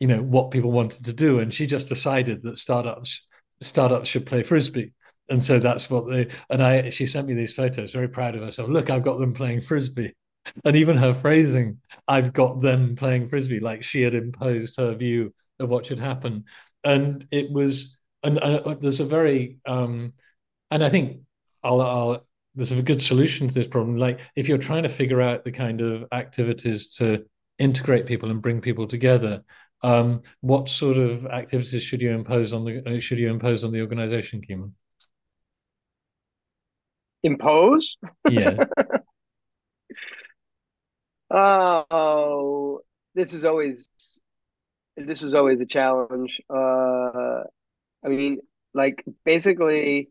you 0.02 0.08
know 0.08 0.22
what 0.22 0.52
people 0.52 0.74
wanted 0.74 1.06
to 1.06 1.14
do. 1.14 1.40
And 1.40 1.54
she 1.54 1.68
just 1.68 1.88
decided 1.88 2.44
that 2.44 2.58
startups 2.58 3.26
startups 3.62 4.10
should 4.10 4.26
play 4.26 4.44
frisbee 4.44 4.92
and 5.30 5.44
so 5.44 5.60
that's 5.60 5.90
what 5.90 6.08
they 6.10 6.28
and 6.50 6.64
I 6.64 6.90
she 6.90 7.06
sent 7.06 7.28
me 7.28 7.34
these 7.34 7.54
photos 7.54 7.94
very 7.94 8.10
proud 8.10 8.36
of 8.36 8.44
herself. 8.44 8.70
Look 8.70 8.90
I've 8.90 9.04
got 9.04 9.20
them 9.20 9.34
playing 9.34 9.62
frisbee. 9.62 10.14
And 10.66 10.76
even 10.76 10.98
her 10.98 11.14
phrasing 11.14 11.80
I've 12.08 12.34
got 12.34 12.62
them 12.62 12.96
playing 12.96 13.28
frisbee 13.28 13.60
like 13.60 13.84
she 13.84 14.02
had 14.02 14.16
imposed 14.16 14.78
her 14.78 14.96
view 14.96 15.34
of 15.60 15.70
what 15.70 15.86
should 15.86 16.00
happen. 16.00 16.46
And 16.84 17.28
it 17.30 17.52
was 17.52 17.98
and, 18.24 18.38
and 18.40 18.66
uh, 18.66 18.76
there's 18.76 19.02
a 19.02 19.06
very 19.06 19.58
um 19.66 20.14
and 20.72 20.84
I 20.84 20.90
think 20.90 21.22
I'll, 21.64 21.82
I'll 21.82 22.28
there's 22.56 22.72
a 22.72 22.82
good 22.82 23.02
solution 23.02 23.48
to 23.48 23.54
this 23.54 23.68
problem. 23.68 23.98
Like 23.98 24.22
if 24.36 24.48
you're 24.48 24.58
trying 24.58 24.84
to 24.84 24.90
figure 24.90 25.22
out 25.22 25.44
the 25.44 25.52
kind 25.52 25.82
of 25.82 26.06
activities 26.12 26.88
to 26.98 27.26
integrate 27.60 28.06
people 28.06 28.32
and 28.32 28.42
bring 28.42 28.62
people 28.62 28.88
together 28.88 29.44
um, 29.82 30.22
what 30.42 30.70
sort 30.70 30.98
of 30.98 31.26
activities 31.28 31.84
should 31.84 32.02
you 32.02 32.12
impose 32.12 32.54
on 32.54 32.66
the 32.66 32.84
uh, 32.86 33.00
should 33.00 33.20
you 33.20 33.30
impose 33.30 33.64
on 33.64 33.72
the 33.72 33.82
organization 33.82 34.42
Kimon? 34.42 34.72
Impose. 37.24 37.98
Yeah. 38.30 38.66
oh, 41.32 42.82
this 43.16 43.34
is 43.34 43.46
always 43.46 43.90
this 44.96 45.22
was 45.22 45.34
always 45.34 45.60
a 45.62 45.66
challenge. 45.66 46.42
Uh, 46.50 47.44
I 48.04 48.08
mean, 48.08 48.40
like 48.74 49.04
basically, 49.26 50.10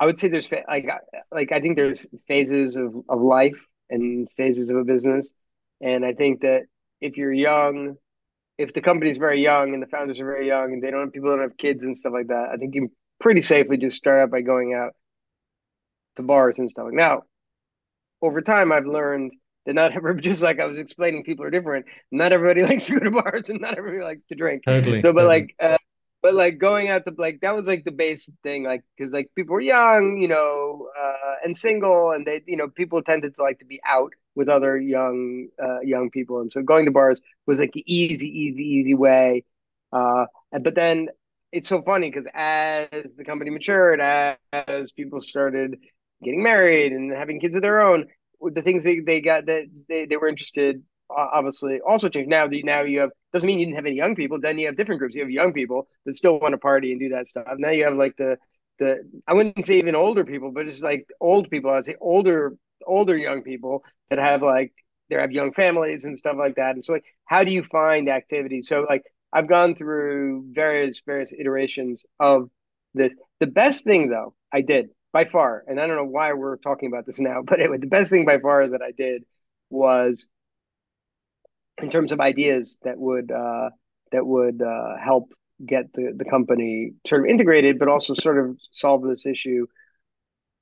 I 0.00 0.06
would 0.06 0.18
say 0.18 0.28
there's 0.28 0.50
like 0.50 0.88
like 1.30 1.52
I 1.52 1.60
think 1.60 1.76
there's 1.76 2.06
phases 2.26 2.76
of 2.76 2.94
of 3.08 3.20
life 3.20 3.64
and 3.90 4.30
phases 4.32 4.70
of 4.70 4.78
a 4.78 4.84
business, 4.84 5.32
and 5.80 6.04
I 6.04 6.14
think 6.14 6.42
that 6.42 6.62
if 7.00 7.16
you're 7.16 7.32
young, 7.32 7.96
if 8.58 8.72
the 8.72 8.80
company's 8.80 9.18
very 9.18 9.42
young 9.42 9.74
and 9.74 9.82
the 9.82 9.86
founders 9.86 10.20
are 10.20 10.24
very 10.24 10.46
young 10.46 10.72
and 10.72 10.82
they 10.82 10.90
don't 10.90 11.12
people 11.12 11.30
don't 11.30 11.42
have 11.42 11.56
kids 11.56 11.84
and 11.84 11.96
stuff 11.96 12.12
like 12.12 12.28
that, 12.28 12.48
I 12.52 12.56
think 12.56 12.74
you 12.74 12.90
pretty 13.20 13.40
safely 13.40 13.76
just 13.76 13.96
start 13.96 14.22
out 14.22 14.30
by 14.30 14.42
going 14.42 14.74
out 14.74 14.94
to 16.16 16.22
bars 16.22 16.58
and 16.58 16.70
stuff. 16.70 16.88
Now, 16.90 17.22
over 18.22 18.40
time, 18.40 18.72
I've 18.72 18.86
learned 18.86 19.32
that 19.66 19.74
not 19.74 19.92
everybody, 19.96 20.28
just 20.28 20.42
like 20.42 20.60
I 20.60 20.66
was 20.66 20.78
explaining, 20.78 21.24
people 21.24 21.44
are 21.44 21.50
different. 21.50 21.86
Not 22.10 22.32
everybody 22.32 22.62
likes 22.70 22.86
to 22.86 22.98
go 22.98 23.04
to 23.04 23.10
bars, 23.10 23.48
and 23.48 23.60
not 23.60 23.76
everybody 23.78 24.02
likes 24.02 24.24
to 24.28 24.34
drink. 24.34 24.62
Totally. 24.66 25.00
So, 25.00 25.12
but 25.12 25.22
totally. 25.22 25.40
like, 25.40 25.56
uh, 25.60 25.78
but 26.22 26.34
like 26.34 26.56
going 26.58 26.88
out 26.88 27.04
to 27.04 27.12
like 27.18 27.40
that 27.42 27.54
was 27.54 27.66
like 27.66 27.84
the 27.84 27.92
base 27.92 28.30
thing, 28.42 28.64
like 28.64 28.82
because 28.96 29.12
like 29.12 29.30
people 29.36 29.52
were 29.54 29.60
young, 29.60 30.18
you 30.20 30.28
know, 30.28 30.88
uh, 30.98 31.34
and 31.44 31.56
single, 31.56 32.12
and 32.12 32.26
they, 32.26 32.42
you 32.46 32.56
know, 32.56 32.68
people 32.68 33.02
tended 33.02 33.34
to 33.36 33.42
like 33.42 33.58
to 33.58 33.66
be 33.66 33.80
out 33.86 34.12
with 34.34 34.48
other 34.48 34.76
young, 34.78 35.48
uh, 35.62 35.80
young 35.80 36.10
people, 36.10 36.40
and 36.40 36.50
so 36.50 36.62
going 36.62 36.86
to 36.86 36.90
bars 36.90 37.20
was 37.46 37.60
like 37.60 37.72
the 37.72 37.84
easy, 37.86 38.26
easy, 38.26 38.64
easy 38.64 38.94
way. 38.94 39.44
Uh, 39.92 40.24
but 40.50 40.74
then 40.74 41.08
it's 41.52 41.68
so 41.68 41.82
funny 41.82 42.10
because 42.10 42.26
as 42.34 43.16
the 43.16 43.24
company 43.24 43.50
matured, 43.50 44.00
as, 44.00 44.36
as 44.52 44.92
people 44.92 45.20
started 45.20 45.78
getting 46.24 46.42
married 46.42 46.92
and 46.92 47.12
having 47.12 47.40
kids 47.40 47.56
of 47.56 47.62
their 47.62 47.80
own, 47.80 48.06
the 48.40 48.60
things 48.60 48.84
they, 48.84 49.00
they 49.00 49.20
got 49.20 49.46
that 49.46 49.64
they, 49.88 50.06
they 50.06 50.16
were 50.16 50.28
interested 50.28 50.82
obviously 51.10 51.80
also 51.86 52.08
changed. 52.08 52.30
Now 52.30 52.46
now 52.50 52.82
you 52.82 53.00
have 53.00 53.10
doesn't 53.32 53.46
mean 53.46 53.58
you 53.58 53.66
didn't 53.66 53.76
have 53.76 53.86
any 53.86 53.96
young 53.96 54.14
people. 54.14 54.40
Then 54.40 54.58
you 54.58 54.66
have 54.66 54.76
different 54.76 54.98
groups. 54.98 55.14
You 55.14 55.22
have 55.22 55.30
young 55.30 55.52
people 55.52 55.88
that 56.06 56.14
still 56.14 56.38
want 56.40 56.52
to 56.52 56.58
party 56.58 56.92
and 56.92 57.00
do 57.00 57.10
that 57.10 57.26
stuff. 57.26 57.46
Now 57.58 57.70
you 57.70 57.84
have 57.84 57.94
like 57.94 58.16
the 58.16 58.36
the 58.78 59.08
I 59.26 59.34
wouldn't 59.34 59.64
say 59.64 59.78
even 59.78 59.94
older 59.94 60.24
people, 60.24 60.50
but 60.52 60.66
it's 60.66 60.80
like 60.80 61.06
old 61.20 61.50
people. 61.50 61.70
I'd 61.70 61.84
say 61.84 61.96
older 62.00 62.56
older 62.86 63.16
young 63.16 63.42
people 63.42 63.84
that 64.10 64.18
have 64.18 64.42
like 64.42 64.72
they 65.10 65.16
have 65.16 65.32
young 65.32 65.52
families 65.52 66.04
and 66.04 66.16
stuff 66.16 66.36
like 66.38 66.56
that. 66.56 66.74
And 66.74 66.84
so 66.84 66.94
like 66.94 67.04
how 67.26 67.44
do 67.44 67.50
you 67.50 67.62
find 67.62 68.08
activities? 68.08 68.68
So 68.68 68.86
like 68.88 69.04
I've 69.32 69.48
gone 69.48 69.74
through 69.74 70.46
various 70.52 71.00
various 71.04 71.32
iterations 71.32 72.04
of 72.20 72.50
this. 72.94 73.14
The 73.40 73.46
best 73.46 73.84
thing 73.84 74.08
though 74.08 74.34
I 74.52 74.60
did 74.62 74.90
by 75.14 75.24
far, 75.24 75.64
and 75.68 75.80
I 75.80 75.86
don't 75.86 75.96
know 75.96 76.04
why 76.04 76.32
we're 76.32 76.56
talking 76.56 76.88
about 76.88 77.06
this 77.06 77.20
now, 77.20 77.40
but 77.46 77.60
anyway, 77.60 77.78
the 77.78 77.86
best 77.86 78.10
thing 78.10 78.26
by 78.26 78.38
far 78.38 78.68
that 78.68 78.82
I 78.82 78.90
did 78.90 79.24
was 79.70 80.26
in 81.80 81.88
terms 81.88 82.12
of 82.12 82.20
ideas 82.20 82.78
that 82.82 82.98
would 82.98 83.30
uh, 83.30 83.70
that 84.12 84.26
would 84.26 84.60
uh, 84.60 84.96
help 85.02 85.32
get 85.64 85.92
the, 85.94 86.12
the 86.14 86.24
company 86.24 86.92
sort 87.06 87.22
of 87.22 87.28
integrated, 87.28 87.78
but 87.78 87.88
also 87.88 88.12
sort 88.12 88.38
of 88.38 88.58
solve 88.70 89.02
this 89.02 89.24
issue 89.24 89.66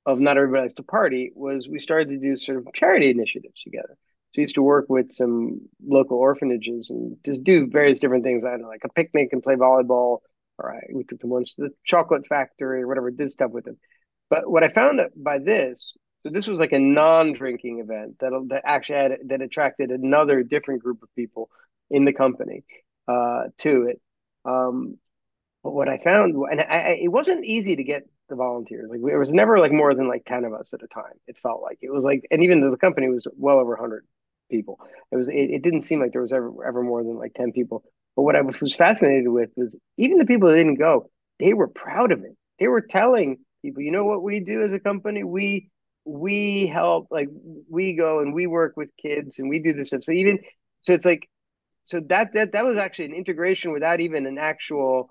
of 0.05 0.19
not 0.19 0.37
everybody 0.37 0.63
likes 0.63 0.75
to 0.75 0.83
party. 0.83 1.31
Was 1.35 1.67
we 1.67 1.79
started 1.79 2.09
to 2.09 2.17
do 2.17 2.37
sort 2.37 2.59
of 2.59 2.73
charity 2.73 3.09
initiatives 3.09 3.61
together. 3.61 3.97
So 4.33 4.39
we 4.39 4.43
used 4.43 4.55
to 4.55 4.63
work 4.63 4.85
with 4.87 5.11
some 5.11 5.61
local 5.85 6.17
orphanages 6.17 6.89
and 6.89 7.17
just 7.25 7.43
do 7.43 7.67
various 7.67 7.99
different 7.99 8.23
things. 8.23 8.45
I 8.45 8.51
don't 8.51 8.61
know, 8.61 8.67
like 8.67 8.85
a 8.85 8.89
picnic 8.89 9.29
and 9.31 9.43
play 9.43 9.55
volleyball. 9.55 10.19
All 10.59 10.69
right, 10.69 10.85
we 10.93 11.03
took 11.03 11.19
them 11.19 11.31
once 11.31 11.55
to 11.55 11.63
the 11.63 11.69
chocolate 11.83 12.27
factory 12.27 12.83
or 12.83 12.87
whatever, 12.87 13.09
did 13.09 13.31
stuff 13.31 13.51
with 13.51 13.65
them. 13.65 13.77
But 14.29 14.49
what 14.49 14.63
I 14.63 14.69
found 14.69 14.99
by 15.15 15.39
this, 15.39 15.95
so 16.23 16.29
this 16.29 16.47
was 16.47 16.59
like 16.59 16.71
a 16.71 16.79
non-drinking 16.79 17.79
event 17.79 18.19
that 18.19 18.31
that 18.49 18.63
actually 18.65 18.97
had 18.97 19.11
that 19.27 19.41
attracted 19.41 19.91
another 19.91 20.43
different 20.43 20.81
group 20.81 21.03
of 21.03 21.13
people 21.15 21.49
in 21.89 22.05
the 22.05 22.13
company 22.13 22.63
uh, 23.07 23.43
to 23.59 23.87
it. 23.87 24.01
Um, 24.45 24.97
but 25.63 25.71
what 25.71 25.89
I 25.89 25.97
found, 25.97 26.35
and 26.35 26.61
I, 26.61 26.99
it 27.01 27.11
wasn't 27.11 27.45
easy 27.45 27.75
to 27.75 27.83
get 27.83 28.03
the 28.29 28.35
volunteers. 28.35 28.89
Like 28.89 28.99
it 28.99 29.17
was 29.17 29.33
never 29.33 29.59
like 29.59 29.71
more 29.71 29.93
than 29.93 30.07
like 30.07 30.25
ten 30.25 30.45
of 30.45 30.53
us 30.53 30.73
at 30.73 30.83
a 30.83 30.87
time. 30.87 31.13
It 31.27 31.37
felt 31.37 31.61
like 31.61 31.79
it 31.81 31.91
was 31.91 32.03
like, 32.03 32.25
and 32.31 32.43
even 32.43 32.61
though 32.61 32.71
the 32.71 32.77
company 32.77 33.09
was 33.09 33.27
well 33.37 33.59
over 33.59 33.75
hundred 33.75 34.05
people, 34.49 34.79
it 35.11 35.15
was 35.15 35.29
it, 35.29 35.35
it 35.35 35.61
didn't 35.61 35.81
seem 35.81 35.99
like 35.99 36.11
there 36.11 36.21
was 36.21 36.33
ever 36.33 36.65
ever 36.65 36.83
more 36.83 37.03
than 37.03 37.17
like 37.17 37.33
ten 37.33 37.51
people. 37.51 37.83
But 38.15 38.23
what 38.23 38.35
I 38.35 38.41
was 38.41 38.59
was 38.61 38.75
fascinated 38.75 39.27
with 39.27 39.49
was 39.55 39.77
even 39.97 40.17
the 40.17 40.25
people 40.25 40.49
that 40.49 40.55
didn't 40.55 40.75
go, 40.75 41.09
they 41.39 41.53
were 41.53 41.67
proud 41.67 42.11
of 42.11 42.23
it. 42.23 42.35
They 42.59 42.67
were 42.67 42.81
telling 42.81 43.39
people. 43.63 43.81
You 43.81 43.91
know 43.91 44.05
what 44.05 44.21
we 44.23 44.39
do 44.39 44.61
as 44.63 44.73
a 44.73 44.79
company? 44.79 45.23
We 45.23 45.69
we 46.05 46.67
help 46.67 47.07
like 47.09 47.29
we 47.69 47.93
go 47.93 48.19
and 48.19 48.33
we 48.33 48.45
work 48.47 48.75
with 48.75 48.89
kids 49.01 49.39
and 49.39 49.49
we 49.49 49.59
do 49.59 49.73
this 49.73 49.87
stuff. 49.87 50.03
So 50.03 50.11
even 50.11 50.39
so 50.81 50.93
it's 50.93 51.05
like 51.05 51.27
so 51.83 52.01
that 52.09 52.33
that 52.33 52.51
that 52.51 52.65
was 52.65 52.77
actually 52.77 53.05
an 53.05 53.13
integration 53.13 53.71
without 53.71 53.99
even 53.99 54.25
an 54.25 54.37
actual 54.37 55.09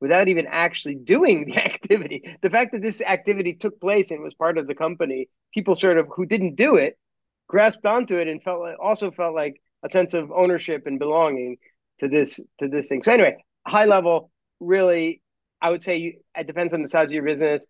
without 0.00 0.28
even 0.28 0.46
actually 0.46 0.96
doing 0.96 1.46
the 1.46 1.56
activity. 1.64 2.36
The 2.42 2.50
fact 2.50 2.72
that 2.72 2.82
this 2.82 3.00
activity 3.00 3.54
took 3.54 3.80
place 3.80 4.10
and 4.10 4.22
was 4.22 4.34
part 4.34 4.58
of 4.58 4.66
the 4.66 4.74
company 4.74 5.28
people 5.52 5.74
sort 5.74 5.98
of 5.98 6.08
who 6.14 6.26
didn't 6.26 6.56
do 6.56 6.76
it 6.76 6.98
grasped 7.46 7.84
onto 7.84 8.16
it 8.16 8.26
and 8.26 8.42
felt 8.42 8.60
like, 8.60 8.76
also 8.82 9.10
felt 9.10 9.34
like 9.34 9.60
a 9.84 9.90
sense 9.90 10.14
of 10.14 10.32
ownership 10.32 10.86
and 10.86 10.98
belonging 10.98 11.56
to 12.00 12.08
this 12.08 12.40
to 12.58 12.68
this 12.68 12.88
thing. 12.88 13.02
So 13.02 13.12
anyway 13.12 13.36
high 13.66 13.86
level 13.86 14.30
really 14.60 15.22
i 15.60 15.70
would 15.70 15.82
say 15.82 15.96
you, 15.96 16.14
it 16.36 16.46
depends 16.46 16.74
on 16.74 16.82
the 16.82 16.88
size 16.88 17.10
of 17.10 17.12
your 17.12 17.24
business 17.24 17.66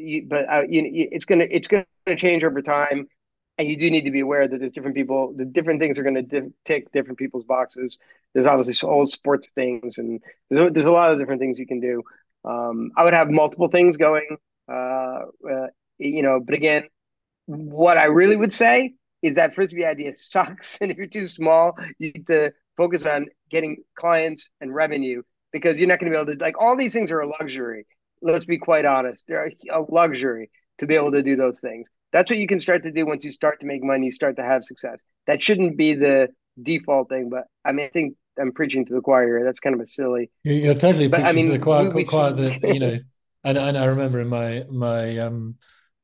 you, 0.00 0.26
but 0.28 0.48
uh, 0.50 0.62
you, 0.68 0.82
it's 1.12 1.24
gonna 1.24 1.46
it's 1.50 1.68
gonna 1.68 1.84
change 2.16 2.44
over 2.44 2.62
time, 2.62 3.08
and 3.58 3.68
you 3.68 3.76
do 3.76 3.90
need 3.90 4.04
to 4.04 4.10
be 4.10 4.20
aware 4.20 4.48
that 4.48 4.58
there's 4.58 4.72
different 4.72 4.96
people. 4.96 5.34
The 5.36 5.44
different 5.44 5.80
things 5.80 5.98
are 5.98 6.02
gonna 6.02 6.22
tick 6.64 6.92
different 6.92 7.18
people's 7.18 7.44
boxes. 7.44 7.98
There's 8.34 8.46
obviously 8.46 8.88
old 8.88 9.10
sports 9.10 9.48
things, 9.54 9.98
and 9.98 10.20
there's 10.50 10.72
there's 10.72 10.86
a 10.86 10.92
lot 10.92 11.12
of 11.12 11.18
different 11.18 11.40
things 11.40 11.58
you 11.58 11.66
can 11.66 11.80
do. 11.80 12.02
Um, 12.44 12.90
I 12.96 13.04
would 13.04 13.14
have 13.14 13.30
multiple 13.30 13.68
things 13.68 13.96
going, 13.96 14.36
uh, 14.68 14.72
uh, 15.50 15.66
you 15.98 16.22
know. 16.22 16.40
But 16.40 16.54
again, 16.54 16.84
what 17.46 17.98
I 17.98 18.04
really 18.04 18.36
would 18.36 18.52
say 18.52 18.94
is 19.22 19.36
that 19.36 19.54
frisbee 19.54 19.84
idea 19.84 20.12
sucks, 20.14 20.78
and 20.80 20.90
if 20.90 20.96
you're 20.96 21.06
too 21.06 21.26
small, 21.26 21.78
you 21.98 22.12
need 22.12 22.26
to 22.28 22.52
focus 22.76 23.06
on 23.06 23.28
getting 23.50 23.78
clients 23.98 24.48
and 24.60 24.74
revenue 24.74 25.22
because 25.52 25.78
you're 25.78 25.88
not 25.88 25.98
going 26.00 26.10
to 26.10 26.16
be 26.16 26.20
able 26.20 26.32
to 26.32 26.42
like 26.42 26.60
all 26.60 26.76
these 26.76 26.92
things 26.92 27.10
are 27.10 27.20
a 27.20 27.26
luxury 27.28 27.86
let's 28.22 28.44
be 28.44 28.58
quite 28.58 28.84
honest, 28.84 29.24
they're 29.28 29.52
a 29.72 29.80
luxury 29.88 30.50
to 30.78 30.86
be 30.86 30.94
able 30.94 31.12
to 31.12 31.22
do 31.22 31.36
those 31.36 31.60
things. 31.60 31.88
That's 32.12 32.30
what 32.30 32.38
you 32.38 32.46
can 32.46 32.58
start 32.60 32.82
to 32.82 32.90
do 32.90 33.06
once 33.06 33.24
you 33.24 33.30
start 33.30 33.60
to 33.60 33.66
make 33.66 33.82
money, 33.82 34.06
you 34.06 34.12
start 34.12 34.36
to 34.36 34.42
have 34.42 34.64
success. 34.64 35.02
That 35.26 35.42
shouldn't 35.42 35.76
be 35.76 35.94
the 35.94 36.28
default 36.60 37.08
thing, 37.08 37.28
but 37.30 37.44
I 37.64 37.72
mean, 37.72 37.86
I 37.86 37.88
think 37.90 38.16
I'm 38.38 38.52
preaching 38.52 38.84
to 38.86 38.94
the 38.94 39.00
choir. 39.00 39.26
here. 39.26 39.44
That's 39.44 39.60
kind 39.60 39.74
of 39.74 39.80
a 39.80 39.86
silly. 39.86 40.30
You're 40.42 40.74
totally 40.74 41.08
but, 41.08 41.18
preaching 41.18 41.28
I 41.28 41.32
mean, 41.32 41.46
to 41.46 41.58
the 41.58 41.64
choir. 41.64 41.88
We, 41.88 41.94
we, 41.94 42.04
choir 42.04 42.32
that 42.32 42.62
you 42.62 42.80
know, 42.80 42.98
and 43.44 43.58
and 43.58 43.78
I 43.78 43.84
remember 43.84 44.20
in 44.20 44.28
my 44.28 44.64
my 44.70 45.18
um 45.18 45.56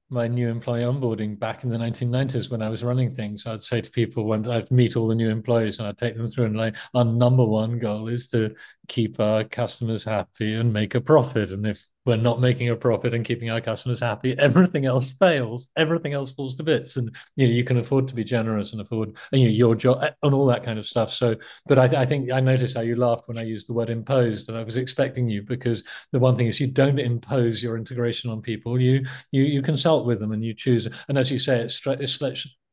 my 0.09 0.29
new 0.29 0.49
employee 0.49 0.83
onboarding 0.83 1.39
back 1.39 1.65
in 1.65 1.71
the 1.71 1.77
1990s 1.77 2.49
when 2.49 2.63
I 2.63 2.69
was 2.69 2.85
running 2.85 3.11
things, 3.11 3.45
I'd 3.45 3.65
say 3.65 3.81
to 3.81 3.91
people 3.91 4.25
when 4.25 4.49
I'd 4.49 4.71
meet 4.71 4.97
all 4.97 5.09
the 5.09 5.17
new 5.17 5.29
employees 5.29 5.79
and 5.79 5.89
I'd 5.89 5.99
take 5.99 6.17
them 6.17 6.29
through 6.29 6.45
and 6.47 6.57
like 6.57 6.77
our 6.95 7.05
number 7.05 7.45
one 7.45 7.81
goal 7.81 8.07
is 8.07 8.29
to 8.29 8.55
keep 8.87 9.19
our 9.19 9.43
customers 9.43 10.05
happy 10.05 10.55
and 10.55 10.73
make 10.73 10.95
a 10.95 11.01
profit. 11.01 11.51
And 11.51 11.67
if 11.67 11.85
we're 12.07 12.17
not 12.17 12.41
making 12.41 12.71
a 12.71 12.77
profit 12.77 13.13
and 13.13 13.25
keeping 13.25 13.51
our 13.51 13.61
customers 13.61 14.01
happy, 14.01 14.35
everything 14.39 14.87
else 14.87 15.13
fails. 15.13 15.71
Everything 15.77 16.13
else 16.13 16.33
falls 16.33 16.55
to 16.57 16.63
bits. 16.63 16.97
And 16.97 17.15
you 17.35 17.47
know, 17.47 17.53
you 17.53 17.65
can 17.65 17.79
afford 17.79 18.09
to 18.09 18.15
be 18.15 18.25
generous 18.25 18.73
and 18.73 18.81
afford 18.81 19.17
and, 19.33 19.41
you 19.41 19.49
know, 19.49 19.55
your 19.55 19.75
job 19.75 20.03
eh, 20.03 20.11
and 20.23 20.35
all 20.35 20.47
that 20.47 20.63
kind 20.63 20.79
of 20.79 20.87
stuff. 20.87 21.11
So, 21.11 21.37
but 21.67 21.79
I, 21.79 22.03
I 22.03 22.07
think 22.07 22.31
I 22.31 22.41
noticed 22.41 22.77
how 22.77 22.83
you 22.83 22.97
laughed 22.97 23.29
when 23.29 23.39
I 23.39 23.43
used 23.43 23.69
the 23.69 23.75
word 23.75 23.91
imposed, 23.91 24.49
and 24.49 24.57
I 24.57 24.63
was 24.63 24.77
expecting 24.77 25.29
you 25.29 25.43
because 25.43 25.83
the 26.13 26.19
one 26.19 26.37
thing 26.37 26.47
is 26.47 26.61
you 26.61 26.69
don't 26.69 26.99
impose 26.99 27.63
your 27.63 27.77
integration 27.77 28.31
on 28.31 28.41
people. 28.41 28.81
You 28.81 29.05
you 29.33 29.43
you 29.43 29.63
consult 29.63 30.07
with 30.07 30.21
them 30.21 30.33
and 30.33 30.45
you 30.45 30.55
choose. 30.55 30.89
And 31.09 31.19
as 31.19 31.31
you 31.31 31.39
say, 31.39 31.61
it's, 31.61 31.81
it's 31.87 32.13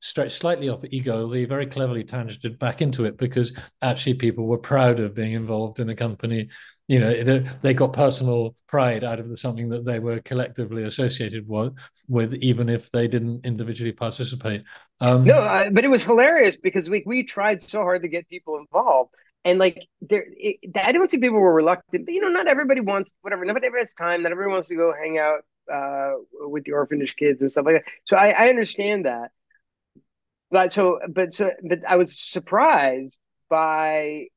stretched 0.03 0.37
slightly 0.37 0.67
off 0.67 0.83
ego, 0.89 1.29
they 1.29 1.45
very 1.45 1.65
cleverly 1.65 2.03
tangented 2.03 2.59
back 2.59 2.81
into 2.81 3.05
it 3.05 3.17
because 3.17 3.57
actually 3.81 4.15
people 4.15 4.45
were 4.45 4.57
proud 4.57 4.99
of 4.99 5.15
being 5.15 5.31
involved 5.31 5.79
in 5.79 5.89
a 5.89 5.95
company. 5.95 6.49
You 6.89 6.99
know, 6.99 7.09
it, 7.09 7.61
they 7.61 7.73
got 7.73 7.93
personal 7.93 8.53
pride 8.67 9.05
out 9.05 9.21
of 9.21 9.29
the, 9.29 9.37
something 9.37 9.69
that 9.69 9.85
they 9.85 9.99
were 9.99 10.19
collectively 10.19 10.83
associated 10.83 11.45
with, 11.47 12.33
even 12.33 12.67
if 12.67 12.91
they 12.91 13.07
didn't 13.07 13.45
individually 13.45 13.93
participate. 13.93 14.63
Um, 14.99 15.23
no, 15.23 15.37
uh, 15.37 15.69
but 15.69 15.85
it 15.85 15.89
was 15.89 16.03
hilarious 16.03 16.57
because 16.57 16.89
we 16.89 17.03
we 17.05 17.23
tried 17.23 17.61
so 17.61 17.79
hard 17.79 18.01
to 18.01 18.09
get 18.09 18.27
people 18.27 18.57
involved. 18.57 19.13
And 19.45 19.57
like 19.57 19.87
there, 20.01 20.25
it, 20.27 20.57
I 20.75 20.91
don't 20.91 21.09
see 21.09 21.17
people 21.17 21.39
were 21.39 21.53
reluctant. 21.53 22.05
But, 22.05 22.13
you 22.13 22.19
know, 22.19 22.27
not 22.27 22.47
everybody 22.47 22.81
wants 22.81 23.11
whatever. 23.21 23.45
Nobody 23.45 23.69
has 23.77 23.93
time. 23.93 24.23
Not 24.23 24.33
everyone 24.33 24.53
wants 24.53 24.67
to 24.67 24.75
go 24.75 24.93
hang 24.93 25.17
out 25.17 25.39
uh, 25.73 26.15
with 26.41 26.65
the 26.65 26.73
orphanage 26.73 27.15
kids 27.15 27.39
and 27.39 27.49
stuff 27.49 27.65
like 27.65 27.75
that. 27.75 27.91
So 28.03 28.17
I, 28.17 28.31
I 28.31 28.49
understand 28.49 29.05
that 29.05 29.31
but 30.53 30.71
so 30.71 30.99
but 31.09 31.33
so 31.33 31.51
but 31.67 31.79
I 31.87 31.97
was 31.97 32.17
surprised 32.17 33.17
by 33.49 34.27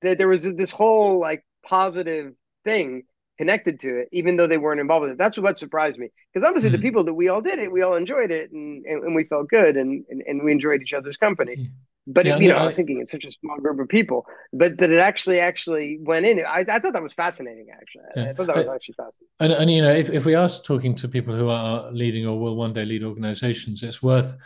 that 0.00 0.16
there 0.18 0.26
was 0.26 0.42
this 0.54 0.72
whole 0.72 1.20
like 1.20 1.44
positive 1.62 2.32
thing 2.64 3.04
connected 3.36 3.80
to 3.80 3.98
it, 4.00 4.08
even 4.12 4.36
though 4.36 4.46
they 4.46 4.58
weren't 4.58 4.80
involved 4.80 5.02
with 5.02 5.12
it. 5.12 5.18
That's 5.18 5.36
what 5.36 5.58
surprised 5.58 5.98
me. 5.98 6.08
Because 6.32 6.46
obviously 6.46 6.70
mm-hmm. 6.70 6.76
the 6.76 6.82
people 6.82 7.04
that 7.04 7.14
we 7.14 7.28
all 7.28 7.40
did 7.40 7.58
it, 7.58 7.70
we 7.70 7.82
all 7.82 7.96
enjoyed 7.96 8.30
it 8.30 8.52
and, 8.52 8.84
and, 8.86 9.04
and 9.04 9.14
we 9.14 9.24
felt 9.24 9.48
good 9.48 9.76
and, 9.76 10.04
and, 10.08 10.22
and, 10.26 10.44
we 10.44 10.52
enjoyed 10.52 10.82
each 10.82 10.92
other's 10.92 11.16
company. 11.16 11.56
Mm-hmm. 11.56 11.72
But 12.06 12.26
yeah, 12.26 12.36
it, 12.36 12.42
you 12.42 12.48
know, 12.50 12.58
I, 12.58 12.60
I 12.60 12.64
was 12.64 12.76
thinking 12.76 13.00
it's 13.00 13.10
such 13.10 13.24
a 13.24 13.30
small 13.32 13.58
group 13.58 13.80
of 13.80 13.88
people, 13.88 14.26
but 14.52 14.78
that 14.78 14.90
it 14.90 14.98
actually 14.98 15.40
actually 15.40 15.98
went 16.00 16.26
in. 16.26 16.44
I, 16.46 16.64
I 16.68 16.78
thought 16.78 16.92
that 16.92 17.02
was 17.02 17.14
fascinating. 17.14 17.66
Actually, 17.72 18.04
yeah. 18.14 18.30
I 18.30 18.34
thought 18.34 18.46
that 18.46 18.56
was 18.56 18.68
actually 18.68 18.94
fascinating. 18.94 19.28
And, 19.40 19.52
and 19.52 19.70
you 19.70 19.82
know, 19.82 19.92
if, 19.92 20.10
if 20.10 20.24
we 20.24 20.34
are 20.34 20.48
talking 20.48 20.94
to 20.96 21.08
people 21.08 21.34
who 21.34 21.48
are 21.48 21.90
leading 21.90 22.26
or 22.26 22.38
will 22.38 22.54
one 22.54 22.72
day 22.72 22.84
lead 22.84 23.02
organizations, 23.02 23.82
it's 23.82 24.02
worth 24.02 24.36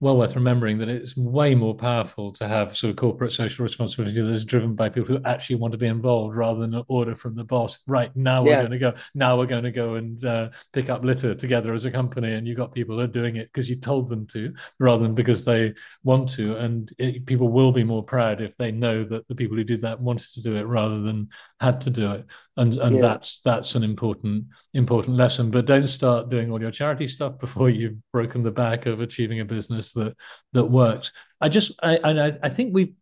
well 0.00 0.16
worth 0.16 0.36
remembering 0.36 0.78
that 0.78 0.88
it's 0.88 1.16
way 1.16 1.54
more 1.56 1.74
powerful 1.74 2.30
to 2.30 2.46
have 2.46 2.76
sort 2.76 2.90
of 2.90 2.96
corporate 2.96 3.32
social 3.32 3.64
responsibility 3.64 4.20
that 4.20 4.30
is 4.30 4.44
driven 4.44 4.74
by 4.74 4.88
people 4.88 5.16
who 5.16 5.22
actually 5.24 5.56
want 5.56 5.72
to 5.72 5.78
be 5.78 5.88
involved 5.88 6.36
rather 6.36 6.60
than 6.60 6.74
an 6.74 6.84
order 6.86 7.16
from 7.16 7.34
the 7.34 7.44
boss. 7.44 7.80
Right 7.86 8.14
now 8.14 8.44
we're 8.44 8.50
yes. 8.50 8.68
going 8.68 8.72
to 8.72 8.78
go. 8.78 8.94
Now 9.14 9.36
we're 9.36 9.46
going 9.46 9.64
to 9.64 9.72
go 9.72 9.96
and 9.96 10.24
uh, 10.24 10.50
pick 10.72 10.88
up 10.88 11.04
litter 11.04 11.34
together 11.34 11.74
as 11.74 11.84
a 11.84 11.90
company, 11.90 12.34
and 12.34 12.46
you've 12.46 12.56
got 12.56 12.74
people 12.74 12.96
who 12.96 13.02
are 13.02 13.08
doing 13.08 13.36
it 13.36 13.50
because 13.52 13.68
you 13.68 13.76
told 13.76 14.08
them 14.08 14.26
to, 14.28 14.54
rather 14.78 15.02
than 15.02 15.14
because 15.14 15.44
they 15.44 15.74
want 16.04 16.28
to. 16.30 16.56
And 16.56 16.92
it, 16.98 17.26
people 17.26 17.48
will 17.48 17.72
be 17.72 17.84
more 17.84 18.04
proud 18.04 18.40
if 18.40 18.56
they 18.56 18.70
know 18.70 19.02
that 19.04 19.26
the 19.26 19.34
people 19.34 19.56
who 19.56 19.64
did 19.64 19.80
that 19.80 20.00
wanted 20.00 20.32
to 20.34 20.42
do 20.42 20.54
it 20.54 20.66
rather 20.66 21.00
than 21.00 21.28
had 21.60 21.80
to 21.82 21.90
do 21.90 22.12
it. 22.12 22.26
And 22.56 22.76
and 22.76 22.96
yeah. 22.96 23.02
that's 23.02 23.40
that's 23.40 23.74
an 23.74 23.82
important 23.82 24.44
important 24.74 25.16
lesson. 25.16 25.50
But 25.50 25.66
don't 25.66 25.88
start 25.88 26.30
doing 26.30 26.52
all 26.52 26.60
your 26.60 26.70
charity 26.70 27.08
stuff 27.08 27.40
before 27.40 27.68
you've 27.68 27.96
broken 28.12 28.44
the 28.44 28.52
back 28.52 28.86
of 28.86 29.00
achieving 29.00 29.40
a 29.40 29.44
business 29.44 29.87
that 29.94 30.16
that 30.52 30.66
works. 30.66 31.12
I 31.40 31.48
just 31.48 31.72
I 31.82 31.98
I, 31.98 32.38
I 32.42 32.48
think 32.48 32.74
we've 32.74 32.94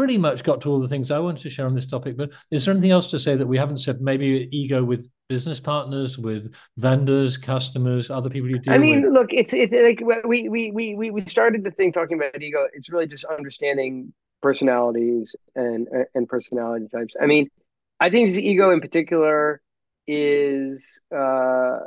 pretty 0.00 0.16
much 0.16 0.44
got 0.44 0.62
to 0.62 0.70
all 0.70 0.80
the 0.80 0.88
things 0.88 1.10
I 1.10 1.18
wanted 1.18 1.42
to 1.42 1.50
share 1.50 1.66
on 1.66 1.74
this 1.74 1.84
topic. 1.84 2.16
But 2.16 2.32
is 2.50 2.64
there 2.64 2.72
anything 2.72 2.90
else 2.90 3.10
to 3.10 3.18
say 3.18 3.36
that 3.36 3.46
we 3.46 3.58
haven't 3.58 3.78
said? 3.78 4.00
Maybe 4.00 4.48
ego 4.50 4.82
with 4.82 5.06
business 5.28 5.60
partners, 5.60 6.16
with 6.16 6.54
vendors, 6.78 7.36
customers, 7.36 8.10
other 8.10 8.30
people 8.30 8.48
you 8.48 8.58
deal. 8.58 8.72
I 8.72 8.78
mean, 8.78 9.02
with? 9.02 9.12
look, 9.12 9.32
it's 9.32 9.52
it's 9.52 9.74
like 9.74 10.00
we 10.24 10.48
we 10.48 10.70
we 10.70 10.94
we 10.94 11.10
we 11.10 11.24
started 11.26 11.64
the 11.64 11.70
thing 11.70 11.92
talking 11.92 12.16
about 12.16 12.40
ego. 12.40 12.66
It's 12.72 12.88
really 12.88 13.06
just 13.06 13.24
understanding 13.24 14.12
personalities 14.40 15.36
and 15.54 15.86
and 16.14 16.28
personality 16.28 16.86
types. 16.90 17.14
I 17.20 17.26
mean, 17.26 17.50
I 18.00 18.08
think 18.10 18.30
ego 18.30 18.70
in 18.70 18.80
particular 18.80 19.60
is 20.06 20.98
uh 21.14 21.80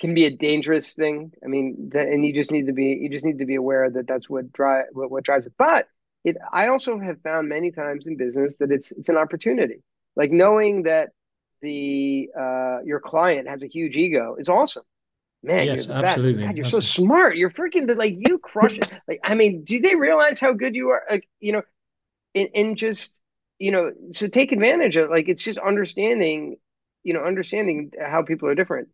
can 0.00 0.14
be 0.14 0.24
a 0.24 0.36
dangerous 0.36 0.94
thing. 0.94 1.32
I 1.44 1.46
mean, 1.46 1.90
and 1.94 2.26
you 2.26 2.32
just 2.32 2.50
need 2.50 2.66
to 2.66 2.72
be 2.72 2.98
you 3.00 3.10
just 3.10 3.24
need 3.24 3.38
to 3.38 3.46
be 3.46 3.56
aware 3.56 3.90
that 3.90 4.06
that's 4.06 4.28
what 4.28 4.52
drive 4.52 4.86
what, 4.92 5.10
what 5.10 5.24
drives 5.24 5.46
it. 5.46 5.52
But 5.58 5.86
it 6.24 6.36
I 6.52 6.68
also 6.68 6.98
have 6.98 7.20
found 7.22 7.48
many 7.48 7.70
times 7.70 8.06
in 8.06 8.16
business 8.16 8.56
that 8.56 8.72
it's 8.72 8.90
it's 8.92 9.08
an 9.08 9.16
opportunity. 9.16 9.82
Like 10.16 10.30
knowing 10.32 10.84
that 10.84 11.10
the 11.62 12.30
uh, 12.38 12.78
your 12.84 13.00
client 13.00 13.48
has 13.48 13.62
a 13.62 13.66
huge 13.66 13.96
ego 13.96 14.36
is 14.38 14.48
awesome. 14.48 14.82
Man, 15.42 15.64
yes, 15.64 15.86
you're 15.86 15.86
the 15.86 16.06
absolutely. 16.06 16.32
best. 16.32 16.46
God, 16.46 16.56
you're 16.56 16.66
absolutely. 16.66 16.86
so 16.86 17.02
smart. 17.02 17.36
You're 17.36 17.50
freaking 17.50 17.96
like 17.96 18.14
you 18.18 18.38
crush 18.38 18.76
it. 18.76 18.92
Like 19.06 19.20
I 19.22 19.34
mean, 19.34 19.64
do 19.64 19.80
they 19.80 19.94
realize 19.94 20.40
how 20.40 20.52
good 20.54 20.74
you 20.74 20.90
are? 20.90 21.02
Like 21.10 21.28
you 21.40 21.52
know, 21.52 21.62
in, 22.34 22.48
in 22.48 22.76
just 22.76 23.10
you 23.58 23.70
know, 23.70 23.92
so 24.12 24.26
take 24.26 24.52
advantage 24.52 24.96
of 24.96 25.10
like 25.10 25.28
it's 25.28 25.42
just 25.42 25.58
understanding, 25.58 26.56
you 27.02 27.12
know, 27.12 27.20
understanding 27.20 27.92
how 28.00 28.22
people 28.22 28.48
are 28.48 28.54
different 28.54 28.88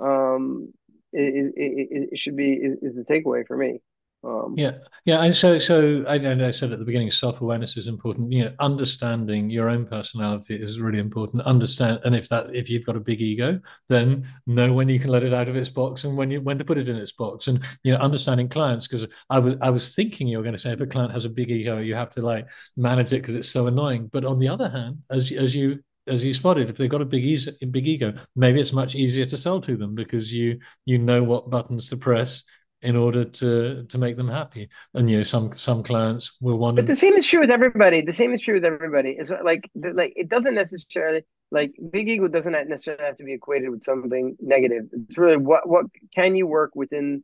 um, 0.00 0.72
it, 1.12 1.52
it, 1.56 2.08
it 2.12 2.18
should 2.18 2.36
be 2.36 2.54
is, 2.54 2.78
is 2.82 2.94
the 2.94 3.04
takeaway 3.04 3.46
for 3.46 3.56
me. 3.56 3.80
Um, 4.24 4.54
yeah, 4.56 4.72
yeah. 5.04 5.20
And 5.22 5.34
so, 5.34 5.58
so 5.58 6.04
I, 6.06 6.14
I 6.14 6.50
said 6.52 6.70
at 6.70 6.78
the 6.78 6.84
beginning, 6.84 7.10
self 7.10 7.40
awareness 7.40 7.76
is 7.76 7.88
important. 7.88 8.30
You 8.30 8.44
know, 8.44 8.52
understanding 8.60 9.50
your 9.50 9.68
own 9.68 9.84
personality 9.84 10.54
is 10.54 10.78
really 10.78 11.00
important. 11.00 11.42
Understand, 11.42 12.00
and 12.04 12.14
if 12.14 12.28
that 12.28 12.54
if 12.54 12.70
you've 12.70 12.86
got 12.86 12.96
a 12.96 13.00
big 13.00 13.20
ego, 13.20 13.60
then 13.88 14.28
know 14.46 14.72
when 14.72 14.88
you 14.88 15.00
can 15.00 15.10
let 15.10 15.24
it 15.24 15.34
out 15.34 15.48
of 15.48 15.56
its 15.56 15.70
box 15.70 16.04
and 16.04 16.16
when 16.16 16.30
you 16.30 16.40
when 16.40 16.56
to 16.58 16.64
put 16.64 16.78
it 16.78 16.88
in 16.88 16.96
its 16.96 17.12
box. 17.12 17.48
And 17.48 17.64
you 17.82 17.92
know, 17.92 17.98
understanding 17.98 18.48
clients 18.48 18.86
because 18.86 19.06
I 19.28 19.40
was 19.40 19.56
I 19.60 19.70
was 19.70 19.92
thinking 19.92 20.28
you 20.28 20.36
were 20.36 20.44
going 20.44 20.54
to 20.54 20.60
say 20.60 20.72
if 20.72 20.80
a 20.80 20.86
client 20.86 21.12
has 21.12 21.24
a 21.24 21.30
big 21.30 21.50
ego, 21.50 21.78
you 21.78 21.96
have 21.96 22.10
to 22.10 22.22
like 22.22 22.48
manage 22.76 23.12
it 23.12 23.22
because 23.22 23.34
it's 23.34 23.50
so 23.50 23.66
annoying. 23.66 24.06
But 24.06 24.24
on 24.24 24.38
the 24.38 24.48
other 24.48 24.68
hand, 24.68 25.02
as 25.10 25.32
as 25.32 25.52
you 25.52 25.82
as 26.06 26.24
you 26.24 26.34
spotted, 26.34 26.68
if 26.68 26.76
they've 26.76 26.90
got 26.90 27.02
a 27.02 27.06
big 27.06 27.24
ego, 27.24 27.52
big 27.70 27.86
ego, 27.86 28.14
maybe 28.34 28.60
it's 28.60 28.72
much 28.72 28.94
easier 28.94 29.26
to 29.26 29.36
sell 29.36 29.60
to 29.60 29.76
them 29.76 29.94
because 29.94 30.32
you 30.32 30.58
you 30.84 30.98
know 30.98 31.22
what 31.22 31.50
buttons 31.50 31.88
to 31.90 31.96
press 31.96 32.44
in 32.82 32.96
order 32.96 33.24
to 33.24 33.84
to 33.84 33.98
make 33.98 34.16
them 34.16 34.28
happy. 34.28 34.68
And 34.94 35.08
you 35.10 35.18
know, 35.18 35.22
some 35.22 35.54
some 35.54 35.82
clients 35.82 36.36
will 36.40 36.58
want. 36.58 36.76
But 36.76 36.86
the 36.86 36.96
same 36.96 37.14
is 37.14 37.26
true 37.26 37.40
with 37.40 37.50
everybody. 37.50 38.02
The 38.02 38.12
same 38.12 38.32
is 38.32 38.40
true 38.40 38.54
with 38.54 38.64
everybody. 38.64 39.16
It's 39.18 39.30
like 39.44 39.70
like 39.74 40.12
it 40.16 40.28
doesn't 40.28 40.54
necessarily 40.54 41.22
like 41.50 41.72
big 41.90 42.08
ego 42.08 42.28
doesn't 42.28 42.52
necessarily 42.52 43.04
have 43.04 43.18
to 43.18 43.24
be 43.24 43.34
equated 43.34 43.70
with 43.70 43.84
something 43.84 44.36
negative. 44.40 44.84
It's 44.92 45.18
really 45.18 45.36
what 45.36 45.68
what 45.68 45.86
can 46.14 46.34
you 46.34 46.46
work 46.46 46.72
within 46.74 47.22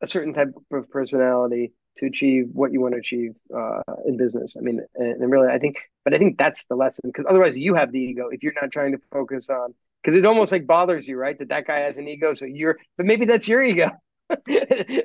a 0.00 0.06
certain 0.06 0.34
type 0.34 0.52
of 0.72 0.88
personality 0.90 1.72
to 1.98 2.06
achieve 2.06 2.48
what 2.52 2.72
you 2.72 2.80
want 2.80 2.94
to 2.94 3.00
achieve 3.00 3.34
uh, 3.54 3.82
in 4.06 4.16
business. 4.16 4.56
I 4.56 4.60
mean, 4.60 4.80
and, 4.94 5.22
and, 5.22 5.30
really, 5.30 5.48
I 5.48 5.58
think, 5.58 5.80
but 6.04 6.14
I 6.14 6.18
think 6.18 6.38
that's 6.38 6.64
the 6.66 6.76
lesson 6.76 7.02
because 7.04 7.26
otherwise, 7.28 7.56
you 7.56 7.74
have 7.74 7.92
the 7.92 8.00
ego 8.00 8.28
if 8.30 8.42
you're 8.42 8.54
not 8.60 8.70
trying 8.70 8.92
to 8.92 8.98
focus 9.10 9.50
on 9.50 9.74
because 10.02 10.16
it 10.16 10.24
almost 10.24 10.52
like 10.52 10.66
bothers 10.66 11.06
you, 11.08 11.16
right? 11.16 11.38
That 11.38 11.48
that 11.48 11.66
guy 11.66 11.80
has 11.80 11.98
an 11.98 12.08
ego, 12.08 12.34
so 12.34 12.44
you're, 12.44 12.78
but 12.96 13.06
maybe 13.06 13.26
that's 13.26 13.48
your 13.48 13.62
ego. 13.62 13.90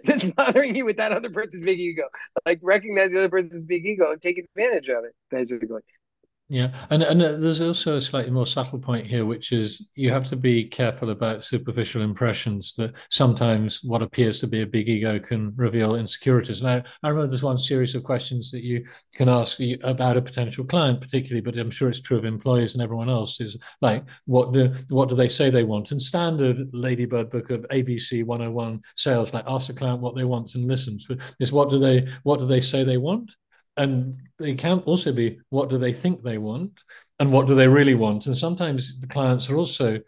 that's 0.04 0.24
bothering 0.36 0.76
you 0.76 0.86
with 0.86 0.98
that 0.98 1.12
other 1.14 1.30
person's 1.30 1.64
big 1.64 1.80
ego. 1.80 2.04
Like 2.46 2.60
recognize 2.62 3.12
the 3.12 3.20
other 3.20 3.30
person's 3.30 3.64
big 3.64 3.86
ego 3.86 4.12
and 4.12 4.22
take 4.22 4.38
advantage 4.38 4.90
of 4.90 5.06
it, 5.06 5.16
basically. 5.32 5.82
Yeah, 6.54 6.72
and 6.92 7.02
and 7.02 7.20
uh, 7.20 7.32
there's 7.38 7.64
also 7.64 7.96
a 7.96 8.02
slightly 8.02 8.30
more 8.30 8.46
subtle 8.46 8.78
point 8.78 9.08
here, 9.08 9.26
which 9.26 9.52
is 9.52 9.90
you 9.96 10.12
have 10.12 10.28
to 10.28 10.36
be 10.36 10.66
careful 10.66 11.10
about 11.10 11.44
superficial 11.44 12.04
impressions. 12.04 12.76
That 12.76 12.94
sometimes 13.10 13.84
what 13.84 14.04
appears 14.04 14.40
to 14.42 14.48
be 14.48 14.62
a 14.62 14.68
big 14.68 14.88
ego 14.88 15.18
can 15.18 15.56
reveal 15.56 15.96
insecurities. 15.96 16.62
Now, 16.62 16.84
I 17.02 17.10
remember 17.10 17.28
there's 17.28 17.42
one 17.42 17.58
series 17.58 17.96
of 17.96 18.04
questions 18.04 18.52
that 18.52 18.62
you 18.62 18.86
can 19.16 19.30
ask 19.30 19.60
about 19.82 20.16
a 20.16 20.22
potential 20.22 20.64
client, 20.64 21.02
particularly, 21.02 21.42
but 21.42 21.58
I'm 21.58 21.72
sure 21.72 21.90
it's 21.90 22.02
true 22.02 22.20
of 22.20 22.26
employees 22.26 22.76
and 22.76 22.84
everyone 22.84 23.10
else. 23.10 23.42
Is 23.42 23.58
like, 23.82 24.04
what 24.28 24.54
do 24.54 24.76
what 24.90 25.10
do 25.10 25.16
they 25.16 25.30
say 25.30 25.50
they 25.50 25.64
want? 25.64 25.90
And 25.90 26.00
standard 26.00 26.72
Ladybird 26.72 27.32
book 27.32 27.50
of 27.50 27.66
ABC 27.72 28.24
101 28.24 28.80
sales, 28.94 29.34
like 29.34 29.46
ask 29.48 29.66
the 29.66 29.74
client 29.74 30.02
what 30.02 30.16
they 30.16 30.24
want 30.24 30.54
and 30.54 30.68
listen. 30.68 31.00
Is 31.40 31.52
what 31.52 31.72
do 31.72 31.80
they 31.80 32.08
what 32.22 32.38
do 32.38 32.46
they 32.46 32.62
say 32.62 32.84
they 32.84 32.98
want? 32.98 33.32
And 33.78 34.14
they 34.38 34.56
can 34.56 34.80
also 34.80 35.12
be 35.12 35.40
what 35.50 35.70
do 35.70 35.78
they 35.78 35.94
think 35.94 36.22
they 36.22 36.38
want? 36.38 36.84
And 37.20 37.32
what 37.32 37.48
do 37.48 37.56
they 37.56 37.68
really 37.68 37.96
want? 37.96 38.28
And 38.28 38.38
sometimes 38.38 39.00
the 39.00 39.08
clients 39.08 39.50
are 39.50 39.58
also 39.58 40.00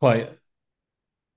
quite 0.00 0.30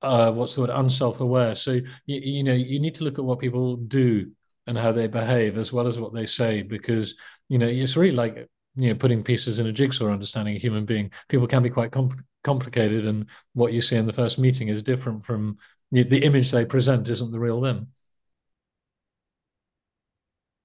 uh, 0.02 0.32
what's 0.32 0.56
the 0.56 0.62
word? 0.62 0.70
Unself-aware. 0.70 1.56
So 1.56 1.72
you, 1.72 1.86
you 2.06 2.44
know 2.44 2.54
you 2.54 2.80
need 2.80 2.96
to 2.96 3.04
look 3.04 3.20
at 3.20 3.26
what 3.26 3.40
people 3.40 3.78
do 3.78 4.32
and 4.68 4.78
how 4.78 4.92
they 4.92 5.08
behave 5.08 5.58
as 5.58 5.74
well 5.74 5.88
as 5.88 6.00
what 6.00 6.14
they 6.14 6.26
say 6.26 6.62
because 6.62 7.16
you 7.50 7.58
know 7.58 7.68
it's 7.68 7.98
really 7.98 8.16
like 8.16 8.50
you 8.76 8.90
know 8.90 8.96
putting 8.96 9.24
pieces 9.24 9.60
in 9.60 9.68
a 9.68 9.72
jigsaw 9.74 10.08
understanding 10.10 10.56
a 10.56 10.60
human 10.60 10.86
being. 10.86 11.12
People 11.30 11.48
can 11.48 11.64
be 11.64 11.70
quite 11.70 11.92
comp- 11.92 12.22
complicated 12.44 13.08
and 13.08 13.28
what 13.54 13.74
you 13.74 13.82
see 13.82 13.96
in 13.96 14.06
the 14.06 14.14
first 14.14 14.40
meeting 14.40 14.68
is 14.68 14.84
different 14.84 15.24
from 15.26 15.58
the, 15.92 16.04
the 16.04 16.24
image 16.24 16.52
they 16.52 16.66
present 16.66 17.08
isn't 17.10 17.32
the 17.32 17.40
real 17.40 17.62
them. 17.62 17.88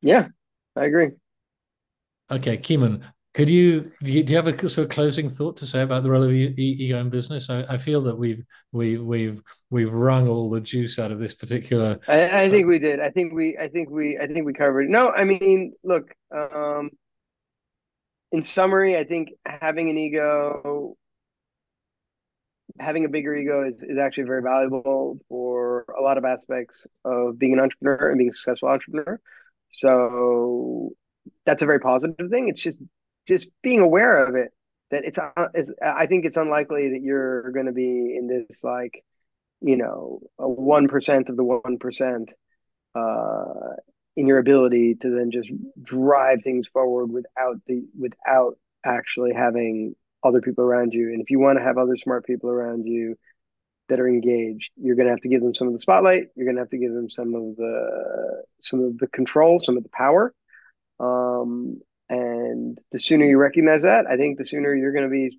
Yeah 0.00 0.28
i 0.78 0.84
agree 0.84 1.10
okay 2.30 2.56
Kimon 2.56 3.02
could 3.34 3.50
you 3.50 3.92
do, 4.02 4.12
you 4.12 4.24
do 4.24 4.32
you 4.32 4.36
have 4.36 4.48
a 4.48 4.68
sort 4.68 4.86
of 4.86 4.88
closing 4.88 5.28
thought 5.28 5.56
to 5.58 5.66
say 5.66 5.82
about 5.82 6.02
the 6.02 6.10
role 6.10 6.24
of 6.24 6.32
ego 6.32 6.98
in 6.98 7.08
business? 7.08 7.48
I, 7.48 7.62
I 7.68 7.78
feel 7.78 8.00
that 8.02 8.16
we've 8.16 8.42
we 8.72 8.98
we've 8.98 9.40
we've 9.70 9.92
wrung 9.92 10.26
all 10.26 10.50
the 10.50 10.60
juice 10.60 10.98
out 10.98 11.12
of 11.12 11.20
this 11.20 11.36
particular. 11.36 12.00
I, 12.08 12.44
I 12.44 12.48
think 12.48 12.66
we 12.66 12.80
did. 12.80 12.98
I 12.98 13.10
think 13.10 13.32
we 13.32 13.56
I 13.56 13.68
think 13.68 13.90
we 13.90 14.18
I 14.20 14.26
think 14.26 14.44
we 14.44 14.54
covered. 14.54 14.86
It. 14.86 14.90
No, 14.90 15.10
I 15.10 15.24
mean, 15.24 15.74
look. 15.84 16.12
Um, 16.34 16.90
in 18.32 18.42
summary, 18.42 18.96
I 18.96 19.04
think 19.04 19.30
having 19.46 19.88
an 19.88 19.96
ego, 19.96 20.96
having 22.80 23.04
a 23.04 23.08
bigger 23.08 23.34
ego 23.34 23.66
is, 23.66 23.82
is 23.82 23.98
actually 23.98 24.24
very 24.24 24.42
valuable 24.42 25.18
for 25.28 25.84
a 25.98 26.02
lot 26.02 26.18
of 26.18 26.24
aspects 26.24 26.86
of 27.04 27.38
being 27.38 27.52
an 27.52 27.60
entrepreneur 27.60 28.10
and 28.10 28.18
being 28.18 28.30
a 28.30 28.32
successful 28.32 28.68
entrepreneur. 28.68 29.20
So 29.72 30.90
that's 31.44 31.62
a 31.62 31.66
very 31.66 31.80
positive 31.80 32.30
thing. 32.30 32.48
It's 32.48 32.60
just 32.60 32.80
just 33.26 33.48
being 33.62 33.80
aware 33.80 34.26
of 34.26 34.34
it 34.34 34.52
that 34.90 35.04
it's 35.04 35.18
uh, 35.18 35.48
it's 35.54 35.72
I 35.82 36.06
think 36.06 36.24
it's 36.24 36.36
unlikely 36.36 36.90
that 36.90 37.02
you're 37.02 37.50
going 37.52 37.66
to 37.66 37.72
be 37.72 38.16
in 38.16 38.26
this 38.26 38.64
like 38.64 39.04
you 39.60 39.76
know 39.76 40.20
a 40.38 40.48
one 40.48 40.88
percent 40.88 41.28
of 41.28 41.36
the 41.36 41.44
one 41.44 41.78
percent 41.78 42.32
uh, 42.94 43.76
in 44.16 44.26
your 44.26 44.38
ability 44.38 44.96
to 44.96 45.10
then 45.10 45.30
just 45.30 45.50
drive 45.82 46.42
things 46.42 46.68
forward 46.68 47.06
without 47.06 47.60
the 47.66 47.84
without 47.98 48.58
actually 48.84 49.32
having 49.34 49.94
other 50.24 50.40
people 50.40 50.64
around 50.64 50.92
you. 50.92 51.12
And 51.12 51.20
if 51.20 51.30
you 51.30 51.38
want 51.38 51.58
to 51.58 51.64
have 51.64 51.78
other 51.78 51.96
smart 51.96 52.26
people 52.26 52.50
around 52.50 52.86
you 52.86 53.16
that 53.88 54.00
are 54.00 54.08
engaged, 54.08 54.72
you're 54.76 54.96
going 54.96 55.06
to 55.06 55.12
have 55.12 55.20
to 55.22 55.28
give 55.28 55.42
them 55.42 55.54
some 55.54 55.66
of 55.66 55.72
the 55.72 55.78
spotlight. 55.78 56.28
You're 56.34 56.46
going 56.46 56.56
to 56.56 56.62
have 56.62 56.68
to 56.70 56.78
give 56.78 56.92
them 56.92 57.10
some 57.10 57.34
of 57.34 57.56
the 57.56 58.42
some 58.60 58.80
of 58.82 58.98
the 58.98 59.06
control, 59.08 59.60
some 59.60 59.76
of 59.76 59.82
the 59.82 59.88
power. 59.90 60.34
Um, 61.00 61.80
and 62.08 62.78
the 62.90 62.98
sooner 62.98 63.24
you 63.24 63.38
recognize 63.38 63.82
that, 63.82 64.06
I 64.06 64.16
think 64.16 64.38
the 64.38 64.44
sooner 64.44 64.74
you're 64.74 64.92
going 64.92 65.04
to 65.04 65.10
be 65.10 65.38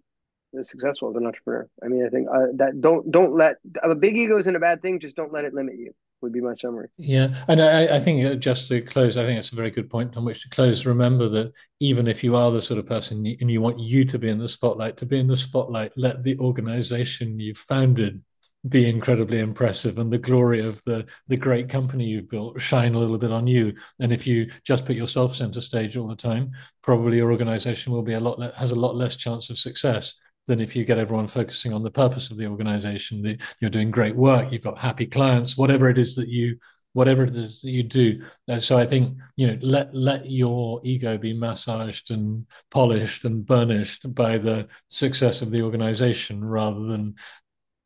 successful 0.64 1.10
as 1.10 1.16
an 1.16 1.26
entrepreneur. 1.26 1.68
I 1.84 1.88
mean, 1.88 2.06
I 2.06 2.10
think 2.10 2.28
uh, 2.30 2.47
that 2.56 2.82
don't 2.82 3.12
don't 3.12 3.36
let 3.36 3.58
a 3.84 3.95
big 3.95 4.18
ego 4.18 4.38
isn't 4.38 4.56
a 4.56 4.60
bad 4.60 4.82
thing. 4.82 5.00
Just 5.00 5.16
don't 5.16 5.34
let 5.34 5.45
it 5.45 5.54
limit 5.54 5.76
you. 5.78 5.93
Would 6.22 6.34
be 6.34 6.41
my 6.41 6.54
summary. 6.54 6.89
Yeah, 6.97 7.34
and 7.47 7.62
I, 7.62 7.95
I 7.95 8.00
think 8.00 8.26
uh, 8.26 8.36
just 8.36 8.68
to 8.68 8.82
close, 8.82 9.18
I 9.18 9.26
think 9.26 9.39
it's 9.39 9.54
a 9.54 9.56
very 9.56 9.72
good 9.72 9.89
point 9.89 10.18
on 10.18 10.26
which 10.26 10.41
to 10.43 10.50
close. 10.50 10.86
Remember 10.86 11.30
that 11.30 11.54
even 11.80 12.08
if 12.08 12.26
you 12.26 12.36
are 12.36 12.52
the 12.52 12.62
sort 12.62 12.78
of 12.78 12.86
person 12.86 13.26
and 13.39 13.50
you 13.50 13.62
want 13.62 13.80
you 13.80 14.04
to 14.04 14.20
be 14.20 14.28
in 14.28 14.38
the 14.38 14.50
spotlight, 14.50 14.97
to 14.97 15.06
be 15.06 15.18
in 15.18 15.28
the 15.28 15.38
spotlight, 15.38 15.93
let 15.95 16.24
the 16.24 16.38
organization 16.39 17.39
you've 17.39 17.58
founded 17.58 18.22
be 18.68 18.89
incredibly 18.89 19.39
impressive. 19.39 19.97
And 19.99 20.12
the 20.12 20.18
glory 20.18 20.60
of 20.66 20.82
the 20.86 21.05
the 21.28 21.38
great 21.38 21.70
company 21.70 22.05
you've 22.05 22.30
built 22.30 22.60
shine 22.60 22.93
a 22.93 22.99
little 22.99 23.18
bit 23.18 23.32
on 23.32 23.47
you. 23.47 23.74
And 23.99 24.12
if 24.12 24.28
you 24.28 24.51
just 24.66 24.86
put 24.86 24.95
yourself 24.95 25.36
center 25.36 25.62
stage 25.62 25.95
all 25.95 26.07
the 26.07 26.16
time 26.16 26.51
probably 26.82 27.18
your 27.18 27.32
organization 27.32 27.93
will 27.93 28.01
be 28.01 28.14
a 28.14 28.20
lot 28.20 28.41
has 28.55 28.72
a 28.72 28.76
lot 28.76 28.95
less 28.95 29.16
chance 29.16 29.49
of 29.49 29.57
success 29.57 30.16
than 30.47 30.60
if 30.60 30.76
you 30.76 30.84
get 30.84 30.97
everyone 30.97 31.28
focusing 31.28 31.74
on 31.74 31.84
the 31.84 31.91
purpose 31.91 32.32
of 32.32 32.38
the 32.38 32.47
organization 32.47 33.22
the, 33.22 33.38
you're 33.62 33.70
doing 33.70 33.91
great 33.91 34.16
work 34.16 34.51
you've 34.51 34.64
got 34.64 34.78
happy 34.78 35.05
clients 35.05 35.57
whatever 35.57 35.89
it 35.89 35.97
is 35.97 36.16
that 36.16 36.30
you 36.30 36.57
whatever 36.93 37.24
it 37.24 37.36
is 37.36 37.62
that 37.62 37.70
you 37.70 37.84
do. 37.84 38.20
Uh, 38.49 38.60
so 38.60 38.78
i 38.78 38.86
think 38.86 39.16
you 39.36 39.45
know 39.45 39.57
let 39.62 39.93
let 39.93 40.30
your 40.30 40.82
ego 40.84 41.18
be 41.18 41.34
massaged 41.34 42.10
and 42.10 42.45
polished 42.72 43.26
and 43.26 43.45
burnished 43.45 44.14
by 44.16 44.38
the 44.38 44.68
success 44.88 45.43
of 45.43 45.51
the 45.51 45.62
organization 45.62 46.43
rather 46.43 46.82
than 46.88 47.14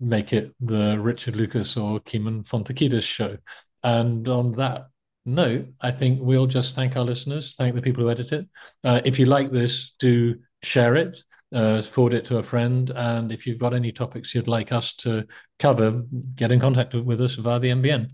make 0.04 0.34
it 0.34 0.54
the 0.60 0.99
Richard 0.99 1.36
Lucas 1.36 1.78
or 1.78 1.99
Kimon 2.01 2.45
Fountoukidis 2.47 3.04
show. 3.04 3.38
And 3.84 4.28
on 4.28 4.54
that 4.54 4.88
note, 5.26 5.68
I 5.82 5.91
think 5.91 6.20
we'll 6.22 6.47
just 6.47 6.76
thank 6.76 6.95
our 6.95 7.04
listeners, 7.04 7.56
thank 7.56 7.76
the 7.76 7.82
people 7.82 8.04
who 8.04 8.10
edit 8.10 8.32
it. 8.32 8.47
Uh, 8.84 9.01
if 9.06 9.20
you 9.20 9.26
like 9.26 9.51
this, 9.51 9.93
do 9.99 10.36
share 10.62 10.95
it, 10.95 11.24
uh, 11.54 11.82
forward 11.82 12.14
it 12.14 12.26
to 12.26 12.38
a 12.38 12.43
friend. 12.43 12.89
And 12.89 13.32
if 13.32 13.45
you've 13.45 13.60
got 13.60 13.74
any 13.74 13.91
topics 13.91 14.34
you'd 14.34 14.47
like 14.47 14.72
us 14.72 14.93
to 14.97 15.26
cover, 15.60 16.04
get 16.36 16.51
in 16.51 16.60
contact 16.60 16.93
with 16.93 17.22
us 17.22 17.36
via 17.36 17.60
the 17.60 17.70
MBN. 17.70 18.10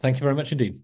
Thank 0.00 0.16
you 0.16 0.22
very 0.22 0.34
much 0.34 0.52
indeed. 0.52 0.80